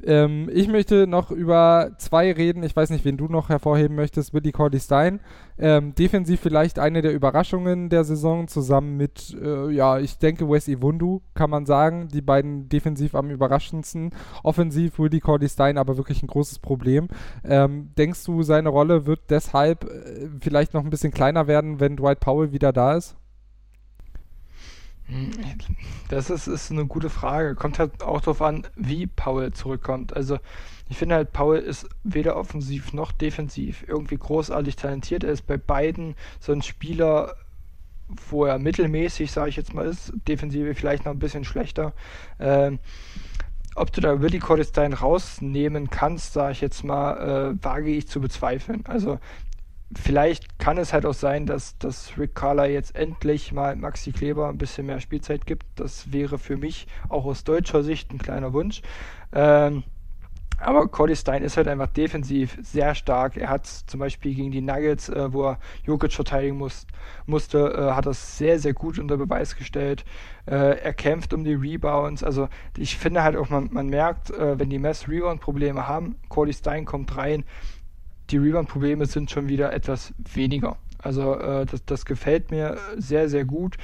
[0.04, 2.62] Ähm, ich möchte noch über zwei reden.
[2.62, 4.34] Ich weiß nicht, wen du noch hervorheben möchtest.
[4.34, 5.20] Willi Cordy Stein.
[5.58, 10.68] Ähm, defensiv vielleicht eine der Überraschungen der Saison, zusammen mit, äh, ja, ich denke, Wes
[10.68, 12.08] Iwundu, kann man sagen.
[12.08, 14.10] Die beiden defensiv am überraschendsten.
[14.42, 17.08] Offensiv Willi Cordy Stein aber wirklich ein großes Problem.
[17.44, 21.96] Ähm, denkst du, seine Rolle wird deshalb äh, vielleicht noch ein bisschen kleiner werden, wenn
[21.96, 23.16] Dwight Powell wieder da ist?
[26.08, 27.54] Das ist, ist eine gute Frage.
[27.54, 30.14] Kommt halt auch darauf an, wie Paul zurückkommt.
[30.16, 30.38] Also
[30.88, 35.24] ich finde halt, Paul ist weder offensiv noch defensiv irgendwie großartig talentiert.
[35.24, 37.34] Er ist bei beiden so ein Spieler,
[38.30, 40.12] wo er mittelmäßig, sage ich jetzt mal, ist.
[40.28, 41.92] Defensive vielleicht noch ein bisschen schlechter.
[42.38, 42.78] Ähm,
[43.74, 48.20] ob du da Willi Cordestein rausnehmen kannst, sage ich jetzt mal, äh, wage ich zu
[48.20, 48.84] bezweifeln.
[48.86, 49.18] Also
[49.94, 54.48] vielleicht kann es halt auch sein, dass, dass Rick Carla jetzt endlich mal Maxi Kleber
[54.48, 55.64] ein bisschen mehr Spielzeit gibt.
[55.76, 58.82] Das wäre für mich auch aus deutscher Sicht ein kleiner Wunsch.
[59.32, 59.84] Ähm,
[60.58, 63.36] aber Cody Stein ist halt einfach defensiv sehr stark.
[63.36, 66.86] Er hat zum Beispiel gegen die Nuggets, äh, wo er Jokic verteidigen muss,
[67.26, 70.04] musste, äh, hat das sehr, sehr gut unter Beweis gestellt.
[70.46, 72.24] Äh, er kämpft um die Rebounds.
[72.24, 76.54] Also ich finde halt auch, man, man merkt, äh, wenn die Mess Rebound-Probleme haben, Cody
[76.54, 77.44] Stein kommt rein,
[78.30, 80.76] die Rebound-Probleme sind schon wieder etwas weniger.
[80.98, 83.76] Also äh, das, das gefällt mir sehr, sehr gut.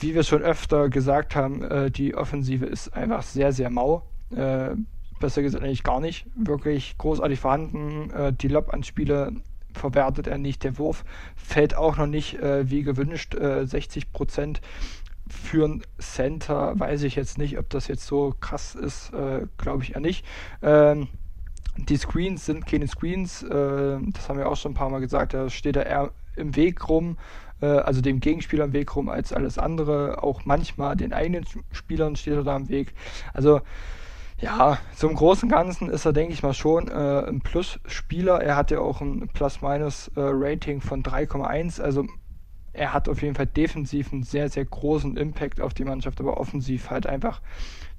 [0.00, 4.02] Wie wir schon öfter gesagt haben, äh, die Offensive ist einfach sehr, sehr mau.
[4.34, 4.70] Äh,
[5.18, 8.10] besser gesagt eigentlich gar nicht wirklich großartig vorhanden.
[8.10, 9.32] Äh, die Lob-Anspiele
[9.72, 10.64] verwertet er nicht.
[10.64, 11.04] Der Wurf
[11.36, 13.36] fällt auch noch nicht äh, wie gewünscht.
[13.36, 14.60] 60 äh, Prozent
[15.28, 19.12] für ein Center weiß ich jetzt nicht, ob das jetzt so krass ist.
[19.58, 20.24] Glaube ich eher nicht.
[20.62, 21.08] Ähm,
[21.78, 25.34] die Screens sind keine Screens, äh, das haben wir auch schon ein paar Mal gesagt,
[25.34, 27.16] da steht er eher im Weg rum,
[27.60, 30.22] äh, also dem Gegenspieler im Weg rum als alles andere.
[30.22, 32.94] Auch manchmal den eigenen Spielern steht er da im Weg.
[33.32, 33.60] Also
[34.40, 38.40] ja, im Großen Ganzen ist er, denke ich mal, schon äh, ein Plus-Spieler.
[38.40, 41.80] Er hat ja auch ein Plus-Minus-Rating von 3,1.
[41.80, 42.06] Also
[42.72, 46.38] er hat auf jeden Fall defensiv einen sehr, sehr großen Impact auf die Mannschaft, aber
[46.38, 47.40] offensiv halt einfach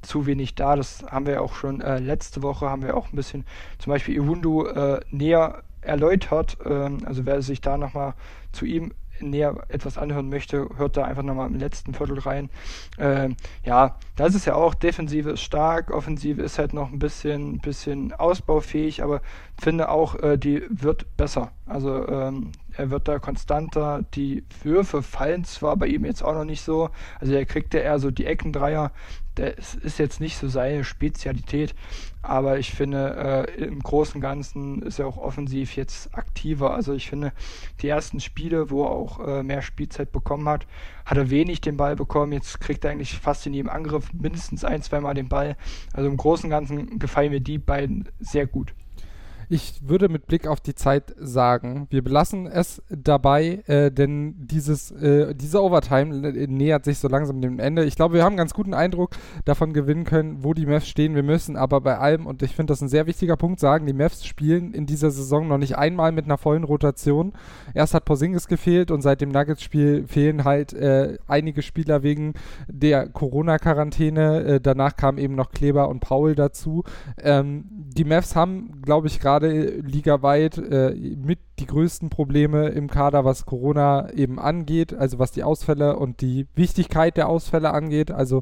[0.02, 0.76] zu wenig da.
[0.76, 3.46] Das haben wir auch schon äh, letzte Woche, haben wir auch ein bisschen
[3.78, 6.58] zum Beispiel Iwundu äh, näher erläutert.
[6.66, 8.14] Ähm, also wer sich da nochmal
[8.52, 12.50] zu ihm näher etwas anhören möchte, hört da einfach nochmal im letzten Viertel rein.
[12.98, 17.60] Ähm, ja, das ist ja auch, Defensive ist stark, Offensive ist halt noch ein bisschen,
[17.60, 19.22] bisschen ausbaufähig, aber
[19.60, 21.52] finde auch, äh, die wird besser.
[21.66, 24.04] Also ähm, er wird da konstanter.
[24.14, 26.90] Die Würfe fallen zwar bei ihm jetzt auch noch nicht so.
[27.20, 28.92] Also er kriegt ja eher so die Eckendreier.
[29.40, 31.74] Das ist jetzt nicht so seine Spezialität.
[32.22, 36.74] Aber ich finde, äh, im Großen und Ganzen ist er auch offensiv jetzt aktiver.
[36.74, 37.32] Also ich finde,
[37.82, 40.68] die ersten Spiele, wo er auch äh, mehr Spielzeit bekommen hat,
[41.06, 42.34] hat er wenig den Ball bekommen.
[42.34, 45.56] Jetzt kriegt er eigentlich fast in jedem Angriff mindestens ein, zweimal den Ball.
[45.94, 48.74] Also im Großen und Ganzen gefallen mir die beiden sehr gut.
[49.52, 54.92] Ich würde mit Blick auf die Zeit sagen, wir belassen es dabei, äh, denn dieses,
[54.92, 57.84] äh, diese Overtime nähert sich so langsam dem Ende.
[57.86, 59.16] Ich glaube, wir haben einen ganz guten Eindruck
[59.46, 61.16] davon gewinnen können, wo die Mavs stehen.
[61.16, 63.94] Wir müssen aber bei allem, und ich finde das ein sehr wichtiger Punkt, sagen, die
[63.94, 67.34] Mavs spielen in dieser Saison noch nicht einmal mit einer vollen Rotation.
[67.74, 72.36] Erst hat Porzingis gefehlt und seit dem Nuggets-Spiel fehlen halt äh, einige Spieler wegen
[72.68, 74.44] der Corona-Quarantäne.
[74.44, 76.84] Äh, danach kamen eben noch Kleber und Paul dazu.
[77.20, 82.90] Ähm, die Mavs haben, glaube ich, gerade gerade ligaweit äh, mit die größten Probleme im
[82.90, 88.12] Kader, was Corona eben angeht, also was die Ausfälle und die Wichtigkeit der Ausfälle angeht.
[88.12, 88.42] Also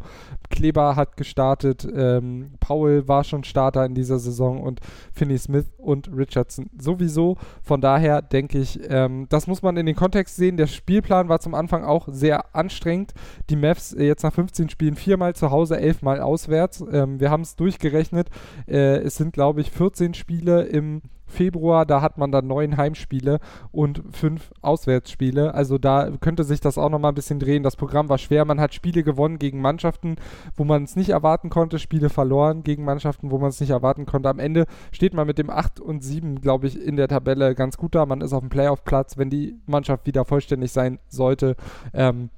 [0.49, 4.80] Kleber hat gestartet, ähm, Paul war schon Starter in dieser Saison und
[5.14, 7.38] Finney Smith und Richardson sowieso.
[7.64, 10.57] Von daher denke ich, ähm, das muss man in den Kontext sehen.
[10.57, 13.14] Der Spielplan war zum Anfang auch sehr anstrengend.
[13.49, 16.84] Die Mavs äh, jetzt nach 15 Spielen viermal zu Hause, elfmal auswärts.
[16.91, 18.30] Ähm, wir haben es durchgerechnet.
[18.68, 23.39] Äh, es sind, glaube ich, 14 Spiele im Februar, da hat man dann neun Heimspiele
[23.71, 25.53] und fünf Auswärtsspiele.
[25.53, 27.63] Also da könnte sich das auch nochmal ein bisschen drehen.
[27.63, 28.45] Das Programm war schwer.
[28.45, 30.15] Man hat Spiele gewonnen gegen Mannschaften,
[30.55, 34.05] wo man es nicht erwarten konnte, Spiele verloren gegen Mannschaften, wo man es nicht erwarten
[34.05, 34.29] konnte.
[34.29, 37.77] Am Ende steht man mit dem 8 und 7, glaube ich, in der Tabelle ganz
[37.77, 38.05] gut da.
[38.05, 41.55] Man ist auf dem Playoff-Platz, wenn die Mannschaft wieder vollständig sein sollte.
[41.93, 42.29] Ähm,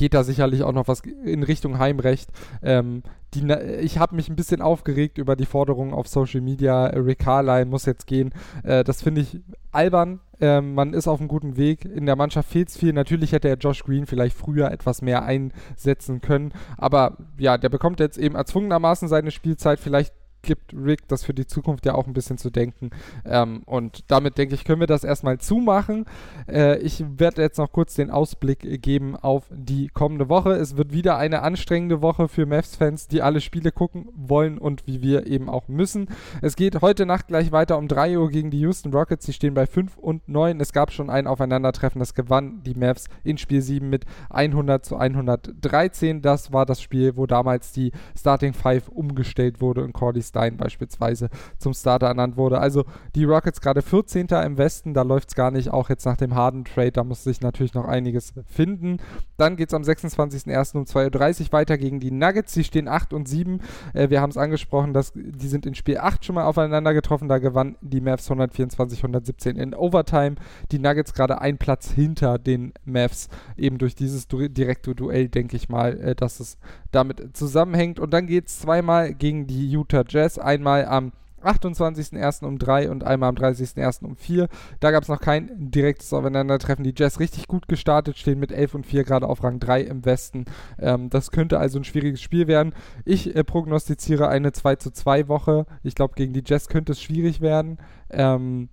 [0.00, 2.30] geht da sicherlich auch noch was in Richtung Heimrecht.
[2.62, 3.02] Ähm,
[3.34, 3.46] die,
[3.82, 6.86] ich habe mich ein bisschen aufgeregt über die Forderungen auf Social Media.
[6.86, 8.32] Rick Carline muss jetzt gehen.
[8.64, 9.40] Äh, das finde ich
[9.72, 10.20] albern.
[10.40, 11.84] Ähm, man ist auf einem guten Weg.
[11.84, 12.94] In der Mannschaft fehlt es viel.
[12.94, 16.54] Natürlich hätte er Josh Green vielleicht früher etwas mehr einsetzen können.
[16.78, 19.80] Aber ja, der bekommt jetzt eben erzwungenermaßen seine Spielzeit.
[19.80, 22.90] Vielleicht gibt Rick das für die Zukunft ja auch ein bisschen zu denken.
[23.24, 26.06] Ähm, und damit denke ich, können wir das erstmal zumachen.
[26.48, 30.52] Äh, ich werde jetzt noch kurz den Ausblick geben auf die kommende Woche.
[30.52, 35.02] Es wird wieder eine anstrengende Woche für Mavs-Fans, die alle Spiele gucken wollen und wie
[35.02, 36.08] wir eben auch müssen.
[36.42, 39.26] Es geht heute Nacht gleich weiter um 3 Uhr gegen die Houston Rockets.
[39.26, 40.60] Sie stehen bei 5 und 9.
[40.60, 44.96] Es gab schon ein Aufeinandertreffen, das gewann die Mavs in Spiel 7 mit 100 zu
[44.96, 46.22] 113.
[46.22, 51.28] Das war das Spiel, wo damals die Starting Five umgestellt wurde und Cordy Stein beispielsweise
[51.58, 52.58] zum Starter ernannt wurde.
[52.58, 52.84] Also
[53.14, 54.28] die Rockets gerade 14.
[54.28, 57.24] im Westen, da läuft es gar nicht, auch jetzt nach dem harden Trade, da muss
[57.24, 58.98] sich natürlich noch einiges finden.
[59.36, 60.76] Dann geht es am 26.01.
[60.76, 63.60] um 2.30 Uhr weiter gegen die Nuggets, die stehen 8 und 7.
[63.92, 67.28] Äh, wir haben es angesprochen, dass die sind in Spiel 8 schon mal aufeinander getroffen,
[67.28, 70.36] da gewann die Mavs 124-117 in Overtime.
[70.70, 75.68] Die Nuggets gerade ein Platz hinter den Mavs, eben durch dieses direkte Duell, denke ich
[75.68, 76.58] mal, äh, dass es
[76.92, 77.98] damit zusammenhängt.
[77.98, 80.19] Und dann geht es zweimal gegen die Utah Jazz.
[80.20, 82.44] Jazz, einmal am 28.01.
[82.44, 84.04] um 3 und einmal am 30.01.
[84.04, 84.48] um 4.
[84.80, 86.84] Da gab es noch kein direktes Aufeinandertreffen.
[86.84, 90.04] Die Jazz richtig gut gestartet, stehen mit 11 und 4 gerade auf Rang 3 im
[90.04, 90.44] Westen.
[90.78, 92.74] Ähm, das könnte also ein schwieriges Spiel werden.
[93.06, 95.64] Ich äh, prognostiziere eine 2 zu 2 Woche.
[95.82, 97.78] Ich glaube, gegen die Jazz könnte es schwierig werden.
[98.10, 98.68] Ähm,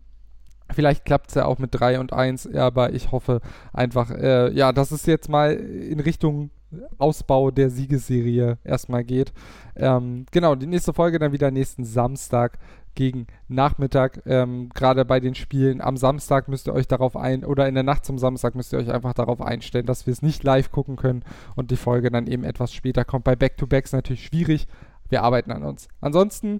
[0.69, 3.39] Vielleicht klappt es ja auch mit 3 und 1, aber ich hoffe
[3.71, 6.49] einfach, äh, ja, dass es jetzt mal in Richtung
[6.97, 9.33] Ausbau der Siegesserie erstmal geht.
[9.75, 12.59] Ähm, genau, die nächste Folge dann wieder nächsten Samstag
[12.95, 14.23] gegen Nachmittag.
[14.25, 17.83] Ähm, Gerade bei den Spielen am Samstag müsst ihr euch darauf ein, oder in der
[17.83, 20.95] Nacht zum Samstag müsst ihr euch einfach darauf einstellen, dass wir es nicht live gucken
[20.95, 21.23] können
[21.55, 23.23] und die Folge dann eben etwas später kommt.
[23.23, 24.67] Bei Back-to-Backs natürlich schwierig.
[25.09, 25.87] Wir arbeiten an uns.
[26.01, 26.59] Ansonsten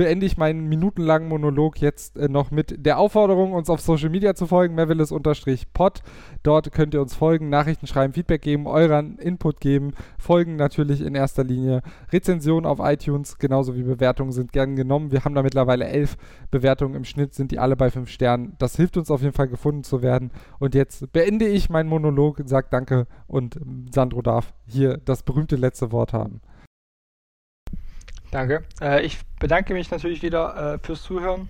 [0.00, 4.34] beende ich meinen minutenlangen Monolog jetzt äh, noch mit der Aufforderung, uns auf Social Media
[4.34, 6.00] zu folgen, Mavilis-Pod.
[6.42, 11.14] Dort könnt ihr uns folgen, Nachrichten schreiben, Feedback geben, euren Input geben, folgen natürlich in
[11.14, 11.82] erster Linie.
[12.10, 15.12] Rezensionen auf iTunes, genauso wie Bewertungen sind gern genommen.
[15.12, 16.16] Wir haben da mittlerweile elf
[16.50, 18.54] Bewertungen im Schnitt, sind die alle bei fünf Sternen.
[18.58, 20.30] Das hilft uns auf jeden Fall gefunden zu werden.
[20.58, 25.56] Und jetzt beende ich meinen Monolog, sage Danke und ähm, Sandro darf hier das berühmte
[25.56, 26.40] letzte Wort haben.
[28.30, 28.64] Danke.
[28.80, 31.48] Äh, ich bedanke mich natürlich wieder äh, fürs Zuhören.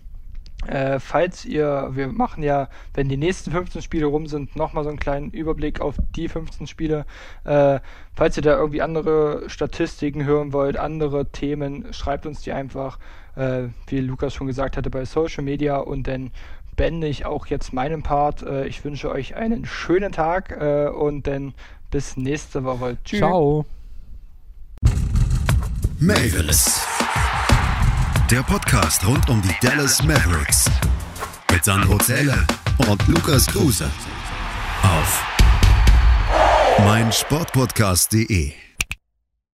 [0.66, 4.90] Äh, falls ihr, wir machen ja, wenn die nächsten 15 Spiele rum sind, nochmal so
[4.90, 7.06] einen kleinen Überblick auf die 15 Spiele.
[7.44, 7.80] Äh,
[8.14, 12.98] falls ihr da irgendwie andere Statistiken hören wollt, andere Themen, schreibt uns die einfach,
[13.36, 16.30] äh, wie Lukas schon gesagt hatte, bei Social Media und dann
[16.76, 18.42] beende ich auch jetzt meinen Part.
[18.42, 21.54] Äh, ich wünsche euch einen schönen Tag äh, und dann
[21.90, 22.98] bis nächste Woche.
[23.04, 23.20] Tschüss.
[23.20, 23.64] Ciao.
[26.02, 26.80] Mavis.
[28.30, 30.64] Der Podcast rund um die Dallas Mavericks.
[31.52, 32.46] Mit Sandro Zähler
[32.88, 33.90] und Lukas Kruse.
[34.82, 35.22] Auf
[36.78, 38.54] meinsportpodcast.de